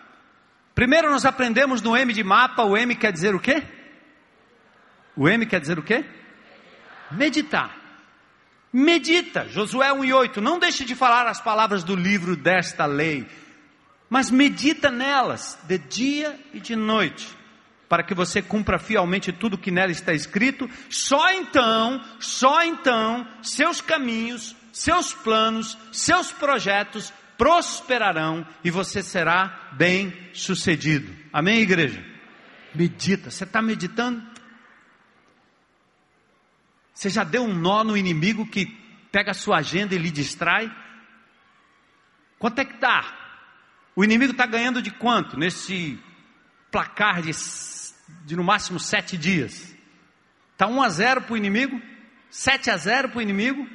Primeiro 0.74 1.10
nós 1.10 1.24
aprendemos 1.24 1.80
no 1.80 1.96
M 1.96 2.12
de 2.12 2.22
mapa, 2.22 2.64
o 2.64 2.76
M 2.76 2.94
quer 2.96 3.14
dizer 3.14 3.34
o 3.34 3.40
quê? 3.40 3.62
O 5.16 5.26
M 5.26 5.46
quer 5.46 5.58
dizer 5.58 5.78
o 5.78 5.82
quê? 5.82 6.04
Meditar. 7.12 7.85
Medita, 8.78 9.48
Josué 9.48 9.90
1 9.90 10.04
e 10.04 10.12
8, 10.12 10.38
não 10.38 10.58
deixe 10.58 10.84
de 10.84 10.94
falar 10.94 11.26
as 11.26 11.40
palavras 11.40 11.82
do 11.82 11.96
livro 11.96 12.36
desta 12.36 12.84
lei, 12.84 13.26
mas 14.10 14.30
medita 14.30 14.90
nelas 14.90 15.58
de 15.66 15.78
dia 15.78 16.38
e 16.52 16.60
de 16.60 16.76
noite, 16.76 17.26
para 17.88 18.02
que 18.02 18.12
você 18.14 18.42
cumpra 18.42 18.78
fielmente 18.78 19.32
tudo 19.32 19.56
que 19.56 19.70
nela 19.70 19.90
está 19.90 20.12
escrito, 20.12 20.68
só 20.90 21.32
então, 21.32 22.04
só 22.20 22.62
então, 22.64 23.26
seus 23.40 23.80
caminhos, 23.80 24.54
seus 24.74 25.14
planos, 25.14 25.78
seus 25.90 26.30
projetos 26.30 27.14
prosperarão 27.38 28.46
e 28.62 28.70
você 28.70 29.02
será 29.02 29.70
bem 29.72 30.12
sucedido. 30.34 31.16
Amém, 31.32 31.60
igreja? 31.60 32.04
Medita, 32.74 33.30
você 33.30 33.44
está 33.44 33.62
meditando? 33.62 34.35
Você 36.96 37.10
já 37.10 37.22
deu 37.24 37.44
um 37.44 37.52
nó 37.52 37.84
no 37.84 37.94
inimigo 37.94 38.46
que 38.46 38.64
pega 39.12 39.32
a 39.32 39.34
sua 39.34 39.58
agenda 39.58 39.94
e 39.94 39.98
lhe 39.98 40.10
distrai? 40.10 40.74
Quanto 42.38 42.58
é 42.58 42.64
que 42.64 42.78
dá? 42.78 43.04
O 43.94 44.02
inimigo 44.02 44.32
está 44.32 44.46
ganhando 44.46 44.80
de 44.80 44.90
quanto 44.90 45.38
nesse 45.38 46.02
placar 46.70 47.20
de, 47.20 47.32
de 48.24 48.34
no 48.34 48.42
máximo 48.42 48.80
sete 48.80 49.18
dias? 49.18 49.76
Está 50.52 50.66
1 50.66 50.82
a 50.82 50.88
0 50.88 51.20
para 51.20 51.34
o 51.34 51.36
inimigo? 51.36 51.82
7 52.30 52.70
a 52.70 52.78
0 52.78 53.10
para 53.10 53.18
o 53.18 53.22
inimigo? 53.22 53.68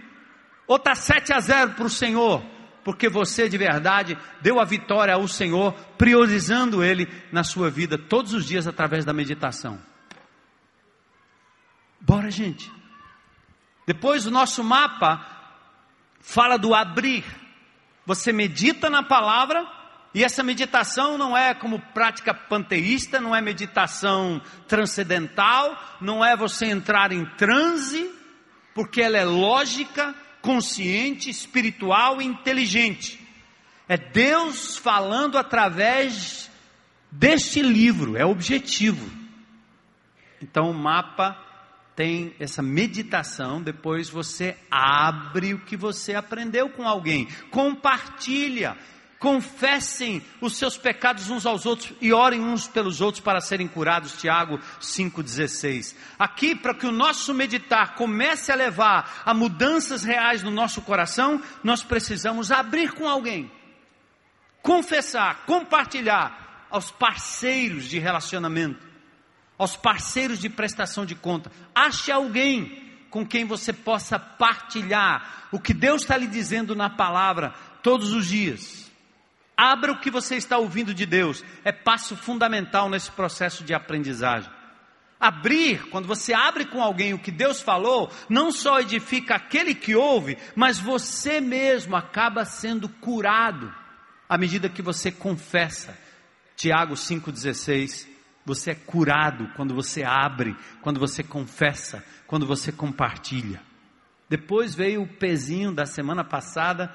Ou 0.65 0.77
está 0.77 0.95
7 0.95 1.31
a 1.31 1.39
0 1.39 1.73
para 1.75 1.85
o 1.85 1.91
Senhor? 1.91 2.43
Porque 2.83 3.07
você 3.07 3.47
de 3.47 3.55
verdade 3.55 4.17
deu 4.41 4.59
a 4.59 4.65
vitória 4.65 5.13
ao 5.13 5.27
Senhor, 5.27 5.73
priorizando 5.95 6.83
Ele 6.83 7.07
na 7.31 7.43
sua 7.43 7.69
vida 7.69 7.99
todos 7.99 8.33
os 8.33 8.47
dias 8.47 8.65
através 8.65 9.05
da 9.05 9.13
meditação. 9.13 9.79
Bora, 11.99 12.31
gente. 12.31 12.80
Depois 13.85 14.25
o 14.25 14.31
nosso 14.31 14.63
mapa 14.63 15.25
fala 16.19 16.57
do 16.57 16.73
abrir. 16.73 17.25
Você 18.05 18.31
medita 18.31 18.89
na 18.89 19.03
palavra, 19.03 19.65
e 20.13 20.23
essa 20.23 20.43
meditação 20.43 21.17
não 21.17 21.37
é 21.37 21.53
como 21.53 21.79
prática 21.93 22.33
panteísta, 22.33 23.19
não 23.21 23.35
é 23.35 23.41
meditação 23.41 24.41
transcendental, 24.67 25.77
não 26.01 26.23
é 26.23 26.35
você 26.35 26.65
entrar 26.65 27.11
em 27.11 27.25
transe, 27.37 28.11
porque 28.73 29.01
ela 29.01 29.17
é 29.17 29.23
lógica, 29.23 30.13
consciente, 30.41 31.29
espiritual 31.29 32.21
e 32.21 32.25
inteligente. 32.25 33.19
É 33.87 33.97
Deus 33.97 34.77
falando 34.77 35.37
através 35.37 36.49
deste 37.09 37.61
livro, 37.61 38.17
é 38.17 38.25
objetivo. 38.25 39.09
Então 40.41 40.71
o 40.71 40.73
mapa 40.73 41.37
tem 41.95 42.33
essa 42.39 42.61
meditação, 42.61 43.61
depois 43.61 44.09
você 44.09 44.57
abre 44.69 45.53
o 45.53 45.59
que 45.59 45.75
você 45.75 46.15
aprendeu 46.15 46.69
com 46.69 46.87
alguém, 46.87 47.27
compartilha, 47.49 48.77
confessem 49.21 50.25
os 50.41 50.57
seus 50.57 50.77
pecados 50.77 51.29
uns 51.29 51.45
aos 51.45 51.65
outros 51.67 51.93
e 52.01 52.11
orem 52.11 52.41
uns 52.41 52.67
pelos 52.67 53.01
outros 53.01 53.23
para 53.23 53.39
serem 53.39 53.67
curados. 53.67 54.19
Tiago 54.19 54.57
5,16. 54.81 55.95
Aqui, 56.17 56.55
para 56.55 56.73
que 56.73 56.87
o 56.87 56.91
nosso 56.91 57.31
meditar 57.31 57.93
comece 57.93 58.51
a 58.51 58.55
levar 58.55 59.21
a 59.23 59.31
mudanças 59.31 60.03
reais 60.03 60.41
no 60.41 60.49
nosso 60.49 60.81
coração, 60.81 61.39
nós 61.63 61.83
precisamos 61.83 62.51
abrir 62.51 62.93
com 62.93 63.07
alguém, 63.07 63.51
confessar, 64.63 65.45
compartilhar 65.45 66.67
aos 66.71 66.89
parceiros 66.89 67.85
de 67.85 67.99
relacionamento, 67.99 68.90
aos 69.61 69.75
parceiros 69.75 70.39
de 70.39 70.49
prestação 70.49 71.05
de 71.05 71.13
conta. 71.13 71.51
Ache 71.75 72.11
alguém 72.11 72.81
com 73.11 73.23
quem 73.23 73.45
você 73.45 73.71
possa 73.71 74.17
partilhar 74.17 75.49
o 75.51 75.59
que 75.59 75.71
Deus 75.71 76.01
está 76.01 76.17
lhe 76.17 76.25
dizendo 76.25 76.75
na 76.75 76.89
palavra 76.89 77.53
todos 77.83 78.11
os 78.11 78.25
dias. 78.25 78.91
Abra 79.55 79.91
o 79.91 79.99
que 79.99 80.09
você 80.09 80.35
está 80.35 80.57
ouvindo 80.57 80.95
de 80.95 81.05
Deus, 81.05 81.43
é 81.63 81.71
passo 81.71 82.15
fundamental 82.15 82.89
nesse 82.89 83.11
processo 83.11 83.63
de 83.63 83.71
aprendizagem. 83.71 84.49
Abrir, 85.19 85.87
quando 85.91 86.07
você 86.07 86.33
abre 86.33 86.65
com 86.65 86.81
alguém 86.81 87.13
o 87.13 87.19
que 87.19 87.29
Deus 87.29 87.61
falou, 87.61 88.11
não 88.27 88.51
só 88.51 88.79
edifica 88.79 89.35
aquele 89.35 89.75
que 89.75 89.95
ouve, 89.95 90.39
mas 90.55 90.79
você 90.79 91.39
mesmo 91.39 91.95
acaba 91.95 92.45
sendo 92.45 92.89
curado 92.89 93.71
à 94.27 94.39
medida 94.39 94.67
que 94.67 94.81
você 94.81 95.11
confessa. 95.11 95.95
Tiago 96.55 96.95
5,16. 96.95 98.10
Você 98.45 98.71
é 98.71 98.75
curado 98.75 99.49
quando 99.55 99.73
você 99.73 100.03
abre, 100.03 100.55
quando 100.81 100.99
você 100.99 101.23
confessa, 101.23 102.03
quando 102.25 102.45
você 102.45 102.71
compartilha. 102.71 103.61
Depois 104.29 104.73
veio 104.73 105.03
o 105.03 105.07
pezinho 105.07 105.71
da 105.71 105.85
semana 105.85 106.23
passada, 106.23 106.93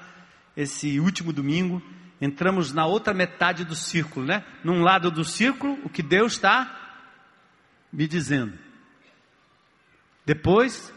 esse 0.55 0.99
último 0.99 1.31
domingo, 1.31 1.81
entramos 2.19 2.73
na 2.73 2.85
outra 2.85 3.13
metade 3.13 3.63
do 3.63 3.75
círculo, 3.75 4.25
né? 4.25 4.43
Num 4.63 4.81
lado 4.81 5.11
do 5.11 5.23
círculo, 5.23 5.77
o 5.83 5.89
que 5.89 6.01
Deus 6.01 6.33
está 6.33 7.05
me 7.93 8.07
dizendo. 8.07 8.57
Depois, 10.25 10.93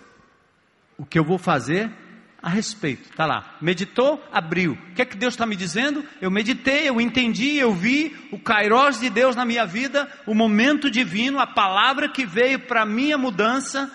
o 0.98 1.04
que 1.06 1.18
eu 1.18 1.24
vou 1.24 1.38
fazer 1.38 1.92
a 2.42 2.48
respeito. 2.48 3.10
Está 3.10 3.26
lá. 3.26 3.56
Meditou, 3.60 4.22
abriu. 4.32 4.72
O 4.72 4.94
que 4.94 5.02
é 5.02 5.04
que 5.04 5.16
Deus 5.16 5.34
está 5.34 5.44
me 5.44 5.56
dizendo? 5.56 6.04
Eu 6.20 6.30
meditei, 6.30 6.88
eu 6.88 7.00
entendi, 7.00 7.56
eu 7.56 7.74
vi 7.74 8.16
o 8.32 8.38
Kairos 8.38 9.00
de 9.00 9.10
Deus 9.10 9.36
na 9.36 9.44
minha 9.44 9.66
vida, 9.66 10.10
o 10.26 10.34
momento 10.34 10.90
divino, 10.90 11.38
a 11.38 11.46
palavra 11.46 12.08
que 12.08 12.24
veio 12.24 12.60
para 12.60 12.82
a 12.82 12.86
minha 12.86 13.18
mudança. 13.18 13.90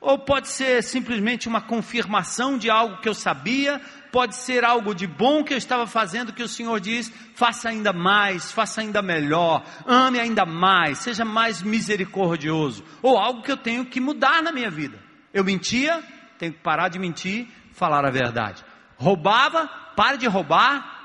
Ou 0.00 0.18
pode 0.18 0.48
ser 0.48 0.82
simplesmente 0.82 1.46
uma 1.46 1.60
confirmação 1.60 2.56
de 2.56 2.70
algo 2.70 3.02
que 3.02 3.08
eu 3.08 3.12
sabia, 3.12 3.80
pode 4.10 4.34
ser 4.34 4.64
algo 4.64 4.94
de 4.94 5.06
bom 5.06 5.44
que 5.44 5.52
eu 5.52 5.58
estava 5.58 5.86
fazendo, 5.86 6.32
que 6.32 6.42
o 6.42 6.48
Senhor 6.48 6.80
diz: 6.80 7.12
faça 7.34 7.68
ainda 7.68 7.92
mais, 7.92 8.50
faça 8.50 8.80
ainda 8.80 9.02
melhor, 9.02 9.62
ame 9.86 10.18
ainda 10.18 10.46
mais, 10.46 10.98
seja 10.98 11.22
mais 11.24 11.60
misericordioso. 11.60 12.82
Ou 13.02 13.18
algo 13.18 13.42
que 13.42 13.52
eu 13.52 13.58
tenho 13.58 13.84
que 13.84 14.00
mudar 14.00 14.42
na 14.42 14.50
minha 14.50 14.70
vida. 14.70 14.98
Eu 15.34 15.44
mentia, 15.44 16.02
tenho 16.38 16.54
que 16.54 16.60
parar 16.60 16.88
de 16.88 16.98
mentir, 16.98 17.46
falar 17.80 18.04
a 18.04 18.10
verdade. 18.10 18.62
Roubava, 18.98 19.66
pare 19.96 20.18
de 20.18 20.26
roubar, 20.26 21.00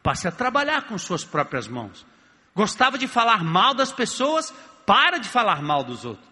passe 0.00 0.28
a 0.28 0.30
trabalhar 0.30 0.82
com 0.82 0.96
suas 0.96 1.24
próprias 1.24 1.66
mãos. 1.66 2.06
Gostava 2.54 2.96
de 2.96 3.08
falar 3.08 3.42
mal 3.42 3.74
das 3.74 3.90
pessoas, 3.90 4.54
para 4.86 5.18
de 5.18 5.28
falar 5.28 5.60
mal 5.60 5.82
dos 5.82 6.04
outros. 6.04 6.28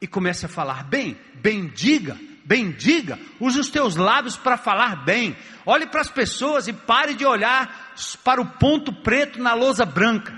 E 0.00 0.06
comece 0.06 0.46
a 0.46 0.48
falar 0.48 0.84
bem, 0.84 1.20
bendiga, 1.34 2.18
bendiga, 2.42 3.18
use 3.38 3.60
os 3.60 3.68
teus 3.68 3.96
lábios 3.96 4.36
para 4.36 4.56
falar 4.56 5.04
bem. 5.04 5.36
Olhe 5.66 5.86
para 5.86 6.00
as 6.00 6.10
pessoas 6.10 6.66
e 6.66 6.72
pare 6.72 7.12
de 7.12 7.26
olhar 7.26 7.92
para 8.24 8.40
o 8.40 8.46
ponto 8.46 8.94
preto 9.02 9.40
na 9.40 9.52
lousa 9.52 9.84
branca. 9.84 10.32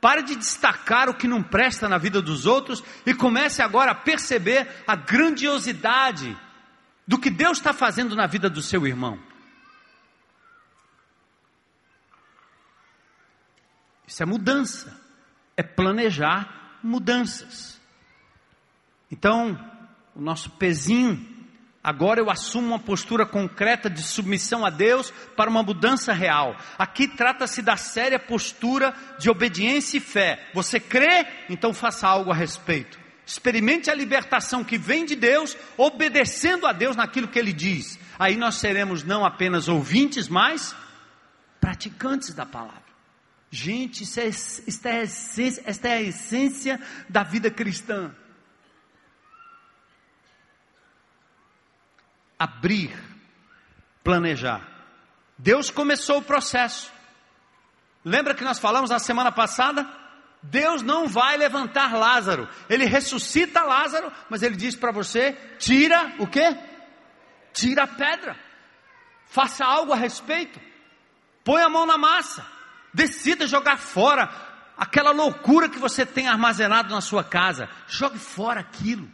Pare 0.00 0.22
de 0.22 0.34
destacar 0.34 1.08
o 1.08 1.14
que 1.14 1.28
não 1.28 1.42
presta 1.42 1.88
na 1.88 1.98
vida 1.98 2.20
dos 2.20 2.46
outros 2.46 2.82
e 3.06 3.14
comece 3.14 3.62
agora 3.62 3.92
a 3.92 3.94
perceber 3.94 4.68
a 4.86 4.96
grandiosidade 4.96 6.36
do 7.08 7.18
que 7.18 7.30
Deus 7.30 7.56
está 7.56 7.72
fazendo 7.72 8.14
na 8.14 8.26
vida 8.26 8.50
do 8.50 8.60
seu 8.60 8.86
irmão. 8.86 9.18
Isso 14.06 14.22
é 14.22 14.26
mudança, 14.26 14.94
é 15.56 15.62
planejar 15.62 16.78
mudanças. 16.82 17.80
Então, 19.10 19.58
o 20.14 20.20
nosso 20.20 20.50
pezinho 20.50 21.36
Agora 21.82 22.20
eu 22.20 22.28
assumo 22.28 22.66
uma 22.66 22.78
postura 22.78 23.24
concreta 23.24 23.88
de 23.88 24.02
submissão 24.02 24.66
a 24.66 24.68
Deus 24.68 25.10
para 25.34 25.48
uma 25.48 25.62
mudança 25.62 26.12
real. 26.12 26.54
Aqui 26.76 27.08
trata-se 27.08 27.62
da 27.62 27.78
séria 27.78 28.18
postura 28.18 28.92
de 29.18 29.30
obediência 29.30 29.96
e 29.96 30.00
fé. 30.00 30.50
Você 30.52 30.78
crê? 30.80 31.26
Então 31.48 31.72
faça 31.72 32.06
algo 32.06 32.30
a 32.30 32.34
respeito. 32.34 32.97
Experimente 33.28 33.90
a 33.90 33.94
libertação 33.94 34.64
que 34.64 34.76
vem 34.76 35.04
de 35.04 35.14
Deus, 35.14 35.56
obedecendo 35.76 36.66
a 36.66 36.72
Deus 36.72 36.96
naquilo 36.96 37.28
que 37.28 37.38
Ele 37.38 37.52
diz. 37.52 37.98
Aí 38.18 38.36
nós 38.36 38.56
seremos 38.56 39.04
não 39.04 39.24
apenas 39.24 39.68
ouvintes, 39.68 40.28
mas 40.28 40.74
praticantes 41.60 42.34
da 42.34 42.46
palavra. 42.46 42.88
Gente, 43.50 44.02
isso 44.02 44.18
é, 44.18 44.26
esta, 44.26 44.88
é 44.88 45.02
essência, 45.02 45.62
esta 45.64 45.88
é 45.88 45.92
a 45.92 46.02
essência 46.02 46.80
da 47.08 47.22
vida 47.22 47.50
cristã. 47.50 48.10
abrir, 52.38 52.96
planejar. 54.04 54.66
Deus 55.36 55.70
começou 55.70 56.18
o 56.18 56.22
processo. 56.22 56.92
Lembra 58.04 58.34
que 58.34 58.44
nós 58.44 58.58
falamos 58.58 58.90
na 58.90 58.98
semana 58.98 59.32
passada? 59.32 59.86
Deus 60.42 60.82
não 60.82 61.08
vai 61.08 61.36
levantar 61.36 61.94
Lázaro. 61.94 62.48
Ele 62.68 62.84
ressuscita 62.84 63.62
Lázaro, 63.62 64.12
mas 64.30 64.42
ele 64.42 64.56
diz 64.56 64.76
para 64.76 64.92
você: 64.92 65.32
tira 65.58 66.14
o 66.18 66.26
quê? 66.26 66.56
Tira 67.52 67.84
a 67.84 67.88
pedra. 67.88 68.36
Faça 69.26 69.64
algo 69.64 69.92
a 69.92 69.96
respeito. 69.96 70.60
Põe 71.44 71.62
a 71.62 71.68
mão 71.68 71.86
na 71.86 71.98
massa. 71.98 72.46
Decida 72.94 73.46
jogar 73.46 73.78
fora 73.78 74.30
aquela 74.76 75.10
loucura 75.10 75.68
que 75.68 75.78
você 75.78 76.06
tem 76.06 76.28
armazenado 76.28 76.94
na 76.94 77.00
sua 77.00 77.24
casa. 77.24 77.68
Jogue 77.86 78.18
fora 78.18 78.60
aquilo. 78.60 79.08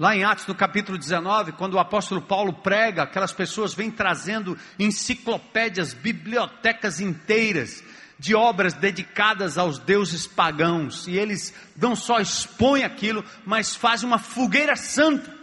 Lá 0.00 0.16
em 0.16 0.24
Atos, 0.24 0.46
no 0.46 0.54
capítulo 0.54 0.96
19, 0.96 1.52
quando 1.52 1.74
o 1.74 1.78
apóstolo 1.78 2.22
Paulo 2.22 2.54
prega, 2.54 3.02
aquelas 3.02 3.32
pessoas 3.32 3.74
vêm 3.74 3.90
trazendo 3.90 4.56
enciclopédias, 4.78 5.92
bibliotecas 5.92 7.02
inteiras 7.02 7.84
de 8.18 8.34
obras 8.34 8.72
dedicadas 8.72 9.58
aos 9.58 9.78
deuses 9.78 10.26
pagãos, 10.26 11.06
e 11.06 11.18
eles 11.18 11.52
não 11.76 11.94
só 11.94 12.18
expõem 12.18 12.82
aquilo, 12.82 13.22
mas 13.44 13.76
fazem 13.76 14.08
uma 14.08 14.18
fogueira 14.18 14.74
santa 14.74 15.39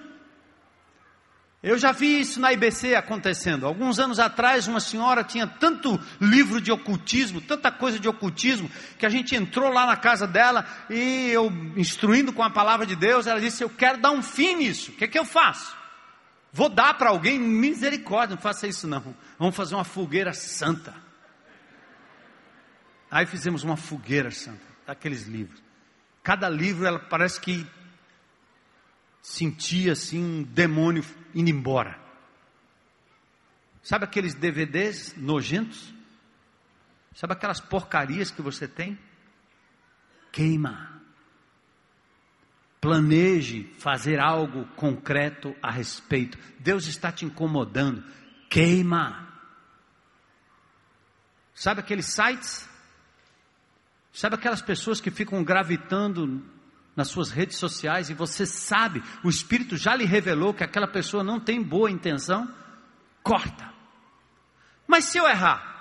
eu 1.63 1.77
já 1.77 1.91
vi 1.91 2.19
isso 2.19 2.39
na 2.39 2.53
IBC 2.53 2.93
acontecendo. 2.93 3.65
Alguns 3.65 3.99
anos 3.99 4.19
atrás, 4.19 4.67
uma 4.67 4.79
senhora 4.79 5.23
tinha 5.23 5.47
tanto 5.47 5.99
livro 6.21 6.61
de 6.61 6.71
ocultismo, 6.71 7.41
tanta 7.41 7.71
coisa 7.71 7.99
de 7.99 8.07
ocultismo, 8.07 8.69
que 8.99 9.05
a 9.05 9.09
gente 9.09 9.35
entrou 9.35 9.71
lá 9.71 9.85
na 9.85 9.97
casa 9.97 10.27
dela 10.27 10.67
e 10.89 11.29
eu, 11.29 11.51
instruindo 11.75 12.31
com 12.31 12.43
a 12.43 12.49
palavra 12.49 12.85
de 12.85 12.95
Deus, 12.95 13.25
ela 13.25 13.41
disse: 13.41 13.63
Eu 13.63 13.69
quero 13.69 13.99
dar 13.99 14.11
um 14.11 14.21
fim 14.21 14.55
nisso. 14.55 14.91
O 14.91 14.93
que, 14.93 15.05
é 15.05 15.07
que 15.07 15.17
eu 15.17 15.25
faço? 15.25 15.75
Vou 16.53 16.69
dar 16.69 16.93
para 16.93 17.09
alguém, 17.09 17.39
misericórdia, 17.39 18.35
não 18.35 18.41
faça 18.41 18.67
isso 18.67 18.87
não. 18.87 19.15
Vamos 19.37 19.55
fazer 19.55 19.75
uma 19.75 19.83
fogueira 19.83 20.33
santa. 20.33 20.93
Aí 23.09 23.25
fizemos 23.25 23.63
uma 23.63 23.77
fogueira 23.77 24.29
santa, 24.31 24.65
daqueles 24.85 25.27
livros. 25.27 25.61
Cada 26.21 26.49
livro, 26.49 26.85
ela 26.85 26.99
parece 26.99 27.39
que 27.39 27.65
sentia 29.27 29.91
assim 29.91 30.23
um 30.23 30.41
demônio 30.41 31.03
indo 31.35 31.49
embora. 31.49 31.99
Sabe 33.83 34.05
aqueles 34.05 34.33
DVDs 34.33 35.15
nojentos? 35.17 35.93
Sabe 37.13 37.33
aquelas 37.33 37.59
porcarias 37.59 38.31
que 38.31 38.41
você 38.41 38.69
tem? 38.69 38.97
Queima. 40.31 41.01
Planeje 42.79 43.65
fazer 43.79 44.17
algo 44.17 44.65
concreto 44.77 45.53
a 45.61 45.69
respeito. 45.69 46.37
Deus 46.59 46.87
está 46.87 47.11
te 47.11 47.25
incomodando. 47.25 48.05
Queima. 48.49 49.27
Sabe 51.53 51.81
aqueles 51.81 52.05
sites? 52.05 52.69
Sabe 54.13 54.35
aquelas 54.35 54.61
pessoas 54.61 55.01
que 55.01 55.11
ficam 55.11 55.43
gravitando 55.43 56.56
nas 56.97 57.09
suas 57.09 57.29
redes 57.29 57.57
sociais 57.57 58.09
e 58.09 58.15
você 58.15 58.43
sabe, 58.43 59.03
o 59.23 59.29
Espírito 59.29 59.77
já 59.77 59.95
lhe 59.95 60.03
revelou 60.03 60.51
que 60.51 60.63
aquela 60.63 60.87
pessoa 60.87 61.23
não 61.23 61.39
tem 61.39 61.61
boa 61.61 61.91
intenção? 61.91 62.51
Corta. 63.21 63.71
Mas 64.87 65.05
se 65.05 65.19
eu 65.19 65.27
errar? 65.27 65.75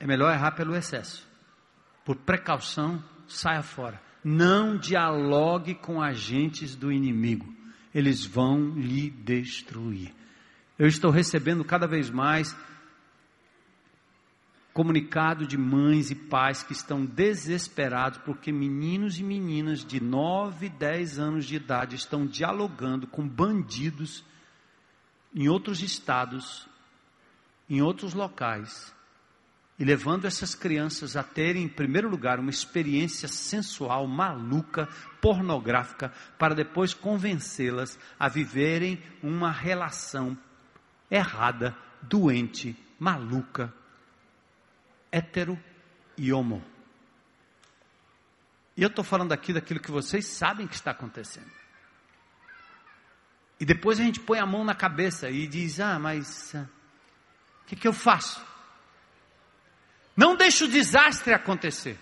É 0.00 0.06
melhor 0.06 0.32
errar 0.32 0.52
pelo 0.52 0.74
excesso. 0.74 1.28
Por 2.06 2.16
precaução, 2.16 3.04
saia 3.26 3.62
fora. 3.62 4.00
Não 4.24 4.78
dialogue 4.78 5.74
com 5.74 6.00
agentes 6.00 6.74
do 6.74 6.90
inimigo. 6.90 7.54
Eles 7.94 8.24
vão 8.24 8.70
lhe 8.70 9.10
destruir. 9.10 10.14
Eu 10.78 10.86
estou 10.86 11.10
recebendo 11.10 11.64
cada 11.64 11.86
vez 11.86 12.08
mais 12.08 12.56
comunicado 14.78 15.44
de 15.44 15.58
mães 15.58 16.12
e 16.12 16.14
pais 16.14 16.62
que 16.62 16.72
estão 16.72 17.04
desesperados 17.04 18.20
porque 18.20 18.52
meninos 18.52 19.18
e 19.18 19.24
meninas 19.24 19.84
de 19.84 20.00
9, 20.00 20.68
10 20.68 21.18
anos 21.18 21.46
de 21.46 21.56
idade 21.56 21.96
estão 21.96 22.24
dialogando 22.24 23.04
com 23.04 23.26
bandidos 23.26 24.24
em 25.34 25.48
outros 25.48 25.82
estados, 25.82 26.68
em 27.68 27.82
outros 27.82 28.14
locais, 28.14 28.94
e 29.80 29.84
levando 29.84 30.26
essas 30.26 30.54
crianças 30.54 31.16
a 31.16 31.24
terem, 31.24 31.64
em 31.64 31.68
primeiro 31.68 32.08
lugar, 32.08 32.38
uma 32.38 32.48
experiência 32.48 33.26
sensual, 33.26 34.06
maluca, 34.06 34.88
pornográfica, 35.20 36.12
para 36.38 36.54
depois 36.54 36.94
convencê-las 36.94 37.98
a 38.16 38.28
viverem 38.28 39.02
uma 39.24 39.50
relação 39.50 40.38
errada, 41.10 41.76
doente, 42.00 42.76
maluca, 42.96 43.74
hétero 45.10 45.58
e 46.16 46.32
homo. 46.32 46.64
E 48.76 48.82
eu 48.82 48.88
estou 48.88 49.04
falando 49.04 49.32
aqui 49.32 49.52
daquilo 49.52 49.80
que 49.80 49.90
vocês 49.90 50.26
sabem 50.26 50.66
que 50.66 50.74
está 50.74 50.92
acontecendo. 50.92 51.50
E 53.60 53.64
depois 53.64 53.98
a 53.98 54.04
gente 54.04 54.20
põe 54.20 54.38
a 54.38 54.46
mão 54.46 54.64
na 54.64 54.74
cabeça 54.74 55.28
e 55.28 55.46
diz: 55.46 55.80
Ah, 55.80 55.98
mas 55.98 56.54
o 56.54 57.66
que, 57.66 57.74
que 57.74 57.88
eu 57.88 57.92
faço? 57.92 58.40
Não 60.16 60.36
deixe 60.36 60.64
o 60.64 60.68
desastre 60.68 61.32
acontecer. 61.32 61.98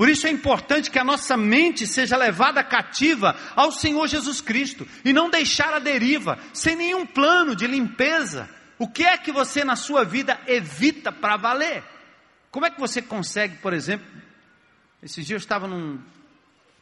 Por 0.00 0.08
isso 0.08 0.26
é 0.26 0.30
importante 0.30 0.90
que 0.90 0.98
a 0.98 1.04
nossa 1.04 1.36
mente 1.36 1.86
seja 1.86 2.16
levada 2.16 2.64
cativa 2.64 3.36
ao 3.54 3.70
Senhor 3.70 4.06
Jesus 4.06 4.40
Cristo 4.40 4.88
e 5.04 5.12
não 5.12 5.28
deixar 5.28 5.74
a 5.74 5.78
deriva, 5.78 6.38
sem 6.54 6.74
nenhum 6.74 7.04
plano 7.04 7.54
de 7.54 7.66
limpeza. 7.66 8.48
O 8.80 8.88
que 8.88 9.04
é 9.04 9.18
que 9.18 9.30
você 9.30 9.62
na 9.62 9.76
sua 9.76 10.06
vida 10.06 10.40
evita 10.46 11.12
para 11.12 11.36
valer? 11.36 11.84
Como 12.50 12.64
é 12.64 12.70
que 12.70 12.80
você 12.80 13.02
consegue, 13.02 13.58
por 13.58 13.74
exemplo, 13.74 14.06
esses 15.02 15.26
dias 15.26 15.42
eu 15.42 15.44
estava 15.44 15.68
num, 15.68 16.00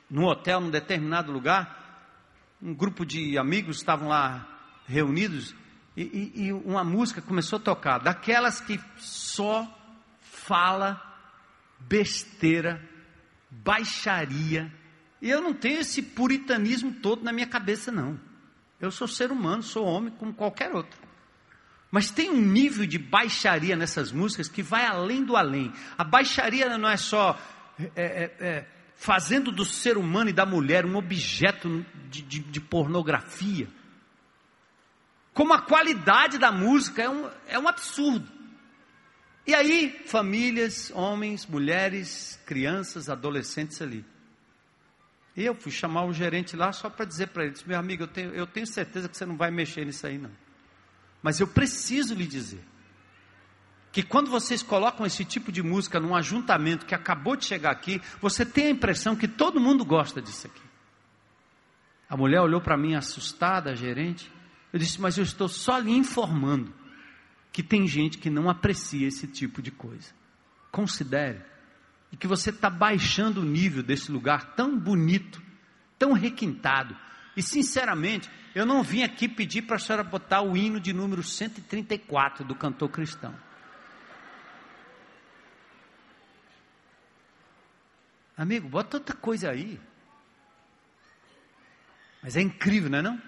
num 0.08 0.24
hotel, 0.24 0.60
num 0.60 0.70
determinado 0.70 1.32
lugar, 1.32 2.14
um 2.62 2.72
grupo 2.72 3.04
de 3.04 3.36
amigos 3.36 3.78
estavam 3.78 4.06
lá 4.06 4.46
reunidos 4.86 5.56
e, 5.96 6.02
e, 6.36 6.46
e 6.46 6.52
uma 6.52 6.84
música 6.84 7.20
começou 7.20 7.56
a 7.56 7.62
tocar, 7.62 7.98
daquelas 7.98 8.60
que 8.60 8.80
só 8.98 9.66
fala 10.20 11.02
besteira, 11.80 12.80
baixaria. 13.50 14.72
E 15.20 15.28
eu 15.28 15.40
não 15.42 15.52
tenho 15.52 15.80
esse 15.80 16.00
puritanismo 16.00 16.92
todo 16.92 17.24
na 17.24 17.32
minha 17.32 17.48
cabeça, 17.48 17.90
não. 17.90 18.20
Eu 18.80 18.92
sou 18.92 19.08
ser 19.08 19.32
humano, 19.32 19.64
sou 19.64 19.84
homem 19.84 20.12
como 20.12 20.32
qualquer 20.32 20.72
outro. 20.72 21.07
Mas 21.90 22.10
tem 22.10 22.30
um 22.30 22.40
nível 22.40 22.86
de 22.86 22.98
baixaria 22.98 23.74
nessas 23.74 24.12
músicas 24.12 24.48
que 24.48 24.62
vai 24.62 24.84
além 24.84 25.24
do 25.24 25.36
além. 25.36 25.72
A 25.96 26.04
baixaria 26.04 26.76
não 26.76 26.88
é 26.88 26.96
só 26.96 27.38
é, 27.78 28.02
é, 28.02 28.46
é, 28.46 28.66
fazendo 28.94 29.50
do 29.50 29.64
ser 29.64 29.96
humano 29.96 30.30
e 30.30 30.32
da 30.32 30.44
mulher 30.44 30.84
um 30.84 30.96
objeto 30.96 31.84
de, 32.10 32.22
de, 32.22 32.38
de 32.40 32.60
pornografia 32.60 33.68
como 35.38 35.54
a 35.54 35.62
qualidade 35.62 36.36
da 36.36 36.50
música 36.50 37.00
é 37.00 37.08
um, 37.08 37.30
é 37.46 37.56
um 37.56 37.68
absurdo. 37.68 38.28
E 39.46 39.54
aí, 39.54 40.02
famílias, 40.04 40.90
homens, 40.92 41.46
mulheres, 41.46 42.36
crianças, 42.44 43.08
adolescentes 43.08 43.80
ali. 43.80 44.04
Eu 45.36 45.54
fui 45.54 45.70
chamar 45.70 46.06
o 46.06 46.12
gerente 46.12 46.56
lá 46.56 46.72
só 46.72 46.90
para 46.90 47.04
dizer 47.04 47.28
para 47.28 47.44
eles: 47.44 47.62
meu 47.62 47.78
amigo, 47.78 48.02
eu 48.02 48.08
tenho, 48.08 48.34
eu 48.34 48.48
tenho 48.48 48.66
certeza 48.66 49.08
que 49.08 49.16
você 49.16 49.24
não 49.24 49.36
vai 49.36 49.48
mexer 49.52 49.86
nisso 49.86 50.08
aí, 50.08 50.18
não. 50.18 50.32
Mas 51.22 51.40
eu 51.40 51.46
preciso 51.46 52.14
lhe 52.14 52.26
dizer 52.26 52.64
que 53.90 54.02
quando 54.02 54.30
vocês 54.30 54.62
colocam 54.62 55.04
esse 55.06 55.24
tipo 55.24 55.50
de 55.50 55.62
música 55.62 55.98
num 55.98 56.14
ajuntamento 56.14 56.86
que 56.86 56.94
acabou 56.94 57.36
de 57.36 57.44
chegar 57.44 57.70
aqui, 57.70 58.00
você 58.20 58.44
tem 58.44 58.66
a 58.66 58.70
impressão 58.70 59.16
que 59.16 59.26
todo 59.26 59.60
mundo 59.60 59.84
gosta 59.84 60.20
disso 60.20 60.46
aqui. 60.46 60.62
A 62.08 62.16
mulher 62.16 62.40
olhou 62.40 62.60
para 62.60 62.76
mim 62.76 62.94
assustada, 62.94 63.70
a 63.70 63.74
gerente, 63.74 64.30
eu 64.72 64.78
disse, 64.78 65.00
mas 65.00 65.16
eu 65.16 65.24
estou 65.24 65.48
só 65.48 65.78
lhe 65.78 65.90
informando 65.90 66.72
que 67.52 67.62
tem 67.62 67.86
gente 67.86 68.18
que 68.18 68.30
não 68.30 68.48
aprecia 68.48 69.08
esse 69.08 69.26
tipo 69.26 69.60
de 69.60 69.70
coisa. 69.70 70.12
Considere. 70.70 71.40
E 72.12 72.16
que 72.16 72.26
você 72.26 72.50
está 72.50 72.70
baixando 72.70 73.40
o 73.40 73.44
nível 73.44 73.82
desse 73.82 74.12
lugar 74.12 74.54
tão 74.54 74.78
bonito, 74.78 75.42
tão 75.98 76.12
requintado. 76.12 76.96
E 77.38 77.42
sinceramente, 77.42 78.28
eu 78.52 78.66
não 78.66 78.82
vim 78.82 79.04
aqui 79.04 79.28
pedir 79.28 79.62
para 79.62 79.76
a 79.76 79.78
senhora 79.78 80.02
botar 80.02 80.42
o 80.42 80.56
hino 80.56 80.80
de 80.80 80.92
número 80.92 81.22
134 81.22 82.44
do 82.44 82.52
cantor 82.52 82.88
cristão. 82.88 83.32
Amigo, 88.36 88.68
bota 88.68 88.96
outra 88.96 89.14
coisa 89.14 89.50
aí. 89.50 89.80
Mas 92.20 92.34
é 92.34 92.40
incrível, 92.40 92.90
não 92.90 92.98
é 92.98 93.02
não? 93.02 93.22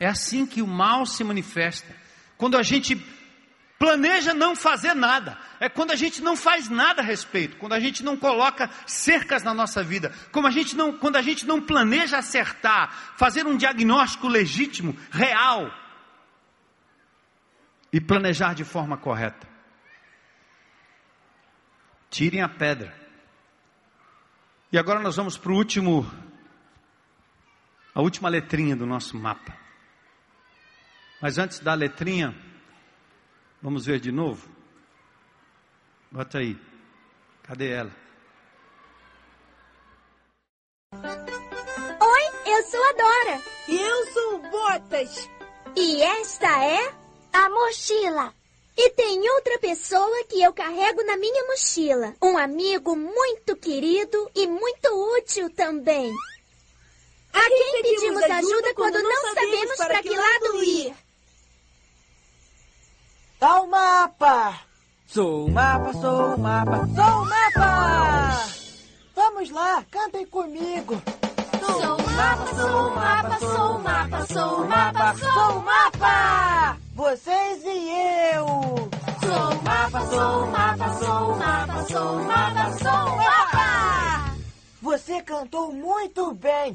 É 0.00 0.08
assim 0.08 0.44
que 0.44 0.60
o 0.60 0.66
mal 0.66 1.06
se 1.06 1.22
manifesta. 1.22 1.94
Quando 2.36 2.58
a 2.58 2.62
gente 2.64 2.96
planeja 3.78 4.32
não 4.32 4.56
fazer 4.56 4.94
nada, 4.94 5.38
é 5.60 5.68
quando 5.68 5.90
a 5.90 5.96
gente 5.96 6.22
não 6.22 6.36
faz 6.36 6.68
nada 6.68 7.02
a 7.02 7.04
respeito, 7.04 7.56
quando 7.56 7.74
a 7.74 7.80
gente 7.80 8.02
não 8.02 8.16
coloca 8.16 8.70
cercas 8.86 9.42
na 9.42 9.52
nossa 9.52 9.82
vida, 9.82 10.12
como 10.32 10.46
a 10.46 10.50
gente 10.50 10.74
não, 10.74 10.96
quando 10.96 11.16
a 11.16 11.22
gente 11.22 11.46
não 11.46 11.60
planeja 11.60 12.18
acertar, 12.18 12.90
fazer 13.16 13.46
um 13.46 13.56
diagnóstico 13.56 14.28
legítimo, 14.28 14.96
real 15.10 15.70
e 17.92 18.00
planejar 18.00 18.54
de 18.54 18.64
forma 18.64 18.96
correta. 18.96 19.46
Tirem 22.10 22.40
a 22.40 22.48
pedra. 22.48 22.94
E 24.72 24.78
agora 24.78 25.00
nós 25.00 25.16
vamos 25.16 25.36
para 25.36 25.52
o 25.52 25.54
último, 25.54 26.10
a 27.94 28.00
última 28.00 28.28
letrinha 28.28 28.74
do 28.74 28.86
nosso 28.86 29.16
mapa. 29.18 29.56
Mas 31.20 31.38
antes 31.38 31.60
da 31.60 31.74
letrinha, 31.74 32.34
vamos 33.62 33.86
ver 33.86 34.00
de 34.00 34.12
novo? 34.12 34.48
Bota 36.10 36.38
aí. 36.38 36.56
Cadê 37.42 37.70
ela? 37.70 37.92
Oi, 40.94 42.22
eu 42.46 42.62
sou 42.64 42.84
a 42.84 42.92
Dora. 42.92 43.42
E 43.68 43.76
eu 43.76 44.06
sou 44.12 44.34
o 44.34 44.38
Botas. 44.50 45.28
E 45.76 46.02
esta 46.02 46.64
é 46.64 46.94
a 47.32 47.50
mochila. 47.50 48.34
E 48.76 48.90
tem 48.90 49.28
outra 49.30 49.58
pessoa 49.58 50.24
que 50.24 50.42
eu 50.42 50.52
carrego 50.52 51.02
na 51.04 51.16
minha 51.16 51.46
mochila. 51.46 52.14
Um 52.22 52.36
amigo 52.36 52.94
muito 52.94 53.56
querido 53.56 54.30
e 54.34 54.46
muito 54.46 54.88
útil 55.18 55.48
também. 55.50 56.12
A, 57.32 57.38
a 57.38 57.48
quem, 57.48 57.82
pedimos, 57.82 58.00
pedimos 58.00 58.22
ajuda, 58.24 58.36
ajuda 58.38 58.74
quando, 58.74 58.92
quando 58.94 59.02
não 59.02 59.34
sabemos 59.34 59.76
para 59.76 60.02
que 60.02 60.16
lado 60.16 60.64
ir? 60.64 61.05
Tá 63.38 63.60
o 63.60 63.66
mapa! 63.66 64.60
Sou 65.06 65.44
o 65.44 65.50
mapa, 65.50 65.92
sou 65.92 66.34
o 66.34 66.38
mapa, 66.38 66.86
sou 66.94 67.22
o 67.22 67.26
mapa! 67.26 68.46
Vamos 69.14 69.50
lá, 69.50 69.84
cantem 69.90 70.26
comigo! 70.26 71.02
Sou 71.60 71.80
Sou 71.80 71.96
o 71.96 72.12
mapa, 72.16 72.46
sou 72.46 72.86
o 72.86 72.94
mapa, 72.94 73.38
sou 73.38 73.76
o 73.76 73.78
mapa, 73.80 74.26
sou 74.26 74.62
o 74.62 74.68
mapa, 74.68 75.14
sou 75.18 75.58
o 75.58 75.62
mapa. 75.62 76.76
Vocês 76.94 77.62
e 77.64 77.90
eu. 78.34 78.46
Sou 79.20 79.58
o 79.58 79.62
mapa, 79.62 80.00
sou 80.06 80.42
o 80.42 80.50
mapa, 80.50 80.94
sou 80.94 81.32
o 81.32 81.38
mapa, 81.38 81.84
sou 81.84 82.12
o 82.12 82.24
mapa, 82.24 82.72
sou 82.78 83.12
o 83.12 83.16
mapa. 83.16 84.36
Você 84.80 85.22
cantou 85.22 85.72
muito 85.72 86.32
bem. 86.34 86.74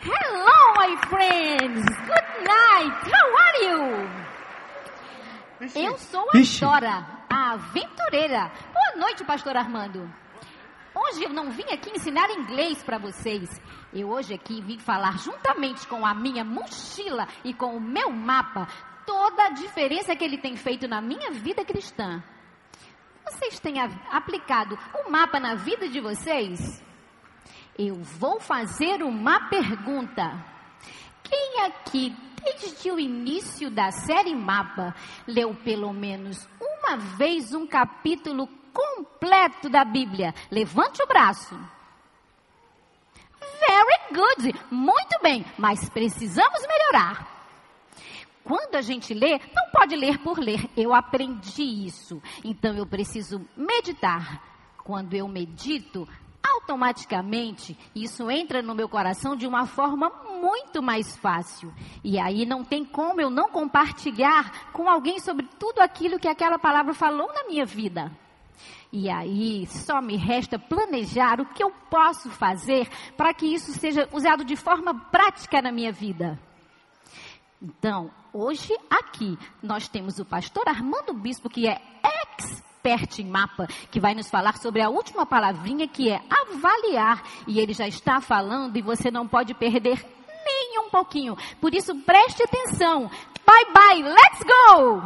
Hello, 0.00 0.74
my 0.76 0.96
friends. 1.08 1.84
Good 2.06 2.44
night. 2.44 2.94
How 3.10 3.26
are 3.36 3.64
you? 3.64 4.27
Eu 5.74 5.98
sou 5.98 6.28
a 6.32 6.38
Ixi. 6.38 6.60
Dora, 6.60 7.24
a 7.28 7.52
aventureira. 7.52 8.52
Boa 8.72 8.96
noite, 8.96 9.24
pastor 9.24 9.56
Armando. 9.56 10.08
Hoje 10.94 11.24
eu 11.24 11.30
não 11.30 11.50
vim 11.50 11.64
aqui 11.64 11.90
ensinar 11.90 12.30
inglês 12.30 12.80
para 12.82 12.96
vocês. 12.96 13.60
Eu 13.92 14.08
hoje 14.08 14.34
aqui 14.34 14.60
vim 14.62 14.78
falar 14.78 15.18
juntamente 15.18 15.84
com 15.88 16.06
a 16.06 16.14
minha 16.14 16.44
mochila 16.44 17.26
e 17.44 17.52
com 17.52 17.76
o 17.76 17.80
meu 17.80 18.10
mapa 18.10 18.68
toda 19.04 19.46
a 19.46 19.50
diferença 19.50 20.14
que 20.14 20.22
ele 20.22 20.38
tem 20.38 20.56
feito 20.56 20.86
na 20.86 21.00
minha 21.00 21.32
vida 21.32 21.64
cristã. 21.64 22.22
Vocês 23.24 23.58
têm 23.58 23.80
aplicado 24.12 24.78
o 25.04 25.10
mapa 25.10 25.40
na 25.40 25.56
vida 25.56 25.88
de 25.88 26.00
vocês? 26.00 26.80
Eu 27.76 27.96
vou 27.96 28.38
fazer 28.38 29.02
uma 29.02 29.48
pergunta. 29.48 30.44
Quem 31.24 31.64
aqui, 31.64 32.16
desde 32.42 32.90
o 32.90 32.98
início 32.98 33.70
da 33.70 33.90
série 33.90 34.34
Mapa, 34.34 34.94
leu 35.26 35.54
pelo 35.54 35.92
menos 35.92 36.48
uma 36.60 36.96
vez 36.96 37.54
um 37.54 37.66
capítulo 37.66 38.48
completo 38.72 39.68
da 39.68 39.84
Bíblia? 39.84 40.34
Levante 40.50 41.02
o 41.02 41.06
braço. 41.06 41.58
Very 43.40 44.14
good. 44.14 44.60
Muito 44.70 45.18
bem, 45.22 45.44
mas 45.56 45.88
precisamos 45.88 46.60
melhorar. 46.66 47.36
Quando 48.44 48.76
a 48.76 48.80
gente 48.80 49.12
lê, 49.12 49.38
não 49.54 49.70
pode 49.70 49.94
ler 49.94 50.18
por 50.18 50.38
ler. 50.38 50.70
Eu 50.76 50.94
aprendi 50.94 51.86
isso. 51.86 52.22
Então 52.42 52.74
eu 52.74 52.86
preciso 52.86 53.46
meditar. 53.54 54.42
Quando 54.84 55.12
eu 55.12 55.28
medito, 55.28 56.08
automaticamente 56.42 57.76
isso 57.94 58.30
entra 58.30 58.62
no 58.62 58.74
meu 58.74 58.88
coração 58.88 59.34
de 59.36 59.46
uma 59.46 59.66
forma 59.66 60.10
muito 60.40 60.82
mais 60.82 61.16
fácil. 61.16 61.72
E 62.04 62.18
aí 62.18 62.44
não 62.46 62.64
tem 62.64 62.84
como 62.84 63.20
eu 63.20 63.30
não 63.30 63.48
compartilhar 63.48 64.70
com 64.72 64.88
alguém 64.88 65.18
sobre 65.18 65.48
tudo 65.58 65.80
aquilo 65.80 66.18
que 66.18 66.28
aquela 66.28 66.58
palavra 66.58 66.94
falou 66.94 67.32
na 67.32 67.44
minha 67.44 67.64
vida. 67.64 68.10
E 68.92 69.10
aí 69.10 69.66
só 69.66 70.00
me 70.00 70.16
resta 70.16 70.58
planejar 70.58 71.40
o 71.40 71.46
que 71.46 71.62
eu 71.62 71.70
posso 71.90 72.30
fazer 72.30 72.88
para 73.16 73.34
que 73.34 73.46
isso 73.46 73.72
seja 73.72 74.08
usado 74.12 74.44
de 74.44 74.56
forma 74.56 74.94
prática 74.94 75.60
na 75.60 75.70
minha 75.70 75.92
vida. 75.92 76.38
Então, 77.60 78.10
hoje 78.32 78.72
aqui 78.88 79.36
nós 79.62 79.88
temos 79.88 80.18
o 80.18 80.24
pastor 80.24 80.68
Armando 80.68 81.12
Bispo, 81.12 81.50
que 81.50 81.66
é 81.66 81.80
expert 82.78 83.18
em 83.20 83.26
mapa, 83.26 83.66
que 83.90 84.00
vai 84.00 84.14
nos 84.14 84.30
falar 84.30 84.56
sobre 84.56 84.80
a 84.80 84.88
última 84.88 85.26
palavrinha 85.26 85.88
que 85.88 86.10
é 86.10 86.20
avaliar. 86.30 87.22
E 87.46 87.60
ele 87.60 87.74
já 87.74 87.86
está 87.86 88.20
falando 88.20 88.76
e 88.76 88.82
você 88.82 89.10
não 89.10 89.26
pode 89.26 89.54
perder 89.54 90.04
nem 90.46 90.78
um 90.80 90.90
pouquinho. 90.90 91.36
Por 91.60 91.74
isso, 91.74 91.94
preste 92.02 92.42
atenção. 92.42 93.10
Bye 93.44 93.66
bye, 93.72 94.02
let's 94.02 94.42
go! 94.44 95.02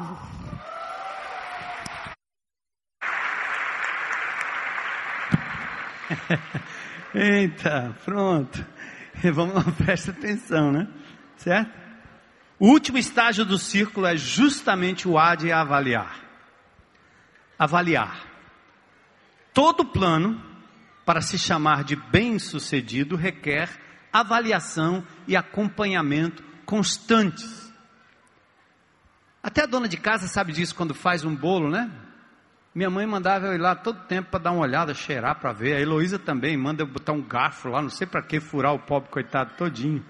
Eita, 7.14 7.96
pronto. 8.04 8.66
Vamos 9.32 9.54
lá, 9.54 9.64
atenção, 10.10 10.72
né? 10.72 10.88
Certo? 11.36 11.70
O 12.58 12.68
último 12.68 12.98
estágio 12.98 13.44
do 13.44 13.58
círculo 13.58 14.06
é 14.06 14.16
justamente 14.16 15.08
o 15.08 15.18
A 15.18 15.34
de 15.34 15.50
avaliar. 15.50 16.31
Avaliar. 17.62 18.26
Todo 19.54 19.84
plano, 19.84 20.42
para 21.06 21.20
se 21.20 21.38
chamar 21.38 21.84
de 21.84 21.94
bem-sucedido, 21.94 23.14
requer 23.14 23.70
avaliação 24.12 25.06
e 25.28 25.36
acompanhamento 25.36 26.42
constantes. 26.66 27.72
Até 29.40 29.62
a 29.62 29.66
dona 29.66 29.86
de 29.86 29.96
casa 29.96 30.26
sabe 30.26 30.52
disso 30.52 30.74
quando 30.74 30.92
faz 30.92 31.24
um 31.24 31.36
bolo, 31.36 31.70
né? 31.70 31.88
Minha 32.74 32.90
mãe 32.90 33.06
mandava 33.06 33.46
eu 33.46 33.54
ir 33.54 33.60
lá 33.60 33.76
todo 33.76 34.08
tempo 34.08 34.30
para 34.30 34.42
dar 34.42 34.50
uma 34.50 34.62
olhada, 34.62 34.92
cheirar 34.92 35.38
para 35.38 35.52
ver. 35.52 35.76
A 35.76 35.80
Heloísa 35.80 36.18
também 36.18 36.56
manda 36.56 36.82
eu 36.82 36.86
botar 36.88 37.12
um 37.12 37.22
garfo 37.22 37.68
lá, 37.68 37.80
não 37.80 37.90
sei 37.90 38.08
para 38.08 38.22
que 38.22 38.40
furar 38.40 38.74
o 38.74 38.80
pobre 38.80 39.08
coitado 39.08 39.54
todinho. 39.56 40.04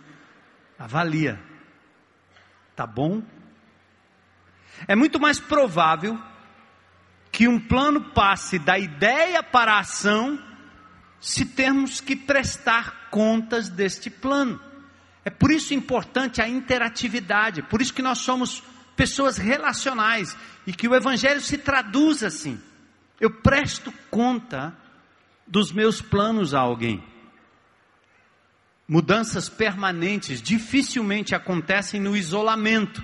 Avalia. 0.78 1.38
Tá 2.74 2.86
bom? 2.86 3.22
É 4.88 4.96
muito 4.96 5.20
mais 5.20 5.38
provável 5.38 6.18
que 7.33 7.49
um 7.49 7.59
plano 7.59 8.12
passe 8.12 8.59
da 8.59 8.78
ideia 8.78 9.43
para 9.43 9.72
a 9.72 9.80
ação 9.80 10.39
se 11.18 11.47
termos 11.47 12.01
que 12.01 12.14
prestar 12.14 13.09
contas 13.11 13.70
deste 13.70 14.11
plano. 14.11 14.61
É 15.24 15.30
por 15.30 15.51
isso 15.51 15.72
importante 15.72 16.43
a 16.43 16.49
interatividade, 16.49 17.62
por 17.62 17.80
isso 17.80 17.95
que 17.95 18.03
nós 18.03 18.18
somos 18.18 18.62
pessoas 18.95 19.39
relacionais 19.39 20.37
e 20.66 20.72
que 20.72 20.87
o 20.87 20.95
evangelho 20.95 21.41
se 21.41 21.57
traduz 21.57 22.22
assim. 22.22 22.61
Eu 23.18 23.30
presto 23.30 23.93
conta 24.11 24.76
dos 25.47 25.72
meus 25.72 26.03
planos 26.03 26.53
a 26.55 26.61
alguém. 26.61 27.03
Mudanças 28.87 29.49
permanentes 29.49 30.43
dificilmente 30.43 31.35
acontecem 31.35 32.01
no 32.01 32.16
isolamento, 32.16 33.03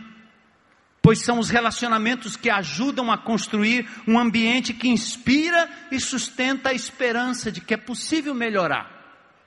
pois 1.01 1.21
são 1.21 1.39
os 1.39 1.49
relacionamentos 1.49 2.37
que 2.37 2.51
ajudam 2.51 3.11
a 3.11 3.19
construir 3.19 3.89
um 4.07 4.19
ambiente 4.19 4.75
que 4.75 4.89
inspira 4.89 5.71
e 5.91 6.01
sustenta 6.01 6.71
a 6.71 6.75
esperança 6.75 7.51
de 7.51 7.61
que 7.61 7.75
é 7.75 7.77
possível 7.77 8.35
melhorar. 8.35 8.91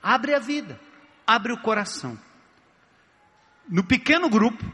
Abre 0.02 0.34
a 0.34 0.38
vida, 0.38 0.80
abre 1.26 1.52
o 1.52 1.58
coração. 1.58 2.18
No 3.68 3.84
pequeno 3.84 4.28
grupo, 4.28 4.64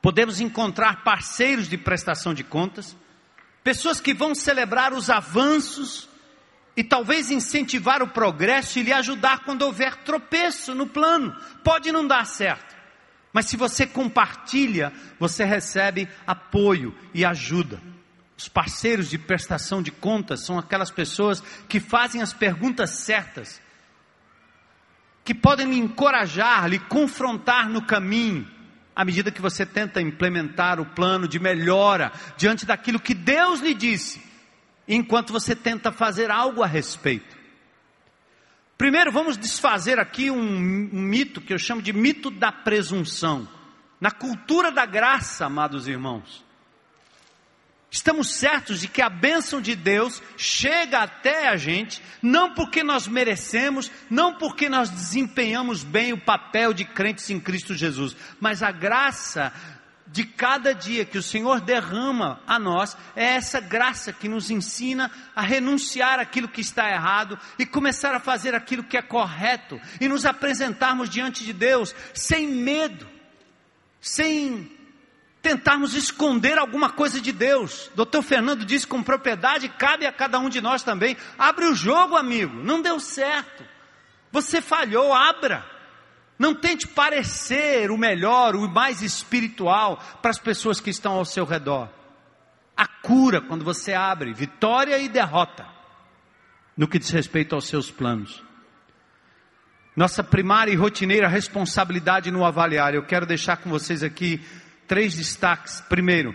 podemos 0.00 0.40
encontrar 0.40 1.02
parceiros 1.02 1.68
de 1.68 1.76
prestação 1.76 2.32
de 2.32 2.44
contas, 2.44 2.96
pessoas 3.62 4.00
que 4.00 4.14
vão 4.14 4.34
celebrar 4.34 4.92
os 4.92 5.10
avanços 5.10 6.08
e 6.76 6.82
talvez 6.82 7.30
incentivar 7.30 8.02
o 8.02 8.08
progresso 8.08 8.78
e 8.78 8.82
lhe 8.82 8.92
ajudar 8.92 9.40
quando 9.40 9.62
houver 9.62 9.96
tropeço 9.96 10.74
no 10.74 10.86
plano. 10.86 11.34
Pode 11.62 11.92
não 11.92 12.06
dar 12.06 12.26
certo, 12.26 12.73
mas 13.34 13.46
se 13.46 13.56
você 13.56 13.84
compartilha, 13.84 14.92
você 15.18 15.44
recebe 15.44 16.08
apoio 16.24 16.94
e 17.12 17.24
ajuda. 17.24 17.82
Os 18.38 18.46
parceiros 18.46 19.10
de 19.10 19.18
prestação 19.18 19.82
de 19.82 19.90
contas 19.90 20.44
são 20.46 20.56
aquelas 20.56 20.88
pessoas 20.88 21.42
que 21.68 21.80
fazem 21.80 22.22
as 22.22 22.32
perguntas 22.32 22.90
certas, 22.90 23.60
que 25.24 25.34
podem 25.34 25.68
lhe 25.68 25.76
encorajar, 25.76 26.68
lhe 26.68 26.78
confrontar 26.78 27.68
no 27.68 27.82
caminho, 27.82 28.48
à 28.94 29.04
medida 29.04 29.32
que 29.32 29.42
você 29.42 29.66
tenta 29.66 30.00
implementar 30.00 30.78
o 30.78 30.86
plano 30.86 31.26
de 31.26 31.40
melhora 31.40 32.12
diante 32.36 32.64
daquilo 32.64 33.00
que 33.00 33.14
Deus 33.14 33.58
lhe 33.58 33.74
disse, 33.74 34.22
enquanto 34.86 35.32
você 35.32 35.56
tenta 35.56 35.90
fazer 35.90 36.30
algo 36.30 36.62
a 36.62 36.68
respeito. 36.68 37.33
Primeiro, 38.76 39.12
vamos 39.12 39.36
desfazer 39.36 39.98
aqui 39.98 40.30
um, 40.30 40.40
mito 40.42 41.40
que 41.40 41.52
eu 41.52 41.58
chamo 41.58 41.80
de 41.80 41.92
mito 41.92 42.30
da 42.30 42.50
presunção. 42.50 43.48
Na 44.00 44.10
cultura 44.10 44.72
da 44.72 44.84
graça, 44.84 45.46
amados 45.46 45.86
irmãos, 45.86 46.44
Estamos 47.94 48.34
certos 48.34 48.80
de 48.80 48.88
que 48.88 49.00
a 49.00 49.08
bênção 49.08 49.60
de 49.60 49.76
Deus 49.76 50.20
chega 50.36 50.98
até 50.98 51.46
a 51.46 51.56
gente, 51.56 52.02
não 52.20 52.52
porque 52.52 52.82
nós 52.82 53.06
merecemos, 53.06 53.88
não 54.10 54.34
porque 54.34 54.68
nós 54.68 54.90
desempenhamos 54.90 55.84
bem 55.84 56.12
o 56.12 56.20
papel 56.20 56.74
de 56.74 56.84
crentes 56.84 57.30
em 57.30 57.38
Cristo 57.38 57.72
Jesus, 57.72 58.16
mas 58.40 58.64
a 58.64 58.72
graça 58.72 59.52
de 60.06 60.24
cada 60.24 60.74
dia 60.74 61.04
que 61.04 61.18
o 61.18 61.22
Senhor 61.22 61.60
derrama 61.60 62.40
a 62.46 62.58
nós, 62.58 62.96
é 63.16 63.24
essa 63.24 63.60
graça 63.60 64.12
que 64.12 64.28
nos 64.28 64.50
ensina 64.50 65.10
a 65.34 65.40
renunciar 65.40 66.20
aquilo 66.20 66.48
que 66.48 66.60
está 66.60 66.90
errado 66.90 67.38
e 67.58 67.64
começar 67.64 68.14
a 68.14 68.20
fazer 68.20 68.54
aquilo 68.54 68.84
que 68.84 68.96
é 68.96 69.02
correto 69.02 69.80
e 70.00 70.06
nos 70.06 70.26
apresentarmos 70.26 71.08
diante 71.08 71.44
de 71.44 71.52
Deus 71.52 71.94
sem 72.12 72.46
medo, 72.46 73.08
sem 74.00 74.70
tentarmos 75.40 75.94
esconder 75.94 76.58
alguma 76.58 76.90
coisa 76.90 77.20
de 77.20 77.32
Deus. 77.32 77.90
Doutor 77.94 78.22
Fernando 78.22 78.64
disse 78.64 78.86
com 78.86 79.02
propriedade, 79.02 79.68
cabe 79.68 80.06
a 80.06 80.12
cada 80.12 80.38
um 80.38 80.48
de 80.48 80.60
nós 80.60 80.82
também. 80.82 81.16
Abre 81.38 81.66
o 81.66 81.74
jogo, 81.74 82.16
amigo. 82.16 82.62
Não 82.62 82.80
deu 82.80 82.98
certo. 82.98 83.64
Você 84.32 84.62
falhou, 84.62 85.12
abra. 85.12 85.73
Não 86.38 86.54
tente 86.54 86.88
parecer 86.88 87.90
o 87.90 87.98
melhor, 87.98 88.56
o 88.56 88.68
mais 88.68 89.02
espiritual 89.02 90.02
para 90.20 90.30
as 90.30 90.38
pessoas 90.38 90.80
que 90.80 90.90
estão 90.90 91.12
ao 91.12 91.24
seu 91.24 91.44
redor. 91.44 91.88
A 92.76 92.86
cura 92.86 93.40
quando 93.40 93.64
você 93.64 93.92
abre, 93.92 94.32
vitória 94.32 94.98
e 94.98 95.08
derrota 95.08 95.66
no 96.76 96.88
que 96.88 96.98
diz 96.98 97.10
respeito 97.10 97.54
aos 97.54 97.66
seus 97.66 97.90
planos. 97.90 98.42
Nossa 99.96 100.24
primária 100.24 100.72
e 100.72 100.76
rotineira 100.76 101.28
responsabilidade 101.28 102.30
no 102.30 102.44
avaliar. 102.44 102.94
Eu 102.94 103.04
quero 103.04 103.26
deixar 103.26 103.58
com 103.58 103.70
vocês 103.70 104.02
aqui 104.02 104.44
três 104.88 105.14
destaques. 105.14 105.80
Primeiro, 105.82 106.34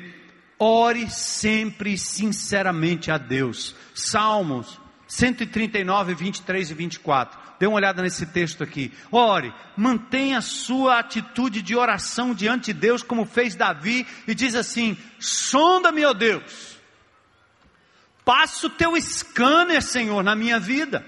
ore 0.58 1.10
sempre 1.10 1.98
sinceramente 1.98 3.12
a 3.12 3.18
Deus. 3.18 3.76
Salmos 3.94 4.80
139, 5.08 6.14
23 6.14 6.72
e 6.72 6.74
24. 6.74 7.49
Dê 7.60 7.68
uma 7.68 7.76
olhada 7.76 8.02
nesse 8.02 8.26
texto 8.26 8.64
aqui. 8.64 8.94
Ore, 9.12 9.54
mantenha 9.76 10.38
a 10.38 10.42
sua 10.42 11.00
atitude 11.00 11.62
de 11.62 11.76
oração 11.76 12.34
diante 12.34 12.74
de 12.74 12.80
Deus, 12.80 13.04
como 13.04 13.26
fez 13.26 13.54
Davi, 13.54 14.08
e 14.26 14.34
diz 14.34 14.56
assim: 14.56 14.98
sonda-me, 15.20 16.06
ó 16.06 16.14
Deus. 16.14 16.78
Passa 18.24 18.68
o 18.68 18.70
teu 18.70 18.96
scanner, 19.02 19.82
Senhor, 19.82 20.24
na 20.24 20.36
minha 20.36 20.60
vida. 20.60 21.06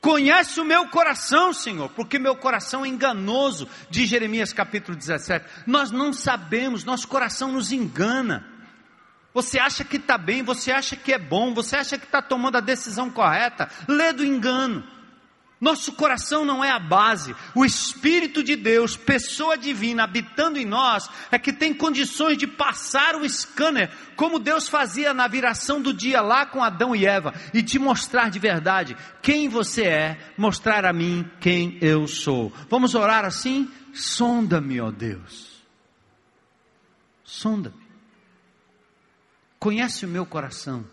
Conhece 0.00 0.60
o 0.60 0.64
meu 0.64 0.88
coração, 0.88 1.52
Senhor, 1.52 1.90
porque 1.90 2.18
meu 2.18 2.36
coração 2.36 2.84
é 2.84 2.88
enganoso, 2.88 3.68
diz 3.90 4.08
Jeremias 4.08 4.52
capítulo 4.52 4.96
17. 4.96 5.44
Nós 5.66 5.90
não 5.90 6.12
sabemos, 6.12 6.84
nosso 6.84 7.08
coração 7.08 7.52
nos 7.52 7.70
engana. 7.72 8.49
Você 9.32 9.58
acha 9.58 9.84
que 9.84 9.96
está 9.96 10.18
bem, 10.18 10.42
você 10.42 10.72
acha 10.72 10.96
que 10.96 11.12
é 11.12 11.18
bom, 11.18 11.54
você 11.54 11.76
acha 11.76 11.96
que 11.96 12.04
está 12.04 12.20
tomando 12.20 12.56
a 12.56 12.60
decisão 12.60 13.10
correta, 13.10 13.68
lê 13.86 14.12
do 14.12 14.24
engano. 14.24 14.84
Nosso 15.60 15.92
coração 15.92 16.42
não 16.42 16.64
é 16.64 16.70
a 16.70 16.78
base. 16.78 17.36
O 17.54 17.66
Espírito 17.66 18.42
de 18.42 18.56
Deus, 18.56 18.96
pessoa 18.96 19.58
divina, 19.58 20.04
habitando 20.04 20.58
em 20.58 20.64
nós, 20.64 21.08
é 21.30 21.38
que 21.38 21.52
tem 21.52 21.74
condições 21.74 22.38
de 22.38 22.46
passar 22.46 23.14
o 23.14 23.28
scanner, 23.28 23.90
como 24.16 24.38
Deus 24.38 24.68
fazia 24.70 25.12
na 25.12 25.28
viração 25.28 25.80
do 25.82 25.92
dia 25.92 26.22
lá 26.22 26.46
com 26.46 26.64
Adão 26.64 26.96
e 26.96 27.06
Eva, 27.06 27.34
e 27.52 27.62
te 27.62 27.78
mostrar 27.78 28.30
de 28.30 28.38
verdade 28.38 28.96
quem 29.20 29.50
você 29.50 29.84
é, 29.84 30.18
mostrar 30.36 30.86
a 30.86 30.94
mim 30.94 31.30
quem 31.40 31.76
eu 31.82 32.08
sou. 32.08 32.50
Vamos 32.70 32.94
orar 32.94 33.26
assim? 33.26 33.70
Sonda-me, 33.92 34.80
ó 34.80 34.90
Deus. 34.90 35.62
Sonda-me. 37.22 37.89
Conhece 39.60 40.04
o 40.04 40.08
meu 40.08 40.26
coração. 40.26 40.84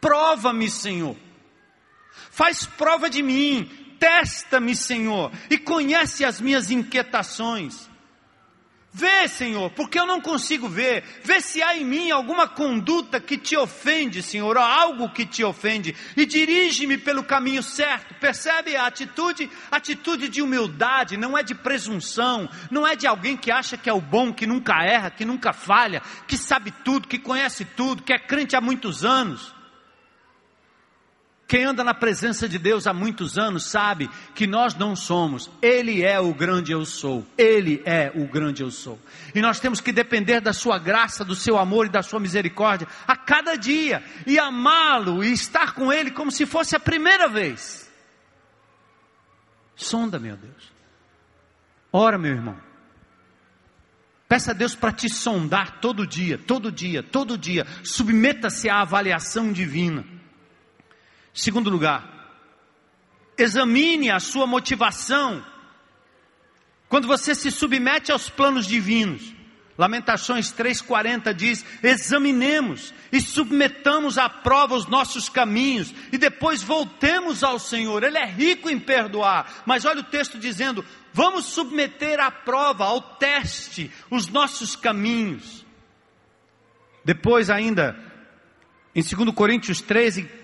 Prova-me, 0.00 0.70
Senhor 0.70 1.16
Faz 2.30 2.66
prova 2.66 3.10
de 3.10 3.22
mim, 3.22 3.70
testa-me, 3.98 4.74
Senhor, 4.74 5.32
e 5.50 5.58
conhece 5.58 6.24
as 6.24 6.40
minhas 6.40 6.70
inquietações. 6.70 7.88
Vê, 8.96 9.26
Senhor, 9.26 9.70
porque 9.70 9.98
eu 9.98 10.06
não 10.06 10.20
consigo 10.20 10.68
ver. 10.68 11.02
Vê 11.24 11.40
se 11.40 11.60
há 11.60 11.76
em 11.76 11.84
mim 11.84 12.12
alguma 12.12 12.46
conduta 12.46 13.20
que 13.20 13.36
te 13.36 13.56
ofende, 13.56 14.22
Senhor, 14.22 14.56
ou 14.56 14.62
algo 14.62 15.10
que 15.10 15.26
te 15.26 15.42
ofende, 15.42 15.96
e 16.16 16.24
dirige-me 16.24 16.96
pelo 16.96 17.24
caminho 17.24 17.60
certo. 17.60 18.14
Percebe 18.20 18.76
a 18.76 18.86
atitude? 18.86 19.50
Atitude 19.68 20.28
de 20.28 20.40
humildade, 20.40 21.16
não 21.16 21.36
é 21.36 21.42
de 21.42 21.56
presunção, 21.56 22.48
não 22.70 22.86
é 22.86 22.94
de 22.94 23.04
alguém 23.04 23.36
que 23.36 23.50
acha 23.50 23.76
que 23.76 23.90
é 23.90 23.92
o 23.92 24.00
bom, 24.00 24.32
que 24.32 24.46
nunca 24.46 24.84
erra, 24.84 25.10
que 25.10 25.24
nunca 25.24 25.52
falha, 25.52 26.00
que 26.28 26.36
sabe 26.36 26.70
tudo, 26.84 27.08
que 27.08 27.18
conhece 27.18 27.64
tudo, 27.64 28.00
que 28.00 28.12
é 28.12 28.18
crente 28.18 28.54
há 28.54 28.60
muitos 28.60 29.04
anos. 29.04 29.52
Quem 31.54 31.66
anda 31.66 31.84
na 31.84 31.94
presença 31.94 32.48
de 32.48 32.58
Deus 32.58 32.84
há 32.84 32.92
muitos 32.92 33.38
anos 33.38 33.66
sabe 33.66 34.10
que 34.34 34.44
nós 34.44 34.74
não 34.74 34.96
somos, 34.96 35.48
Ele 35.62 36.02
é 36.02 36.18
o 36.18 36.34
grande 36.34 36.72
eu 36.72 36.84
sou, 36.84 37.24
Ele 37.38 37.80
é 37.86 38.10
o 38.12 38.26
grande 38.26 38.64
eu 38.64 38.72
sou. 38.72 38.98
E 39.32 39.40
nós 39.40 39.60
temos 39.60 39.80
que 39.80 39.92
depender 39.92 40.40
da 40.40 40.52
Sua 40.52 40.80
graça, 40.80 41.24
do 41.24 41.36
Seu 41.36 41.56
amor 41.56 41.86
e 41.86 41.90
da 41.90 42.02
Sua 42.02 42.18
misericórdia 42.18 42.88
a 43.06 43.16
cada 43.16 43.54
dia, 43.54 44.02
e 44.26 44.36
amá-lo 44.36 45.22
e 45.22 45.32
estar 45.32 45.74
com 45.74 45.92
Ele 45.92 46.10
como 46.10 46.32
se 46.32 46.44
fosse 46.44 46.74
a 46.74 46.80
primeira 46.80 47.28
vez. 47.28 47.88
Sonda, 49.76 50.18
meu 50.18 50.36
Deus. 50.36 50.72
Ora, 51.92 52.18
meu 52.18 52.32
irmão. 52.32 52.58
Peça 54.28 54.50
a 54.50 54.54
Deus 54.54 54.74
para 54.74 54.90
te 54.90 55.08
sondar 55.08 55.78
todo 55.78 56.04
dia, 56.04 56.36
todo 56.36 56.72
dia, 56.72 57.00
todo 57.00 57.38
dia. 57.38 57.64
Submeta-se 57.84 58.68
à 58.68 58.80
avaliação 58.80 59.52
divina. 59.52 60.04
Segundo 61.34 61.68
lugar, 61.68 62.08
examine 63.36 64.08
a 64.08 64.20
sua 64.20 64.46
motivação 64.46 65.44
quando 66.88 67.08
você 67.08 67.34
se 67.34 67.50
submete 67.50 68.12
aos 68.12 68.30
planos 68.30 68.66
divinos. 68.66 69.34
Lamentações 69.76 70.52
3,40 70.52 71.34
diz: 71.34 71.66
examinemos 71.82 72.94
e 73.10 73.20
submetamos 73.20 74.16
à 74.16 74.28
prova 74.28 74.76
os 74.76 74.86
nossos 74.86 75.28
caminhos 75.28 75.92
e 76.12 76.18
depois 76.18 76.62
voltemos 76.62 77.42
ao 77.42 77.58
Senhor. 77.58 78.04
Ele 78.04 78.16
é 78.16 78.24
rico 78.24 78.70
em 78.70 78.78
perdoar, 78.78 79.64
mas 79.66 79.84
olha 79.84 80.02
o 80.02 80.04
texto 80.04 80.38
dizendo: 80.38 80.84
vamos 81.12 81.46
submeter 81.46 82.20
à 82.20 82.30
prova, 82.30 82.84
ao 82.84 83.00
teste, 83.00 83.90
os 84.08 84.28
nossos 84.28 84.76
caminhos. 84.76 85.66
Depois, 87.04 87.50
ainda, 87.50 87.98
em 88.94 89.02
2 89.02 89.34
Coríntios 89.34 89.80
13, 89.80 90.43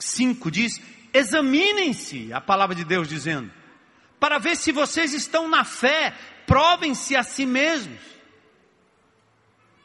5 0.00 0.50
diz: 0.50 0.80
examinem-se, 1.12 2.32
a 2.32 2.40
palavra 2.40 2.74
de 2.74 2.84
Deus 2.84 3.08
dizendo, 3.08 3.50
para 4.18 4.38
ver 4.38 4.56
se 4.56 4.72
vocês 4.72 5.14
estão 5.14 5.48
na 5.48 5.64
fé, 5.64 6.14
provem-se 6.46 7.14
a 7.14 7.22
si 7.22 7.46
mesmos. 7.46 8.00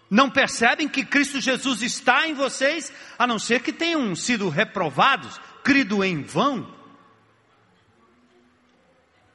Não 0.09 0.29
percebem 0.29 0.87
que 0.87 1.03
Cristo 1.03 1.41
Jesus 1.41 1.81
está 1.81 2.27
em 2.27 2.33
vocês, 2.33 2.93
a 3.17 3.25
não 3.25 3.39
ser 3.39 3.61
que 3.61 3.73
tenham 3.73 4.15
sido 4.15 4.49
reprovados, 4.49 5.39
crido 5.63 6.03
em 6.03 6.21
vão? 6.21 6.73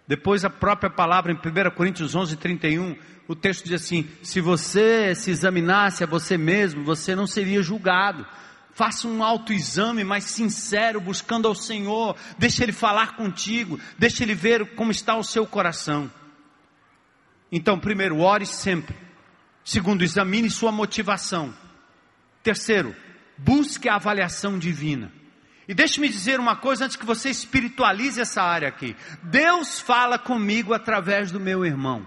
Depois 0.06 0.44
a 0.44 0.50
própria 0.50 0.90
palavra 0.90 1.32
em 1.32 1.36
1 1.36 1.70
Coríntios 1.76 2.14
11, 2.14 2.36
31, 2.36 2.96
o 3.28 3.34
texto 3.36 3.64
diz 3.64 3.74
assim: 3.74 4.08
se 4.22 4.40
você 4.40 5.14
se 5.14 5.30
examinasse 5.30 6.02
a 6.02 6.06
você 6.06 6.36
mesmo, 6.36 6.84
você 6.84 7.14
não 7.14 7.26
seria 7.26 7.62
julgado. 7.62 8.26
Faça 8.72 9.08
um 9.08 9.22
autoexame 9.22 10.04
mais 10.04 10.24
sincero, 10.24 11.00
buscando 11.00 11.48
ao 11.48 11.54
Senhor. 11.54 12.16
Deixe 12.38 12.62
Ele 12.62 12.72
falar 12.72 13.16
contigo. 13.16 13.78
Deixe 13.98 14.22
Ele 14.22 14.34
ver 14.34 14.74
como 14.74 14.90
está 14.90 15.16
o 15.16 15.24
seu 15.24 15.46
coração. 15.46 16.10
Então, 17.50 17.78
primeiro, 17.78 18.20
ore 18.20 18.46
sempre. 18.46 18.96
Segundo, 19.64 20.02
examine 20.02 20.48
sua 20.48 20.72
motivação. 20.72 21.54
Terceiro, 22.42 22.94
busque 23.36 23.88
a 23.88 23.96
avaliação 23.96 24.58
divina. 24.58 25.12
E 25.68 25.74
deixe-me 25.74 26.08
dizer 26.08 26.40
uma 26.40 26.56
coisa 26.56 26.84
antes 26.84 26.96
que 26.96 27.06
você 27.06 27.30
espiritualize 27.30 28.20
essa 28.20 28.42
área 28.42 28.68
aqui. 28.68 28.96
Deus 29.22 29.78
fala 29.78 30.18
comigo 30.18 30.74
através 30.74 31.30
do 31.30 31.38
meu 31.38 31.64
irmão. 31.64 32.06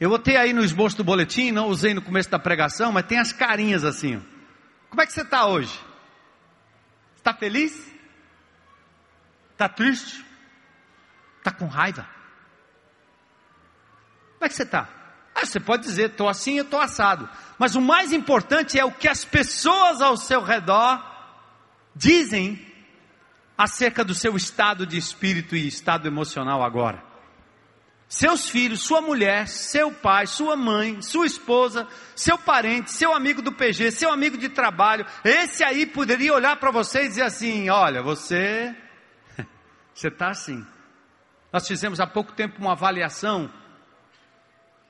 Eu 0.00 0.10
botei 0.10 0.36
aí 0.36 0.52
no 0.52 0.64
esboço 0.64 0.96
do 0.96 1.04
boletim, 1.04 1.52
não 1.52 1.68
usei 1.68 1.94
no 1.94 2.02
começo 2.02 2.28
da 2.28 2.38
pregação, 2.38 2.90
mas 2.90 3.06
tem 3.06 3.18
as 3.18 3.32
carinhas 3.32 3.84
assim. 3.84 4.16
Ó. 4.16 4.31
Como 4.92 5.00
é 5.00 5.06
que 5.06 5.12
você 5.14 5.22
está 5.22 5.46
hoje? 5.46 5.80
Está 7.16 7.32
feliz? 7.32 7.90
Está 9.52 9.66
triste? 9.66 10.22
Está 11.38 11.50
com 11.50 11.66
raiva? 11.66 12.06
Como 14.34 14.44
é 14.44 14.48
que 14.50 14.54
você 14.54 14.64
está? 14.64 14.86
Ah, 15.34 15.46
você 15.46 15.58
pode 15.58 15.84
dizer, 15.84 16.10
estou 16.10 16.28
assim, 16.28 16.58
estou 16.58 16.78
assado. 16.78 17.26
Mas 17.58 17.74
o 17.74 17.80
mais 17.80 18.12
importante 18.12 18.78
é 18.78 18.84
o 18.84 18.92
que 18.92 19.08
as 19.08 19.24
pessoas 19.24 20.02
ao 20.02 20.14
seu 20.14 20.42
redor 20.42 21.02
dizem 21.96 22.60
acerca 23.56 24.04
do 24.04 24.14
seu 24.14 24.36
estado 24.36 24.86
de 24.86 24.98
espírito 24.98 25.56
e 25.56 25.66
estado 25.66 26.06
emocional 26.06 26.62
agora 26.62 27.11
seus 28.12 28.50
filhos, 28.50 28.82
sua 28.82 29.00
mulher, 29.00 29.48
seu 29.48 29.90
pai, 29.90 30.26
sua 30.26 30.54
mãe, 30.54 31.00
sua 31.00 31.24
esposa, 31.24 31.88
seu 32.14 32.36
parente, 32.36 32.90
seu 32.90 33.14
amigo 33.14 33.40
do 33.40 33.50
PG, 33.50 33.90
seu 33.90 34.12
amigo 34.12 34.36
de 34.36 34.50
trabalho, 34.50 35.06
esse 35.24 35.64
aí 35.64 35.86
poderia 35.86 36.34
olhar 36.34 36.56
para 36.56 36.70
você 36.70 37.04
e 37.04 37.08
dizer 37.08 37.22
assim: 37.22 37.70
olha, 37.70 38.02
você, 38.02 38.76
você 39.94 40.08
está 40.08 40.28
assim. 40.28 40.62
Nós 41.50 41.66
fizemos 41.66 42.00
há 42.00 42.06
pouco 42.06 42.32
tempo 42.32 42.60
uma 42.60 42.72
avaliação 42.72 43.50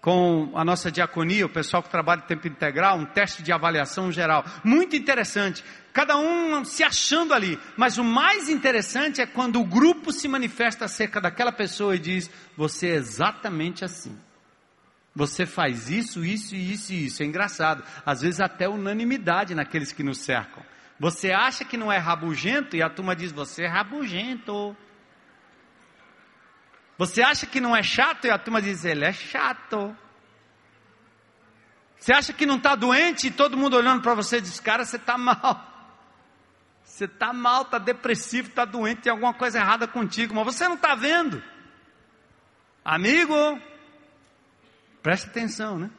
com 0.01 0.51
a 0.57 0.65
nossa 0.65 0.91
diaconia, 0.91 1.47
o 1.47 1.49
pessoal 1.49 1.81
que 1.81 1.89
trabalha 1.89 2.23
em 2.23 2.27
tempo 2.27 2.49
integral, 2.49 2.99
um 2.99 3.07
teste 3.07 3.41
de 3.41 3.53
avaliação 3.53 4.11
geral. 4.11 4.45
Muito 4.65 4.97
interessante. 4.97 5.65
Cada 5.93 6.17
um 6.17 6.65
se 6.65 6.83
achando 6.83 7.35
ali. 7.35 7.59
Mas 7.77 7.99
o 7.99 8.05
mais 8.05 8.49
interessante 8.49 9.21
é 9.21 9.27
quando 9.27 9.61
o 9.61 9.65
grupo 9.65 10.11
se 10.11 10.27
manifesta 10.27 10.87
acerca 10.87 11.21
daquela 11.21 11.53
pessoa 11.53 11.95
e 11.95 11.99
diz: 11.99 12.31
Você 12.57 12.89
é 12.89 12.95
exatamente 12.95 13.85
assim. 13.85 14.19
Você 15.15 15.45
faz 15.45 15.91
isso, 15.91 16.25
isso, 16.25 16.57
isso 16.57 16.93
e 16.93 17.07
isso. 17.07 17.23
É 17.23 17.27
engraçado. 17.27 17.85
Às 18.07 18.23
vezes 18.23 18.41
até 18.41 18.67
unanimidade 18.67 19.55
naqueles 19.55 19.93
que 19.93 20.03
nos 20.03 20.19
cercam. 20.19 20.65
Você 20.99 21.31
acha 21.31 21.65
que 21.65 21.77
não 21.77 21.93
é 21.93 21.99
rabugento 21.99 22.75
e 22.75 22.83
a 22.83 22.89
turma 22.89 23.15
diz: 23.15 23.31
Você 23.31 23.65
é 23.65 23.69
rabugento. 23.69 24.75
Você 26.97 27.23
acha 27.23 27.45
que 27.45 27.61
não 27.61 27.77
é 27.77 27.83
chato 27.83 28.27
e 28.27 28.31
a 28.31 28.39
turma 28.39 28.63
diz: 28.63 28.85
Ele 28.85 29.05
é 29.05 29.13
chato. 29.13 29.95
Você 31.99 32.15
acha 32.15 32.33
que 32.33 32.47
não 32.47 32.57
está 32.57 32.75
doente 32.75 33.27
e 33.27 33.31
todo 33.31 33.57
mundo 33.57 33.77
olhando 33.77 34.01
para 34.01 34.15
você 34.15 34.41
diz: 34.41 34.59
Cara, 34.59 34.87
você 34.87 34.97
está 34.97 35.19
mal. 35.19 35.72
Você 37.03 37.07
está 37.07 37.33
mal, 37.33 37.63
está 37.63 37.79
depressivo, 37.79 38.49
está 38.49 38.65
doente, 38.65 39.03
tem 39.03 39.11
alguma 39.11 39.35
coisa 39.35 39.59
errada 39.59 39.89
contigo, 39.89 40.33
mas 40.33 40.45
você 40.45 40.69
não 40.69 40.77
está 40.77 40.95
vendo. 40.95 41.43
Amigo, 42.85 43.35
preste 45.03 45.27
atenção, 45.27 45.81
né? 45.81 45.91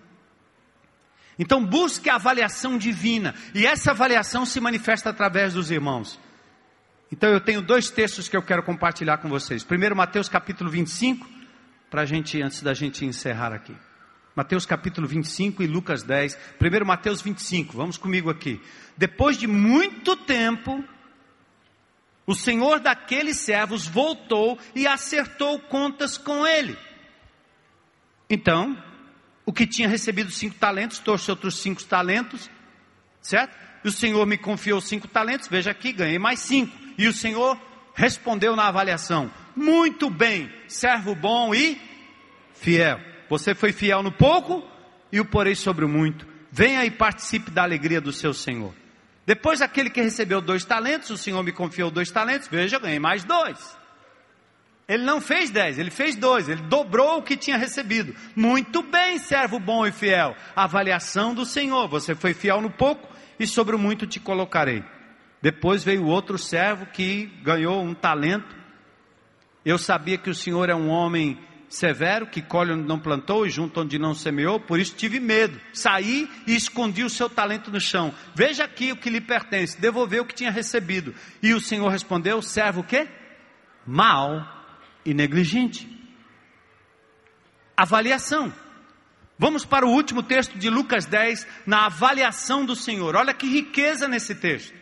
Então 1.37 1.65
busque 1.65 2.09
a 2.09 2.15
avaliação 2.15 2.77
divina, 2.77 3.35
e 3.53 3.65
essa 3.65 3.91
avaliação 3.91 4.45
se 4.45 4.61
manifesta 4.61 5.09
através 5.09 5.55
dos 5.55 5.71
irmãos. 5.71 6.17
Então 7.11 7.29
eu 7.29 7.41
tenho 7.41 7.61
dois 7.61 7.89
textos 7.89 8.29
que 8.29 8.37
eu 8.37 8.41
quero 8.41 8.63
compartilhar 8.63 9.17
com 9.17 9.27
vocês. 9.27 9.61
Primeiro, 9.61 9.97
Mateus 9.97 10.29
capítulo 10.29 10.69
25, 10.69 11.27
para 11.91 12.05
gente, 12.05 12.41
antes 12.41 12.61
da 12.61 12.73
gente 12.73 13.05
encerrar 13.05 13.51
aqui. 13.51 13.75
Mateus 14.33 14.65
capítulo 14.65 15.05
25 15.05 15.61
e 15.61 15.67
Lucas 15.67 16.01
10. 16.01 16.35
Primeiro 16.57 16.85
Mateus 16.85 17.21
25, 17.21 17.75
vamos 17.75 17.97
comigo 17.97 18.29
aqui. 18.29 18.61
Depois 18.97 19.37
de 19.37 19.47
muito 19.47 20.15
tempo, 20.15 20.83
o 22.25 22.33
senhor 22.33 22.79
daqueles 22.79 23.37
servos 23.37 23.85
voltou 23.85 24.57
e 24.73 24.87
acertou 24.87 25.59
contas 25.59 26.17
com 26.17 26.45
ele. 26.47 26.77
Então, 28.29 28.81
o 29.45 29.51
que 29.51 29.67
tinha 29.67 29.87
recebido 29.87 30.31
cinco 30.31 30.55
talentos 30.55 30.99
trouxe 30.99 31.29
outros 31.29 31.57
cinco 31.57 31.83
talentos, 31.83 32.49
certo? 33.21 33.57
E 33.83 33.89
o 33.89 33.91
senhor 33.91 34.25
me 34.25 34.37
confiou 34.37 34.79
cinco 34.79 35.07
talentos, 35.07 35.49
veja 35.49 35.71
aqui, 35.71 35.91
ganhei 35.91 36.17
mais 36.17 36.39
cinco. 36.39 36.75
E 36.97 37.07
o 37.07 37.13
senhor 37.13 37.59
respondeu 37.93 38.55
na 38.55 38.67
avaliação: 38.67 39.29
Muito 39.55 40.09
bem, 40.09 40.49
servo 40.67 41.13
bom 41.13 41.53
e 41.53 41.79
fiel. 42.53 42.99
Você 43.29 43.53
foi 43.53 43.73
fiel 43.73 44.01
no 44.01 44.11
pouco 44.11 44.65
e 45.11 45.19
o 45.19 45.25
porei 45.25 45.55
sobre 45.55 45.83
o 45.83 45.89
muito. 45.89 46.25
Venha 46.51 46.85
e 46.85 46.91
participe 46.91 47.51
da 47.51 47.63
alegria 47.63 47.99
do 47.99 48.13
seu 48.13 48.33
Senhor. 48.33 48.73
Depois, 49.25 49.61
aquele 49.61 49.89
que 49.89 50.01
recebeu 50.01 50.41
dois 50.41 50.65
talentos, 50.65 51.09
o 51.09 51.17
Senhor 51.17 51.41
me 51.43 51.51
confiou 51.51 51.89
dois 51.89 52.11
talentos, 52.11 52.47
veja, 52.47 52.79
ganhei 52.79 52.99
mais 52.99 53.23
dois. 53.23 53.77
Ele 54.87 55.03
não 55.03 55.21
fez 55.21 55.49
dez, 55.49 55.79
ele 55.79 55.89
fez 55.89 56.15
dois, 56.15 56.49
ele 56.49 56.61
dobrou 56.63 57.19
o 57.19 57.23
que 57.23 57.37
tinha 57.37 57.57
recebido. 57.57 58.13
Muito 58.35 58.83
bem, 58.83 59.17
servo 59.17 59.59
bom 59.59 59.85
e 59.85 59.91
fiel. 59.91 60.35
Avaliação 60.55 61.33
do 61.33 61.45
Senhor, 61.45 61.87
você 61.87 62.13
foi 62.13 62.33
fiel 62.33 62.59
no 62.59 62.69
pouco 62.69 63.07
e 63.39 63.47
sobre 63.47 63.75
o 63.75 63.79
muito 63.79 64.05
te 64.05 64.19
colocarei. 64.19 64.83
Depois 65.41 65.83
veio 65.83 66.05
outro 66.05 66.37
servo 66.37 66.85
que 66.85 67.25
ganhou 67.43 67.81
um 67.81 67.93
talento. 67.93 68.55
Eu 69.65 69.77
sabia 69.77 70.17
que 70.17 70.29
o 70.29 70.35
Senhor 70.35 70.69
é 70.69 70.75
um 70.75 70.89
homem 70.89 71.39
severo, 71.73 72.27
que 72.27 72.41
colhe 72.41 72.71
onde 72.71 72.87
não 72.87 72.99
plantou 72.99 73.45
e 73.45 73.49
junta 73.49 73.81
onde 73.81 73.97
não 73.97 74.13
semeou, 74.13 74.59
por 74.59 74.79
isso 74.79 74.95
tive 74.95 75.19
medo. 75.19 75.59
Saí 75.73 76.29
e 76.45 76.55
escondi 76.55 77.03
o 77.03 77.09
seu 77.09 77.29
talento 77.29 77.71
no 77.71 77.79
chão. 77.79 78.13
Veja 78.35 78.63
aqui 78.63 78.91
o 78.91 78.95
que 78.95 79.09
lhe 79.09 79.19
pertence, 79.19 79.79
devolveu 79.79 80.23
o 80.23 80.25
que 80.25 80.35
tinha 80.35 80.51
recebido. 80.51 81.13
E 81.41 81.53
o 81.53 81.59
Senhor 81.59 81.87
respondeu: 81.89 82.41
servo 82.41 82.81
o 82.81 82.83
quê? 82.83 83.07
Mal 83.85 84.47
e 85.03 85.13
negligente. 85.13 85.89
Avaliação. 87.75 88.53
Vamos 89.37 89.65
para 89.65 89.85
o 89.85 89.89
último 89.89 90.21
texto 90.21 90.57
de 90.57 90.69
Lucas 90.69 91.05
10, 91.05 91.47
na 91.65 91.87
avaliação 91.87 92.63
do 92.63 92.75
Senhor. 92.75 93.15
Olha 93.15 93.33
que 93.33 93.47
riqueza 93.47 94.07
nesse 94.07 94.35
texto. 94.35 94.73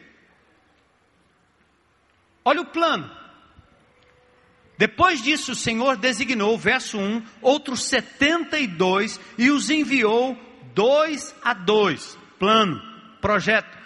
Olha 2.44 2.62
o 2.62 2.66
plano. 2.66 3.21
Depois 4.82 5.22
disso, 5.22 5.52
o 5.52 5.56
Senhor 5.56 5.96
designou, 5.96 6.58
verso 6.58 6.98
1, 6.98 7.22
outros 7.40 7.84
72 7.84 9.20
e 9.38 9.52
os 9.52 9.70
enviou 9.70 10.36
dois 10.74 11.36
a 11.44 11.54
dois. 11.54 12.18
Plano, 12.40 12.82
projeto, 13.22 13.78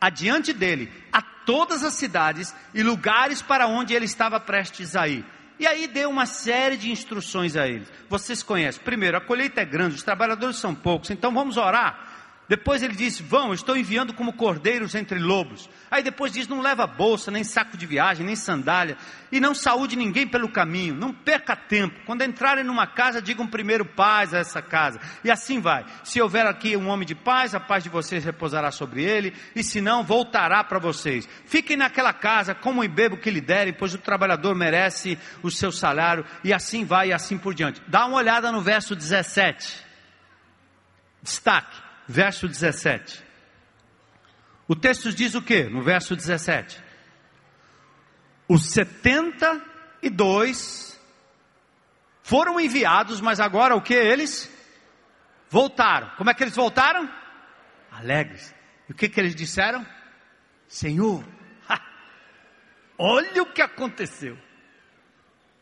adiante 0.00 0.52
dele, 0.52 0.92
a 1.12 1.20
todas 1.20 1.82
as 1.82 1.94
cidades 1.94 2.54
e 2.72 2.84
lugares 2.84 3.42
para 3.42 3.66
onde 3.66 3.94
ele 3.94 4.04
estava 4.04 4.38
prestes 4.38 4.94
a 4.94 5.08
ir. 5.08 5.24
E 5.58 5.66
aí 5.66 5.88
deu 5.88 6.08
uma 6.08 6.24
série 6.24 6.76
de 6.76 6.88
instruções 6.88 7.56
a 7.56 7.66
eles. 7.66 7.90
Vocês 8.08 8.40
conhecem. 8.40 8.80
Primeiro, 8.80 9.16
a 9.16 9.20
colheita 9.20 9.60
é 9.60 9.64
grande, 9.64 9.96
os 9.96 10.04
trabalhadores 10.04 10.58
são 10.58 10.72
poucos, 10.72 11.10
então 11.10 11.34
vamos 11.34 11.56
orar 11.56 12.13
depois 12.46 12.82
ele 12.82 12.94
disse: 12.94 13.22
Vão, 13.22 13.54
estou 13.54 13.76
enviando 13.76 14.12
como 14.12 14.32
cordeiros 14.32 14.94
entre 14.94 15.18
lobos. 15.18 15.68
Aí 15.90 16.02
depois 16.02 16.30
diz: 16.30 16.46
Não 16.46 16.60
leva 16.60 16.86
bolsa, 16.86 17.30
nem 17.30 17.42
saco 17.42 17.76
de 17.76 17.86
viagem, 17.86 18.26
nem 18.26 18.36
sandália. 18.36 18.98
E 19.32 19.40
não 19.40 19.54
saúde 19.54 19.96
ninguém 19.96 20.26
pelo 20.26 20.50
caminho. 20.50 20.94
Não 20.94 21.12
perca 21.12 21.56
tempo. 21.56 21.98
Quando 22.04 22.22
entrarem 22.22 22.62
numa 22.62 22.86
casa, 22.86 23.22
digam 23.22 23.46
primeiro 23.46 23.84
paz 23.86 24.34
a 24.34 24.38
essa 24.38 24.60
casa. 24.60 25.00
E 25.24 25.30
assim 25.30 25.58
vai. 25.58 25.86
Se 26.04 26.20
houver 26.20 26.46
aqui 26.46 26.76
um 26.76 26.88
homem 26.88 27.06
de 27.06 27.14
paz, 27.14 27.54
a 27.54 27.60
paz 27.60 27.82
de 27.82 27.88
vocês 27.88 28.22
repousará 28.22 28.70
sobre 28.70 29.02
ele. 29.02 29.34
E 29.56 29.62
se 29.64 29.80
não, 29.80 30.04
voltará 30.04 30.62
para 30.62 30.78
vocês. 30.78 31.26
Fiquem 31.46 31.78
naquela 31.78 32.12
casa, 32.12 32.54
como 32.54 32.84
e 32.84 32.88
bebo 32.88 33.16
que 33.16 33.30
lhe 33.30 33.40
derem, 33.40 33.72
pois 33.72 33.94
o 33.94 33.98
trabalhador 33.98 34.54
merece 34.54 35.18
o 35.42 35.50
seu 35.50 35.72
salário. 35.72 36.26
E 36.44 36.52
assim 36.52 36.84
vai, 36.84 37.08
e 37.08 37.12
assim 37.12 37.38
por 37.38 37.54
diante. 37.54 37.80
Dá 37.88 38.04
uma 38.04 38.18
olhada 38.18 38.52
no 38.52 38.60
verso 38.60 38.94
17. 38.94 39.82
Destaque 41.22 41.83
verso 42.08 42.48
17. 42.48 43.22
O 44.66 44.74
texto 44.74 45.12
diz 45.12 45.34
o 45.34 45.42
que 45.42 45.64
no 45.64 45.82
verso 45.82 46.16
17? 46.16 46.82
Os 48.48 48.70
72 48.70 50.98
foram 52.22 52.58
enviados, 52.58 53.20
mas 53.20 53.40
agora 53.40 53.76
o 53.76 53.82
que 53.82 53.94
eles? 53.94 54.50
Voltaram. 55.50 56.10
Como 56.16 56.30
é 56.30 56.34
que 56.34 56.42
eles 56.42 56.56
voltaram? 56.56 57.12
Alegres. 57.90 58.54
E 58.88 58.92
o 58.92 58.94
que, 58.94 59.08
que 59.08 59.20
eles 59.20 59.34
disseram? 59.34 59.86
Senhor, 60.66 61.22
olha 62.98 63.42
o 63.42 63.52
que 63.52 63.62
aconteceu. 63.62 64.38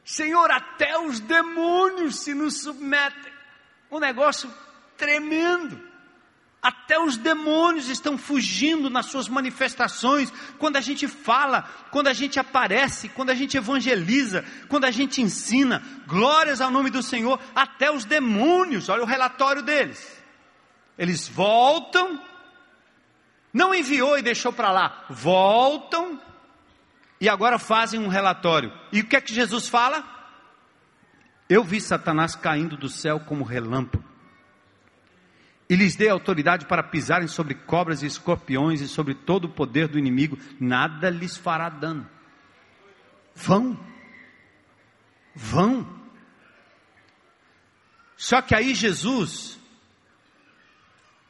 Senhor, 0.05 0.51
até 0.51 0.99
os 0.99 1.21
demônios 1.21 2.21
se 2.21 2.35
nos 2.35 2.63
submetem. 2.63 3.33
Um 3.91 3.99
negócio 3.99 4.53
tremendo. 4.97 5.92
Até 6.63 6.97
os 6.97 7.17
demônios 7.17 7.89
estão 7.89 8.17
fugindo 8.17 8.89
nas 8.89 9.07
suas 9.07 9.29
manifestações, 9.29 10.33
quando 10.61 10.77
a 10.77 10.81
gente 10.81 11.09
fala, 11.09 11.63
quando 11.91 12.07
a 12.07 12.13
gente 12.13 12.39
aparece, 12.39 13.09
quando 13.09 13.31
a 13.31 13.35
gente 13.35 13.57
evangeliza, 13.57 14.45
quando 14.69 14.85
a 14.85 14.93
gente 14.93 15.21
ensina, 15.21 15.83
glórias 16.07 16.61
ao 16.61 16.71
nome 16.71 16.89
do 16.89 17.03
Senhor, 17.03 17.41
até 17.53 17.91
os 17.91 18.05
demônios, 18.05 18.89
olha 18.89 19.03
o 19.03 19.07
relatório 19.07 19.61
deles. 19.61 20.23
Eles 20.97 21.27
voltam, 21.27 22.23
não 23.53 23.75
enviou 23.75 24.17
e 24.17 24.23
deixou 24.23 24.53
para 24.53 24.71
lá, 24.71 25.05
voltam 25.11 26.21
e 27.21 27.29
agora 27.29 27.59
fazem 27.59 27.99
um 27.99 28.07
relatório. 28.07 28.73
E 28.93 29.01
o 29.01 29.07
que 29.09 29.17
é 29.17 29.21
que 29.21 29.35
Jesus 29.35 29.67
fala? 29.67 30.05
Eu 31.49 31.65
vi 31.65 31.81
Satanás 31.81 32.37
caindo 32.37 32.77
do 32.77 32.89
céu 32.89 33.19
como 33.19 33.43
relâmpago 33.43 34.12
e 35.73 35.75
lhes 35.75 35.97
dei 35.97 36.11
autoridade 36.11 36.67
para 36.67 36.83
pisarem 36.83 37.27
sobre 37.27 37.55
cobras 37.55 38.03
e 38.03 38.07
escorpiões 38.07 38.83
e 38.83 38.89
sobre 38.89 39.15
todo 39.15 39.47
o 39.47 39.49
poder 39.49 39.89
do 39.89 39.99
inimigo, 39.99 40.39
nada 40.61 41.09
lhes 41.09 41.35
fará 41.35 41.71
dano. 41.71 42.07
Vão, 43.35 43.81
vão. 45.35 45.89
Só 48.19 48.43
que 48.43 48.55
aí 48.55 48.75
Jesus, 48.75 49.59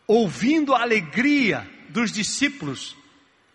ouvindo 0.09 0.75
a 0.75 0.83
alegria 0.83 1.71
dos 1.91 2.11
discípulos 2.11 2.97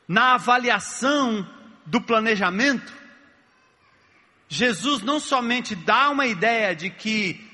na 0.08 0.36
avaliação 0.36 1.46
do 1.86 2.00
planejamento, 2.00 2.94
Jesus 4.48 5.02
não 5.02 5.20
somente 5.20 5.76
dá 5.76 6.10
uma 6.12 6.28
ideia 6.28 6.74
de 6.74 6.90
que 6.90 7.46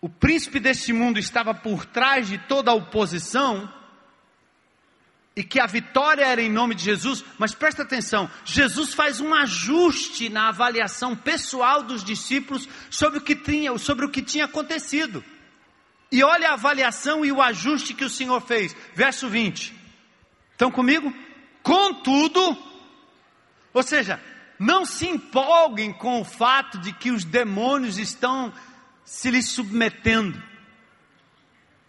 o 0.00 0.08
príncipe 0.08 0.60
deste 0.60 0.92
mundo 0.92 1.18
estava 1.18 1.54
por 1.54 1.84
trás 1.86 2.28
de 2.28 2.38
toda 2.38 2.70
a 2.70 2.74
oposição 2.74 3.72
e 5.34 5.44
que 5.44 5.60
a 5.60 5.66
vitória 5.66 6.24
era 6.24 6.40
em 6.40 6.50
nome 6.50 6.74
de 6.74 6.82
Jesus, 6.82 7.22
mas 7.38 7.54
presta 7.54 7.82
atenção, 7.82 8.30
Jesus 8.42 8.94
faz 8.94 9.20
um 9.20 9.34
ajuste 9.34 10.30
na 10.30 10.48
avaliação 10.48 11.14
pessoal 11.14 11.82
dos 11.82 12.02
discípulos 12.02 12.66
sobre 12.88 13.18
o 13.18 13.22
que 13.22 13.36
tinha, 13.36 13.76
sobre 13.76 14.06
o 14.06 14.10
que 14.10 14.22
tinha 14.22 14.46
acontecido. 14.46 15.22
E 16.10 16.22
olha 16.22 16.50
a 16.50 16.54
avaliação 16.54 17.24
e 17.24 17.30
o 17.30 17.42
ajuste 17.42 17.92
que 17.92 18.04
o 18.04 18.10
Senhor 18.10 18.40
fez. 18.40 18.74
Verso 18.94 19.28
20. 19.28 19.74
Estão 20.52 20.70
comigo? 20.70 21.12
Contudo, 21.62 22.56
ou 23.74 23.82
seja, 23.82 24.18
não 24.58 24.86
se 24.86 25.06
empolguem 25.06 25.92
com 25.92 26.20
o 26.20 26.24
fato 26.24 26.78
de 26.78 26.92
que 26.92 27.10
os 27.10 27.24
demônios 27.24 27.98
estão 27.98 28.52
se 29.06 29.30
lhe 29.30 29.42
submetendo. 29.42 30.42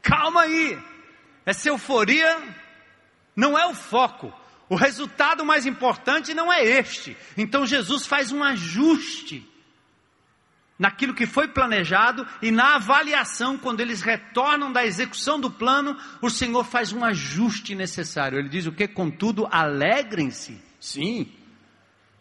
Calma 0.02 0.44
aí, 0.44 0.80
essa 1.46 1.68
euforia 1.68 2.42
não 3.36 3.60
é 3.60 3.66
o 3.66 3.76
foco. 3.76 4.34
O 4.70 4.76
resultado 4.76 5.46
mais 5.46 5.66
importante 5.66 6.34
não 6.34 6.52
é 6.52 6.64
este. 6.64 7.18
Então 7.36 7.66
Jesus 7.66 8.06
faz 8.06 8.32
um 8.32 8.42
ajuste 8.42 9.46
naquilo 10.80 11.14
que 11.14 11.26
foi 11.26 11.48
planejado 11.48 12.26
e 12.42 12.52
na 12.52 12.76
avaliação, 12.76 13.58
quando 13.58 13.82
eles 13.82 14.02
retornam 14.02 14.72
da 14.72 14.86
execução 14.86 15.40
do 15.40 15.50
plano, 15.50 15.98
o 16.22 16.30
Senhor 16.30 16.64
faz 16.64 16.94
um 16.94 17.04
ajuste 17.04 17.76
necessário. 17.76 18.38
Ele 18.38 18.48
diz 18.48 18.66
o 18.66 18.72
que? 18.72 18.88
Contudo, 18.88 19.46
alegrem-se 19.52 20.66
Sim. 20.80 21.32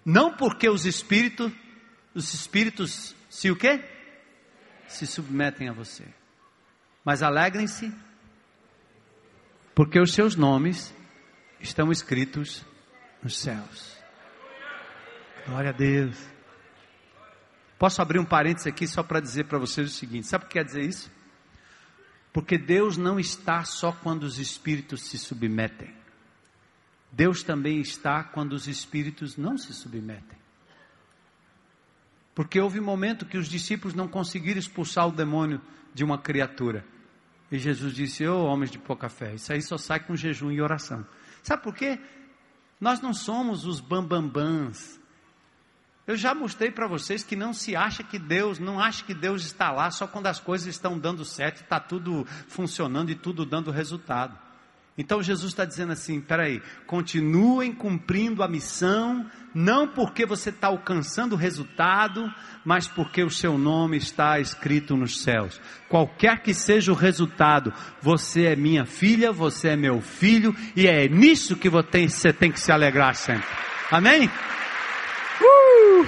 Não 0.04 0.32
porque 0.32 0.68
os 0.68 0.86
espíritos, 0.86 1.52
os 2.14 2.32
espíritos 2.32 3.14
se 3.28 3.50
o 3.50 3.56
quê? 3.56 3.84
Se 4.88 5.06
submetem 5.06 5.68
a 5.68 5.72
você. 5.72 6.04
Mas 7.04 7.22
alegrem-se, 7.22 7.92
porque 9.74 10.00
os 10.00 10.12
seus 10.12 10.34
nomes 10.34 10.94
estão 11.60 11.92
escritos 11.92 12.64
nos 13.22 13.38
céus. 13.38 13.96
Glória 15.46 15.70
a 15.70 15.72
Deus. 15.72 16.16
Posso 17.78 18.00
abrir 18.00 18.18
um 18.18 18.24
parênteses 18.24 18.66
aqui 18.66 18.86
só 18.86 19.02
para 19.02 19.20
dizer 19.20 19.44
para 19.44 19.58
vocês 19.58 19.90
o 19.90 19.94
seguinte: 19.94 20.26
sabe 20.26 20.44
o 20.44 20.48
que 20.48 20.54
quer 20.54 20.64
dizer 20.64 20.82
isso? 20.82 21.10
Porque 22.32 22.58
Deus 22.58 22.96
não 22.96 23.18
está 23.18 23.64
só 23.64 23.92
quando 23.92 24.24
os 24.24 24.38
espíritos 24.38 25.02
se 25.02 25.18
submetem. 25.18 25.94
Deus 27.12 27.42
também 27.42 27.80
está 27.80 28.22
quando 28.22 28.52
os 28.52 28.66
espíritos 28.66 29.36
não 29.36 29.56
se 29.56 29.72
submetem. 29.72 30.38
Porque 32.36 32.60
houve 32.60 32.78
um 32.78 32.84
momento 32.84 33.24
que 33.24 33.38
os 33.38 33.48
discípulos 33.48 33.94
não 33.94 34.06
conseguiram 34.06 34.58
expulsar 34.58 35.08
o 35.08 35.10
demônio 35.10 35.58
de 35.94 36.04
uma 36.04 36.18
criatura. 36.18 36.84
E 37.50 37.58
Jesus 37.58 37.94
disse: 37.94 38.28
Ô 38.28 38.42
oh, 38.42 38.44
homens 38.44 38.70
de 38.70 38.78
pouca 38.78 39.08
fé, 39.08 39.34
isso 39.34 39.50
aí 39.54 39.62
só 39.62 39.78
sai 39.78 40.00
com 40.00 40.14
jejum 40.14 40.50
e 40.50 40.60
oração. 40.60 41.06
Sabe 41.42 41.62
por 41.62 41.74
quê? 41.74 41.98
Nós 42.78 43.00
não 43.00 43.14
somos 43.14 43.64
os 43.64 43.80
bambambãs. 43.80 45.00
Eu 46.06 46.14
já 46.14 46.34
mostrei 46.34 46.70
para 46.70 46.86
vocês 46.86 47.24
que 47.24 47.34
não 47.34 47.54
se 47.54 47.74
acha 47.74 48.04
que 48.04 48.18
Deus, 48.18 48.58
não 48.58 48.78
acha 48.78 49.02
que 49.02 49.14
Deus 49.14 49.42
está 49.42 49.72
lá 49.72 49.90
só 49.90 50.06
quando 50.06 50.26
as 50.26 50.38
coisas 50.38 50.68
estão 50.68 50.98
dando 50.98 51.24
certo, 51.24 51.62
está 51.62 51.80
tudo 51.80 52.26
funcionando 52.48 53.10
e 53.10 53.14
tudo 53.14 53.46
dando 53.46 53.70
resultado. 53.70 54.38
Então 54.98 55.22
Jesus 55.22 55.52
está 55.52 55.64
dizendo 55.64 55.92
assim: 55.92 56.20
peraí, 56.20 56.62
continuem 56.86 57.72
cumprindo 57.72 58.42
a 58.42 58.48
missão, 58.48 59.26
não 59.54 59.86
porque 59.86 60.24
você 60.24 60.48
está 60.48 60.68
alcançando 60.68 61.34
o 61.34 61.38
resultado, 61.38 62.32
mas 62.64 62.86
porque 62.86 63.22
o 63.22 63.30
seu 63.30 63.58
nome 63.58 63.98
está 63.98 64.40
escrito 64.40 64.96
nos 64.96 65.22
céus. 65.22 65.60
Qualquer 65.88 66.42
que 66.42 66.54
seja 66.54 66.92
o 66.92 66.94
resultado, 66.94 67.72
você 68.00 68.46
é 68.46 68.56
minha 68.56 68.86
filha, 68.86 69.30
você 69.30 69.70
é 69.70 69.76
meu 69.76 70.00
filho, 70.00 70.56
e 70.74 70.86
é 70.86 71.06
nisso 71.08 71.56
que 71.56 71.68
você 71.68 72.32
tem 72.32 72.50
que 72.50 72.60
se 72.60 72.72
alegrar 72.72 73.14
sempre. 73.14 73.48
Amém? 73.90 74.30
Uh! 75.40 76.06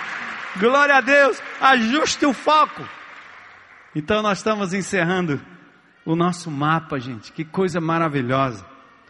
Glória 0.58 0.96
a 0.96 1.00
Deus! 1.02 1.38
Ajuste 1.60 2.24
o 2.24 2.32
foco. 2.32 2.82
Então 3.94 4.22
nós 4.22 4.38
estamos 4.38 4.72
encerrando 4.72 5.38
o 6.04 6.16
nosso 6.16 6.50
mapa, 6.50 6.98
gente. 6.98 7.32
Que 7.32 7.44
coisa 7.44 7.80
maravilhosa. 7.80 8.66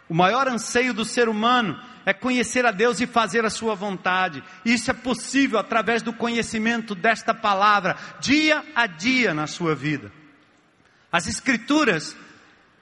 O 0.09 0.15
maior 0.15 0.47
anseio 0.49 0.93
do 0.93 1.05
ser 1.05 1.29
humano 1.29 1.79
é 2.05 2.13
conhecer 2.13 2.67
a 2.67 2.71
Deus 2.71 3.01
e 3.01 3.07
fazer 3.07 3.45
a 3.45 3.51
sua 3.51 3.75
vontade. 3.75 4.43
Isso 4.65 4.91
é 4.91 4.95
possível 4.95 5.59
através 5.59 6.03
do 6.03 6.13
conhecimento 6.13 6.95
desta 6.95 7.33
palavra, 7.33 7.97
dia 8.21 8.63
a 8.75 8.87
dia 8.87 9.33
na 9.33 9.47
sua 9.47 9.75
vida. 9.75 10.13
As 11.11 11.27
Escrituras, 11.27 12.17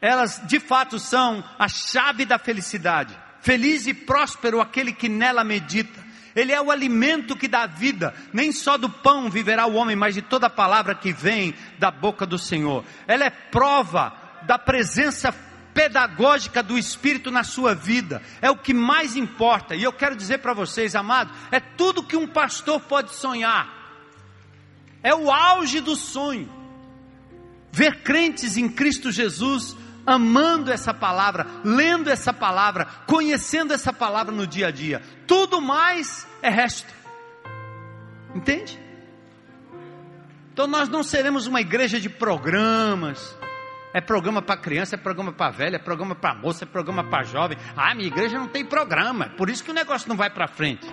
elas 0.01 0.41
de 0.47 0.59
fato 0.59 0.99
são 0.99 1.45
a 1.59 1.69
chave 1.69 2.25
da 2.25 2.39
felicidade. 2.39 3.17
Feliz 3.41 3.87
e 3.87 3.95
próspero 3.95 4.61
aquele 4.61 4.93
que 4.93 5.09
nela 5.09 5.45
medita. 5.45 6.10
Ele 6.35 6.53
é 6.53 6.61
o 6.61 6.71
alimento 6.71 7.37
que 7.37 7.49
dá 7.49 7.67
vida. 7.67 8.15
Nem 8.33 8.53
só 8.53 8.77
do 8.77 8.89
pão 8.89 9.31
viverá 9.31 9.67
o 9.67 9.75
homem, 9.75 9.97
mas 9.97 10.15
de 10.15 10.23
toda 10.23 10.47
a 10.47 10.51
palavra 10.51 10.95
que 10.95 11.13
vem 11.13 11.55
da 11.79 11.91
boca 11.91 12.27
do 12.27 12.39
Senhor. 12.39 12.85
Ela 13.07 13.25
é 13.25 13.31
prova 13.31 14.13
da 14.43 14.59
presença 14.59 15.33
pedagógica 15.75 16.63
do 16.63 16.79
Espírito 16.79 17.31
na 17.31 17.45
sua 17.45 17.75
vida. 17.75 18.23
É 18.41 18.51
o 18.51 18.57
que 18.57 18.75
mais 18.75 19.17
importa. 19.17 19.75
E 19.75 19.83
eu 19.83 19.93
quero 19.93 20.17
dizer 20.17 20.39
para 20.39 20.53
vocês, 20.53 20.95
amados, 20.95 21.35
é 21.51 21.61
tudo 21.61 22.03
que 22.03 22.17
um 22.17 22.27
pastor 22.27 22.81
pode 22.81 23.15
sonhar. 23.15 23.81
É 25.03 25.15
o 25.15 25.31
auge 25.31 25.81
do 25.81 25.97
sonho. 25.97 26.51
Ver 27.73 28.03
crentes 28.03 28.57
em 28.57 28.69
Cristo 28.69 29.11
Jesus 29.13 29.77
amando 30.11 30.73
essa 30.73 30.93
palavra, 30.93 31.47
lendo 31.65 32.11
essa 32.11 32.33
palavra, 32.33 32.87
conhecendo 33.07 33.73
essa 33.73 33.93
palavra 33.93 34.33
no 34.35 34.47
dia 34.47 34.69
a 34.69 34.71
dia. 34.71 35.03
Tudo 35.27 35.61
mais 35.61 36.27
é 36.43 36.51
resto. 36.51 36.93
Entende? 38.35 38.79
Então 40.53 40.67
nós 40.67 40.89
não 40.89 41.03
seremos 41.03 41.47
uma 41.47 41.61
igreja 41.61 42.01
de 42.01 42.09
programas. 42.09 43.39
É 43.93 44.01
programa 44.01 44.41
para 44.41 44.57
criança, 44.57 44.95
é 44.95 44.99
programa 44.99 45.33
para 45.33 45.51
velha, 45.51 45.77
é 45.77 45.79
programa 45.79 46.15
para 46.15 46.35
moça, 46.35 46.65
é 46.65 46.67
programa 46.67 47.03
para 47.03 47.25
jovem. 47.25 47.59
Ah, 47.77 47.95
minha 47.95 48.07
igreja 48.07 48.39
não 48.39 48.47
tem 48.47 48.65
programa, 48.65 49.31
por 49.37 49.51
isso 49.51 49.65
que 49.65 49.71
o 49.71 49.75
negócio 49.75 50.09
não 50.09 50.17
vai 50.17 50.31
para 50.31 50.47
frente. 50.47 50.87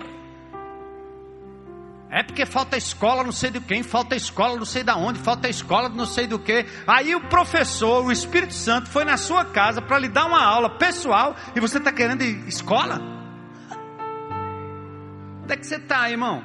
É 2.10 2.22
porque 2.22 2.46
falta 2.46 2.76
escola 2.76 3.22
não 3.22 3.32
sei 3.32 3.50
de 3.50 3.60
quem, 3.60 3.82
falta 3.82 4.16
escola 4.16 4.56
não 4.56 4.64
sei 4.64 4.82
da 4.82 4.96
onde, 4.96 5.18
falta 5.18 5.48
escola 5.48 5.90
não 5.90 6.06
sei 6.06 6.26
do 6.26 6.38
que. 6.38 6.64
Aí 6.86 7.14
o 7.14 7.20
professor, 7.28 8.04
o 8.04 8.10
Espírito 8.10 8.54
Santo, 8.54 8.88
foi 8.88 9.04
na 9.04 9.18
sua 9.18 9.44
casa 9.44 9.82
para 9.82 9.98
lhe 9.98 10.08
dar 10.08 10.24
uma 10.24 10.42
aula 10.42 10.70
pessoal 10.70 11.36
e 11.54 11.60
você 11.60 11.76
está 11.76 11.92
querendo 11.92 12.22
escola? 12.22 12.98
Onde 15.42 15.52
é 15.52 15.56
que 15.56 15.66
você 15.66 15.76
está, 15.76 16.10
irmão? 16.10 16.42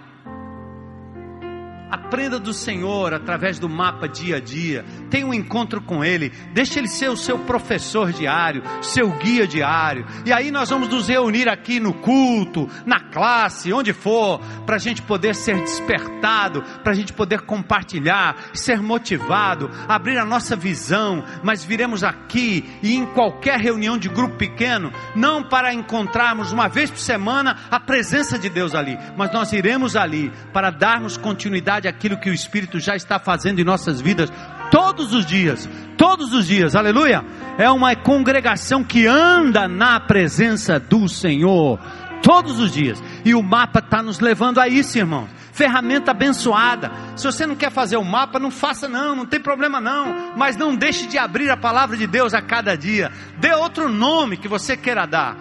Aprenda 1.94 2.40
do 2.40 2.56
Senhor 2.56 3.14
através 3.14 3.60
do 3.60 3.70
mapa 3.70 4.10
dia 4.10 4.38
a 4.38 4.40
dia. 4.40 4.84
Tenha 5.12 5.28
um 5.28 5.34
encontro 5.34 5.80
com 5.80 6.04
Ele. 6.04 6.32
Deixe 6.52 6.80
Ele 6.80 6.88
ser 6.88 7.08
o 7.10 7.16
seu 7.16 7.38
professor 7.38 8.12
diário, 8.12 8.64
seu 8.82 9.12
guia 9.12 9.46
diário. 9.46 10.04
E 10.26 10.34
aí 10.34 10.50
nós 10.50 10.72
vamos 10.72 10.90
nos 10.90 11.08
reunir 11.08 11.48
aqui 11.48 11.80
no 11.80 11.94
culto, 11.94 12.68
na 12.84 13.00
classe, 13.00 13.72
onde 13.72 13.94
for, 13.94 14.40
para 14.66 14.78
a 14.78 14.80
gente 14.80 15.04
poder 15.04 15.36
ser 15.36 15.62
despertado, 15.62 16.64
para 16.82 16.94
a 16.94 16.96
gente 16.96 17.14
poder 17.14 17.42
compartilhar, 17.42 18.38
ser 18.56 18.82
motivado, 18.82 19.70
abrir 19.88 20.18
a 20.18 20.26
nossa 20.26 20.56
visão. 20.56 21.24
Mas 21.44 21.64
viremos 21.64 22.04
aqui 22.04 22.68
e 22.82 22.96
em 22.96 23.06
qualquer 23.06 23.60
reunião 23.60 24.00
de 24.00 24.10
grupo 24.10 24.36
pequeno, 24.36 24.92
não 25.16 25.44
para 25.44 25.72
encontrarmos 25.72 26.52
uma 26.52 26.68
vez 26.68 26.90
por 26.90 26.98
semana 26.98 27.56
a 27.70 27.80
presença 27.80 28.40
de 28.40 28.50
Deus 28.50 28.74
ali, 28.74 28.98
mas 29.16 29.32
nós 29.32 29.54
iremos 29.54 29.96
ali 29.96 30.32
para 30.52 30.72
darmos 30.72 31.18
continuidade 31.18 31.83
verdade 31.84 31.88
aquilo 31.88 32.18
que 32.18 32.30
o 32.30 32.34
Espírito 32.34 32.80
já 32.80 32.96
está 32.96 33.20
fazendo 33.20 33.60
em 33.60 33.64
nossas 33.64 34.00
vidas 34.00 34.32
todos 34.72 35.14
os 35.14 35.26
dias, 35.26 35.70
todos 35.98 36.34
os 36.34 36.48
dias, 36.48 36.76
aleluia. 36.76 37.24
É 37.58 37.70
uma 37.70 37.96
congregação 37.96 38.84
que 38.84 39.06
anda 39.06 39.68
na 39.68 40.00
presença 40.00 40.80
do 40.80 41.08
Senhor 41.10 41.80
todos 42.22 42.58
os 42.58 42.72
dias, 42.72 43.04
e 43.26 43.36
o 43.36 43.44
mapa 43.44 43.80
está 43.80 44.02
nos 44.02 44.22
levando 44.22 44.60
a 44.60 44.68
isso, 44.68 44.98
irmãos. 44.98 45.30
Ferramenta 45.52 46.12
abençoada. 46.12 46.90
Se 47.16 47.26
você 47.26 47.46
não 47.46 47.56
quer 47.56 47.70
fazer 47.70 47.98
o 47.98 48.04
mapa, 48.04 48.40
não 48.40 48.50
faça 48.50 48.88
não, 48.88 49.16
não 49.16 49.26
tem 49.26 49.40
problema 49.40 49.80
não. 49.80 50.34
Mas 50.36 50.58
não 50.58 50.76
deixe 50.76 51.06
de 51.06 51.18
abrir 51.18 51.52
a 51.52 51.58
palavra 51.58 51.96
de 51.96 52.08
Deus 52.08 52.34
a 52.34 52.42
cada 52.42 52.76
dia. 52.76 53.12
Dê 53.38 53.54
outro 53.54 53.88
nome 53.88 54.38
que 54.38 54.48
você 54.48 54.76
queira 54.76 55.06
dar 55.06 55.36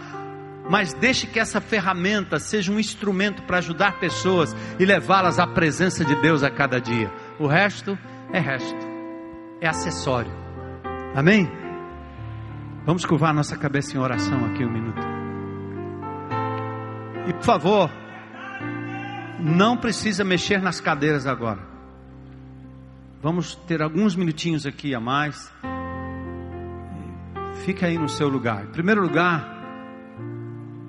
mas 0.68 0.92
deixe 0.94 1.26
que 1.26 1.40
essa 1.40 1.60
ferramenta 1.60 2.38
seja 2.38 2.72
um 2.72 2.78
instrumento 2.78 3.42
para 3.42 3.58
ajudar 3.58 3.98
pessoas 3.98 4.54
e 4.78 4.84
levá-las 4.84 5.38
à 5.38 5.46
presença 5.46 6.04
de 6.04 6.14
Deus 6.16 6.42
a 6.42 6.50
cada 6.50 6.80
dia. 6.80 7.12
O 7.38 7.46
resto 7.46 7.98
é 8.32 8.38
resto, 8.38 8.86
é 9.60 9.68
acessório. 9.68 10.32
Amém? 11.14 11.50
Vamos 12.84 13.04
curvar 13.04 13.34
nossa 13.34 13.56
cabeça 13.56 13.96
em 13.96 14.00
oração 14.00 14.44
aqui 14.46 14.64
um 14.64 14.72
minuto. 14.72 15.00
E 17.28 17.32
por 17.32 17.44
favor, 17.44 17.90
não 19.38 19.76
precisa 19.76 20.24
mexer 20.24 20.60
nas 20.60 20.80
cadeiras 20.80 21.26
agora. 21.26 21.60
Vamos 23.22 23.54
ter 23.54 23.80
alguns 23.80 24.16
minutinhos 24.16 24.66
aqui 24.66 24.94
a 24.94 25.00
mais. 25.00 25.52
Fica 27.64 27.86
aí 27.86 27.96
no 27.96 28.08
seu 28.08 28.28
lugar. 28.28 28.64
Em 28.64 28.72
primeiro 28.72 29.00
lugar, 29.00 29.61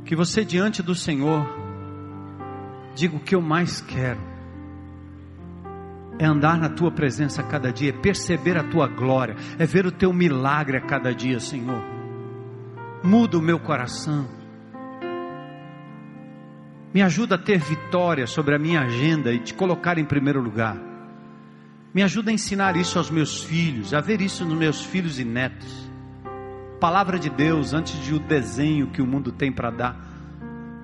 que 0.05 0.15
você 0.15 0.43
diante 0.43 0.83
do 0.83 0.93
Senhor 0.93 1.47
diga 2.95 3.15
o 3.15 3.19
que 3.19 3.35
eu 3.35 3.41
mais 3.41 3.81
quero 3.81 4.19
é 6.19 6.25
andar 6.25 6.57
na 6.57 6.69
tua 6.69 6.91
presença 6.91 7.41
a 7.41 7.43
cada 7.43 7.71
dia, 7.71 7.89
é 7.89 7.93
perceber 7.93 8.55
a 8.57 8.63
tua 8.63 8.87
glória, 8.87 9.35
é 9.57 9.65
ver 9.65 9.85
o 9.85 9.91
teu 9.91 10.13
milagre 10.13 10.77
a 10.77 10.81
cada 10.81 11.13
dia, 11.13 11.39
Senhor. 11.39 11.83
Muda 13.03 13.37
o 13.37 13.41
meu 13.41 13.59
coração. 13.59 14.27
Me 16.93 17.01
ajuda 17.01 17.35
a 17.35 17.37
ter 17.37 17.57
vitória 17.57 18.27
sobre 18.27 18.55
a 18.55 18.59
minha 18.59 18.81
agenda 18.81 19.33
e 19.33 19.39
te 19.39 19.55
colocar 19.55 19.97
em 19.97 20.05
primeiro 20.05 20.39
lugar. 20.39 20.77
Me 21.93 22.03
ajuda 22.03 22.29
a 22.29 22.33
ensinar 22.33 22.75
isso 22.75 22.99
aos 22.99 23.09
meus 23.09 23.43
filhos, 23.43 23.93
a 23.93 23.99
ver 23.99 24.21
isso 24.21 24.45
nos 24.45 24.57
meus 24.57 24.85
filhos 24.85 25.19
e 25.19 25.25
netos 25.25 25.92
palavra 26.83 27.17
de 27.17 27.29
Deus 27.29 27.73
antes 27.73 27.97
de 27.97 28.13
o 28.13 28.19
desenho 28.19 28.87
que 28.87 29.01
o 29.01 29.07
mundo 29.07 29.31
tem 29.31 29.49
para 29.49 29.71
dar. 29.71 29.95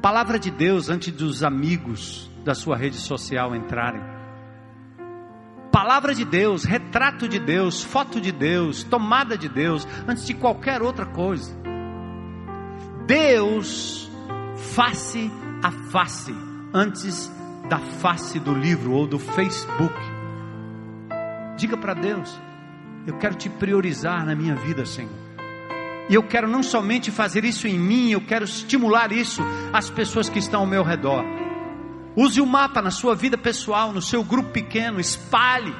Palavra 0.01 0.39
de 0.39 0.49
Deus 0.49 0.87
antes 0.87 1.11
dos 1.11 1.43
amigos 1.43 2.31
da 2.41 2.55
sua 2.55 2.77
rede 2.77 2.95
social 2.95 3.53
entrarem. 3.53 4.01
Palavra 5.69 6.15
de 6.15 6.23
Deus, 6.23 6.63
retrato 6.63 7.27
de 7.27 7.37
Deus, 7.37 7.83
foto 7.83 8.21
de 8.21 8.31
Deus, 8.31 8.81
tomada 8.81 9.37
de 9.37 9.49
Deus, 9.49 9.85
antes 10.07 10.25
de 10.25 10.33
qualquer 10.33 10.81
outra 10.81 11.05
coisa. 11.05 11.53
Deus 13.05 14.09
face 14.55 15.29
a 15.61 15.69
face, 15.91 16.33
antes 16.73 17.29
da 17.67 17.79
face 17.79 18.39
do 18.39 18.53
livro 18.53 18.93
ou 18.93 19.05
do 19.05 19.19
Facebook. 19.19 19.99
Diga 21.57 21.75
para 21.75 21.93
Deus: 21.93 22.39
eu 23.05 23.17
quero 23.17 23.35
te 23.35 23.49
priorizar 23.49 24.25
na 24.25 24.33
minha 24.33 24.55
vida, 24.55 24.85
Senhor. 24.85 25.28
E 26.09 26.15
eu 26.15 26.23
quero 26.23 26.47
não 26.47 26.63
somente 26.63 27.11
fazer 27.11 27.45
isso 27.45 27.67
em 27.67 27.77
mim, 27.77 28.09
eu 28.09 28.21
quero 28.21 28.43
estimular 28.43 29.11
isso 29.11 29.43
às 29.71 29.89
pessoas 29.91 30.27
que 30.27 30.39
estão 30.39 30.61
ao 30.61 30.65
meu 30.65 30.83
redor. 30.83 31.23
Use 32.15 32.41
o 32.41 32.45
mapa 32.45 32.81
na 32.81 32.89
sua 32.89 33.15
vida 33.15 33.37
pessoal, 33.37 33.93
no 33.93 34.01
seu 34.01 34.23
grupo 34.23 34.49
pequeno, 34.49 34.99
espalhe. 34.99 35.73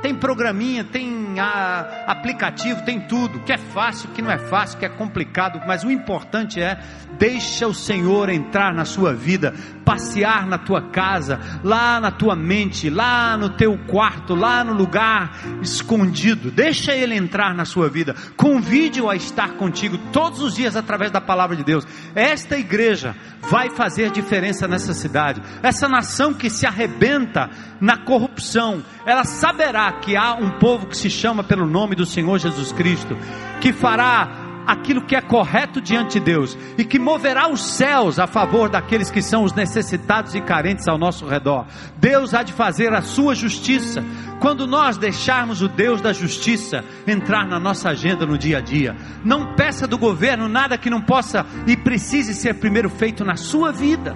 Tem 0.00 0.14
programinha, 0.14 0.84
tem 0.84 1.40
a, 1.40 2.04
aplicativo, 2.06 2.84
tem 2.84 3.00
tudo. 3.00 3.40
Que 3.40 3.54
é 3.54 3.58
fácil, 3.58 4.10
que 4.10 4.22
não 4.22 4.30
é 4.30 4.38
fácil, 4.38 4.78
que 4.78 4.84
é 4.84 4.88
complicado, 4.88 5.60
mas 5.66 5.82
o 5.82 5.90
importante 5.90 6.60
é 6.60 6.78
deixa 7.18 7.66
o 7.66 7.74
Senhor 7.74 8.28
entrar 8.28 8.72
na 8.72 8.84
sua 8.84 9.12
vida, 9.14 9.52
passear 9.84 10.46
na 10.46 10.58
tua 10.58 10.82
casa, 10.90 11.38
lá 11.62 12.00
na 12.00 12.10
tua 12.10 12.34
mente, 12.34 12.88
lá 12.88 13.36
no 13.36 13.50
teu 13.50 13.76
quarto, 13.86 14.34
lá 14.34 14.64
no 14.64 14.72
lugar 14.72 15.38
escondido. 15.62 16.50
Deixa 16.50 16.92
ele 16.92 17.14
entrar 17.14 17.54
na 17.54 17.64
sua 17.64 17.88
vida. 17.88 18.14
Convide-o 18.36 19.10
a 19.10 19.16
estar 19.16 19.54
contigo 19.54 19.98
todos 20.12 20.40
os 20.40 20.54
dias 20.54 20.76
através 20.76 21.10
da 21.10 21.20
palavra 21.20 21.56
de 21.56 21.64
Deus. 21.64 21.86
Esta 22.14 22.58
igreja 22.58 23.14
vai 23.42 23.70
fazer 23.70 24.10
diferença 24.10 24.66
nessa 24.66 24.94
cidade. 24.94 25.42
Essa 25.62 25.88
nação 25.88 26.32
que 26.32 26.48
se 26.48 26.66
arrebenta 26.66 27.50
na 27.80 27.98
corrupção, 27.98 28.82
ela 29.04 29.24
saberá 29.24 29.92
que 29.92 30.16
há 30.16 30.34
um 30.34 30.58
povo 30.58 30.86
que 30.86 30.96
se 30.96 31.10
chama 31.10 31.44
pelo 31.44 31.66
nome 31.66 31.94
do 31.94 32.06
Senhor 32.06 32.38
Jesus 32.38 32.72
Cristo, 32.72 33.16
que 33.60 33.72
fará 33.72 34.43
aquilo 34.66 35.02
que 35.02 35.14
é 35.14 35.20
correto 35.20 35.80
diante 35.80 36.18
de 36.18 36.24
Deus 36.24 36.56
e 36.78 36.84
que 36.84 36.98
moverá 36.98 37.48
os 37.48 37.62
céus 37.76 38.18
a 38.18 38.26
favor 38.26 38.68
daqueles 38.68 39.10
que 39.10 39.22
são 39.22 39.44
os 39.44 39.52
necessitados 39.52 40.34
e 40.34 40.40
carentes 40.40 40.88
ao 40.88 40.98
nosso 40.98 41.26
redor. 41.26 41.66
Deus 41.98 42.34
há 42.34 42.42
de 42.42 42.52
fazer 42.52 42.92
a 42.92 43.02
sua 43.02 43.34
justiça 43.34 44.04
quando 44.40 44.66
nós 44.66 44.96
deixarmos 44.96 45.62
o 45.62 45.68
Deus 45.68 46.00
da 46.00 46.12
justiça 46.12 46.84
entrar 47.06 47.46
na 47.46 47.58
nossa 47.58 47.90
agenda 47.90 48.26
no 48.26 48.38
dia 48.38 48.58
a 48.58 48.60
dia. 48.60 48.96
Não 49.24 49.54
peça 49.54 49.86
do 49.86 49.98
governo 49.98 50.48
nada 50.48 50.78
que 50.78 50.90
não 50.90 51.00
possa 51.00 51.46
e 51.66 51.76
precise 51.76 52.34
ser 52.34 52.54
primeiro 52.54 52.88
feito 52.90 53.24
na 53.24 53.36
sua 53.36 53.72
vida. 53.72 54.14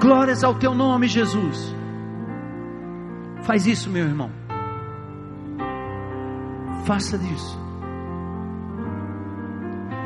Glórias 0.00 0.44
ao 0.44 0.54
teu 0.54 0.74
nome, 0.74 1.08
Jesus. 1.08 1.74
Faz 3.42 3.66
isso, 3.66 3.88
meu 3.90 4.04
irmão. 4.04 4.30
Faça 6.84 7.18
disso. 7.18 7.65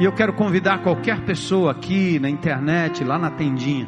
E 0.01 0.05
eu 0.07 0.13
quero 0.13 0.33
convidar 0.33 0.79
qualquer 0.79 1.21
pessoa 1.27 1.73
aqui 1.73 2.19
na 2.19 2.31
internet, 2.31 3.05
lá 3.05 3.19
na 3.19 3.31
tendinha, 3.31 3.87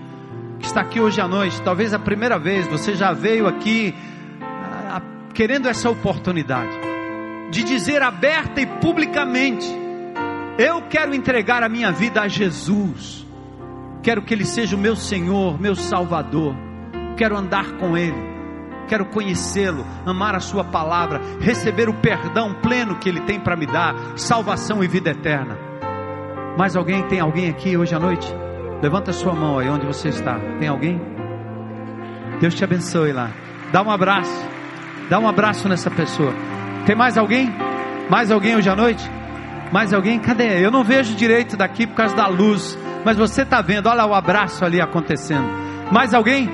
que 0.60 0.66
está 0.66 0.82
aqui 0.82 1.00
hoje 1.00 1.18
à 1.22 1.26
noite, 1.26 1.62
talvez 1.62 1.94
a 1.94 1.98
primeira 1.98 2.38
vez, 2.38 2.66
você 2.66 2.94
já 2.94 3.14
veio 3.14 3.46
aqui 3.46 3.94
a, 4.42 4.98
a, 4.98 5.02
querendo 5.32 5.70
essa 5.70 5.88
oportunidade 5.88 6.78
de 7.50 7.62
dizer 7.62 8.02
aberta 8.02 8.60
e 8.60 8.66
publicamente: 8.66 9.66
Eu 10.58 10.82
quero 10.82 11.14
entregar 11.14 11.62
a 11.62 11.68
minha 11.70 11.90
vida 11.90 12.20
a 12.20 12.28
Jesus, 12.28 13.26
quero 14.02 14.20
que 14.20 14.34
Ele 14.34 14.44
seja 14.44 14.76
o 14.76 14.78
meu 14.78 14.94
Senhor, 14.94 15.58
meu 15.58 15.74
Salvador, 15.74 16.54
quero 17.16 17.38
andar 17.38 17.78
com 17.78 17.96
Ele. 17.96 18.30
Quero 18.86 19.06
conhecê-lo, 19.06 19.86
amar 20.04 20.34
a 20.34 20.40
Sua 20.40 20.64
palavra, 20.64 21.22
receber 21.40 21.88
o 21.88 21.94
perdão 21.94 22.52
pleno 22.60 22.96
que 22.96 23.08
Ele 23.08 23.20
tem 23.22 23.40
para 23.40 23.56
me 23.56 23.64
dar, 23.64 23.94
salvação 24.18 24.84
e 24.84 24.88
vida 24.88 25.08
eterna. 25.08 25.71
Mais 26.56 26.76
alguém? 26.76 27.02
Tem 27.08 27.20
alguém 27.20 27.48
aqui 27.48 27.76
hoje 27.76 27.94
à 27.94 27.98
noite? 27.98 28.26
Levanta 28.82 29.12
sua 29.12 29.34
mão 29.34 29.58
aí 29.58 29.68
onde 29.68 29.86
você 29.86 30.08
está. 30.08 30.38
Tem 30.58 30.68
alguém? 30.68 31.00
Deus 32.40 32.54
te 32.54 32.64
abençoe 32.64 33.12
lá. 33.12 33.30
Dá 33.72 33.82
um 33.82 33.90
abraço. 33.90 34.48
Dá 35.08 35.18
um 35.18 35.28
abraço 35.28 35.68
nessa 35.68 35.90
pessoa. 35.90 36.32
Tem 36.86 36.96
mais 36.96 37.16
alguém? 37.16 37.52
Mais 38.10 38.30
alguém 38.30 38.56
hoje 38.56 38.68
à 38.68 38.76
noite? 38.76 39.08
Mais 39.72 39.92
alguém? 39.92 40.18
Cadê? 40.18 40.64
Eu 40.64 40.70
não 40.70 40.84
vejo 40.84 41.14
direito 41.14 41.56
daqui 41.56 41.86
por 41.86 41.94
causa 41.94 42.14
da 42.14 42.26
luz. 42.26 42.78
Mas 43.04 43.16
você 43.16 43.42
está 43.42 43.60
vendo, 43.60 43.88
olha 43.88 44.04
o 44.06 44.14
abraço 44.14 44.64
ali 44.64 44.80
acontecendo. 44.80 45.48
Mais 45.90 46.12
alguém? 46.14 46.48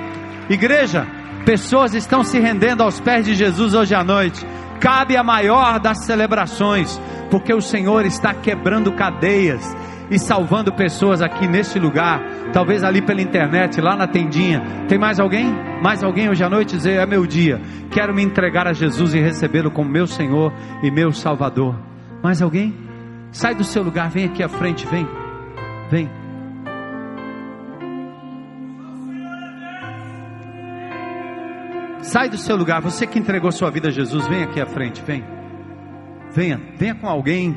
Igreja, 0.49 1.05
Pessoas 1.45 1.93
estão 1.93 2.23
se 2.23 2.37
rendendo 2.39 2.83
aos 2.83 2.99
pés 2.99 3.25
de 3.25 3.33
Jesus 3.33 3.73
hoje 3.73 3.95
à 3.95 4.03
noite. 4.03 4.45
Cabe 4.79 5.17
a 5.17 5.23
maior 5.23 5.79
das 5.79 6.05
celebrações, 6.05 6.99
porque 7.29 7.53
o 7.53 7.61
Senhor 7.61 8.05
está 8.05 8.33
quebrando 8.33 8.91
cadeias 8.93 9.75
e 10.09 10.17
salvando 10.17 10.73
pessoas 10.73 11.21
aqui 11.21 11.47
neste 11.47 11.77
lugar, 11.77 12.21
talvez 12.51 12.83
ali 12.83 13.01
pela 13.01 13.21
internet, 13.21 13.79
lá 13.79 13.95
na 13.95 14.07
tendinha. 14.07 14.61
Tem 14.87 14.97
mais 14.97 15.19
alguém? 15.19 15.53
Mais 15.81 16.03
alguém 16.03 16.29
hoje 16.29 16.43
à 16.43 16.49
noite 16.49 16.75
dizer: 16.75 16.97
É 16.99 17.05
meu 17.05 17.25
dia, 17.25 17.61
quero 17.91 18.13
me 18.13 18.23
entregar 18.23 18.67
a 18.67 18.73
Jesus 18.73 19.13
e 19.13 19.19
recebê-lo 19.19 19.71
como 19.71 19.89
meu 19.89 20.07
Senhor 20.07 20.51
e 20.81 20.89
meu 20.89 21.11
Salvador. 21.11 21.75
Mais 22.23 22.41
alguém? 22.41 22.75
Sai 23.31 23.53
do 23.53 23.63
seu 23.63 23.83
lugar, 23.83 24.09
vem 24.09 24.25
aqui 24.25 24.41
à 24.41 24.49
frente, 24.49 24.87
vem, 24.87 25.07
vem. 25.91 26.18
Sai 32.01 32.29
do 32.29 32.37
seu 32.37 32.55
lugar, 32.55 32.81
você 32.81 33.05
que 33.05 33.19
entregou 33.19 33.51
sua 33.51 33.69
vida 33.69 33.89
a 33.89 33.91
Jesus, 33.91 34.25
vem 34.27 34.43
aqui 34.43 34.61
à 34.61 34.65
frente, 34.65 35.01
vem. 35.01 35.23
Venha, 36.31 36.59
venha 36.77 36.95
com 36.95 37.07
alguém. 37.07 37.55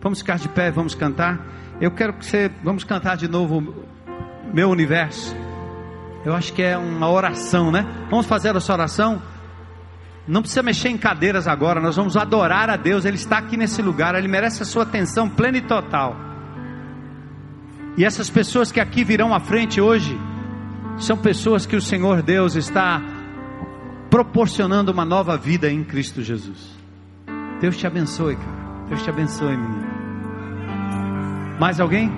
Vamos 0.00 0.18
ficar 0.18 0.38
de 0.38 0.48
pé, 0.48 0.70
vamos 0.70 0.94
cantar. 0.94 1.40
Eu 1.80 1.90
quero 1.92 2.14
que 2.14 2.26
você, 2.26 2.50
vamos 2.64 2.82
cantar 2.82 3.16
de 3.16 3.28
novo 3.28 3.86
meu 4.52 4.70
universo. 4.70 5.36
Eu 6.24 6.34
acho 6.34 6.52
que 6.52 6.62
é 6.62 6.76
uma 6.76 7.08
oração, 7.08 7.70
né? 7.70 7.86
Vamos 8.10 8.26
fazer 8.26 8.56
essa 8.56 8.72
oração. 8.72 9.22
Não 10.26 10.40
precisa 10.40 10.62
mexer 10.62 10.88
em 10.88 10.98
cadeiras 10.98 11.46
agora, 11.46 11.80
nós 11.80 11.94
vamos 11.94 12.16
adorar 12.16 12.68
a 12.68 12.76
Deus, 12.76 13.04
Ele 13.04 13.14
está 13.16 13.38
aqui 13.38 13.56
nesse 13.56 13.80
lugar, 13.80 14.16
Ele 14.16 14.26
merece 14.26 14.60
a 14.60 14.66
sua 14.66 14.82
atenção 14.82 15.28
plena 15.28 15.58
e 15.58 15.62
total. 15.62 16.16
E 17.96 18.04
essas 18.04 18.28
pessoas 18.28 18.72
que 18.72 18.80
aqui 18.80 19.04
virão 19.04 19.32
à 19.32 19.38
frente 19.38 19.80
hoje, 19.80 20.18
são 20.98 21.16
pessoas 21.16 21.64
que 21.64 21.76
o 21.76 21.80
Senhor 21.80 22.22
Deus 22.22 22.56
está 22.56 23.00
proporcionando 24.16 24.90
uma 24.90 25.04
nova 25.04 25.36
vida 25.36 25.70
em 25.70 25.84
Cristo 25.84 26.22
Jesus. 26.22 26.74
Deus 27.60 27.76
te 27.76 27.86
abençoe, 27.86 28.34
cara. 28.34 28.86
Deus 28.88 29.02
te 29.02 29.10
abençoe, 29.10 29.54
menino. 29.54 29.86
Mais 31.60 31.78
alguém? 31.78 32.10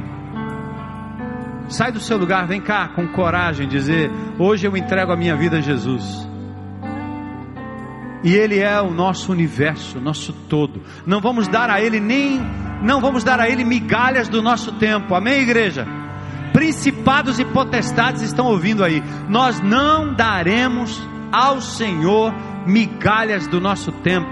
Sai 1.69 1.91
do 1.91 1.99
seu 1.99 2.17
lugar, 2.17 2.47
vem 2.47 2.61
cá 2.61 2.87
com 2.87 3.09
coragem 3.09 3.67
dizer: 3.67 4.13
Hoje 4.39 4.65
eu 4.65 4.77
entrego 4.77 5.11
a 5.11 5.17
minha 5.17 5.35
vida 5.35 5.59
a 5.59 5.61
Jesus. 5.61 6.29
E 8.23 8.33
Ele 8.33 8.61
é 8.61 8.81
o 8.81 8.93
nosso 8.93 9.33
universo, 9.33 9.99
nosso 9.99 10.33
todo. 10.33 10.81
Não 11.05 11.21
vamos 11.21 11.49
dar 11.49 11.69
a 11.69 11.81
Ele 11.81 11.99
nem, 11.99 12.41
não 12.81 13.01
vamos 13.01 13.25
dar 13.25 13.41
a 13.41 13.49
Ele 13.49 13.65
migalhas 13.65 14.29
do 14.29 14.41
nosso 14.41 14.71
tempo. 14.75 15.17
Amém, 15.17 15.41
igreja? 15.41 15.85
Principados 16.53 17.41
e 17.41 17.45
potestades 17.45 18.23
estão 18.23 18.47
ouvindo 18.47 18.85
aí. 18.85 19.03
Nós 19.29 19.61
não 19.61 20.15
daremos 20.15 21.09
ao 21.33 21.61
Senhor 21.61 22.33
migalhas 22.67 23.47
do 23.47 23.61
nosso 23.61 23.93
tempo, 23.93 24.29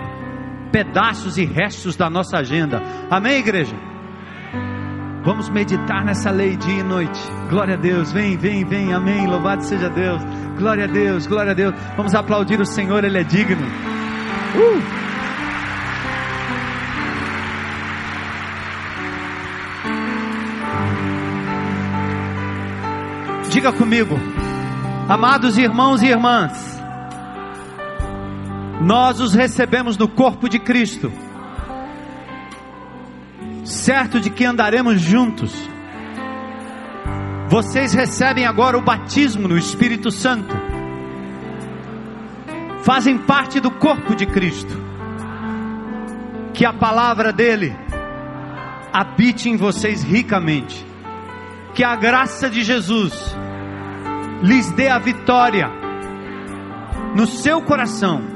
pedaços 0.70 1.38
e 1.38 1.44
restos 1.44 1.96
da 1.96 2.10
nossa 2.10 2.38
agenda. 2.38 2.82
Amém, 3.10 3.38
igreja? 3.38 3.76
Vamos 5.24 5.48
meditar 5.48 6.04
nessa 6.04 6.30
lei 6.30 6.56
dia 6.56 6.80
e 6.80 6.82
noite. 6.84 7.20
Glória 7.50 7.74
a 7.74 7.76
Deus. 7.76 8.12
Vem, 8.12 8.36
vem, 8.36 8.64
vem. 8.64 8.92
Amém. 8.92 9.26
Louvado 9.26 9.64
seja 9.64 9.90
Deus. 9.90 10.22
Glória 10.56 10.84
a 10.84 10.86
Deus, 10.86 11.26
glória 11.26 11.50
a 11.50 11.54
Deus. 11.54 11.74
Vamos 11.96 12.14
aplaudir 12.14 12.60
o 12.60 12.64
Senhor, 12.64 13.04
Ele 13.04 13.18
é 13.18 13.24
digno. 13.24 13.66
Uh! 14.54 15.06
Diga 23.50 23.72
comigo, 23.72 24.18
amados 25.08 25.56
irmãos 25.56 26.02
e 26.02 26.06
irmãs, 26.06 26.75
nós 28.80 29.20
os 29.20 29.34
recebemos 29.34 29.96
no 29.96 30.08
corpo 30.08 30.48
de 30.48 30.58
Cristo, 30.58 31.10
certo 33.64 34.20
de 34.20 34.30
que 34.30 34.44
andaremos 34.44 35.00
juntos. 35.00 35.68
Vocês 37.48 37.94
recebem 37.94 38.44
agora 38.44 38.76
o 38.76 38.82
batismo 38.82 39.48
no 39.48 39.56
Espírito 39.56 40.10
Santo, 40.10 40.54
fazem 42.82 43.16
parte 43.18 43.60
do 43.60 43.70
corpo 43.70 44.14
de 44.14 44.26
Cristo, 44.26 44.76
que 46.52 46.64
a 46.64 46.72
palavra 46.72 47.32
dele 47.32 47.74
habite 48.92 49.48
em 49.48 49.56
vocês 49.56 50.02
ricamente, 50.02 50.84
que 51.74 51.82
a 51.82 51.96
graça 51.96 52.50
de 52.50 52.62
Jesus 52.62 53.34
lhes 54.42 54.70
dê 54.72 54.88
a 54.88 54.98
vitória 54.98 55.70
no 57.14 57.26
seu 57.26 57.62
coração 57.62 58.35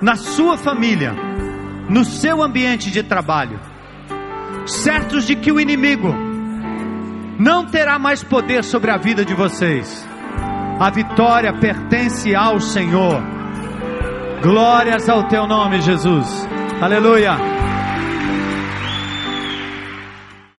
na 0.00 0.16
sua 0.16 0.56
família, 0.56 1.12
no 1.88 2.04
seu 2.04 2.42
ambiente 2.42 2.90
de 2.90 3.02
trabalho, 3.02 3.58
certos 4.66 5.26
de 5.26 5.34
que 5.34 5.50
o 5.50 5.60
inimigo 5.60 6.14
não 7.38 7.66
terá 7.66 7.98
mais 7.98 8.22
poder 8.22 8.64
sobre 8.64 8.90
a 8.90 8.96
vida 8.96 9.24
de 9.24 9.34
vocês. 9.34 10.06
A 10.80 10.90
vitória 10.90 11.52
pertence 11.52 12.34
ao 12.34 12.60
Senhor. 12.60 13.22
Glórias 14.42 15.08
ao 15.08 15.24
teu 15.24 15.46
nome, 15.46 15.80
Jesus. 15.80 16.48
Aleluia. 16.80 17.57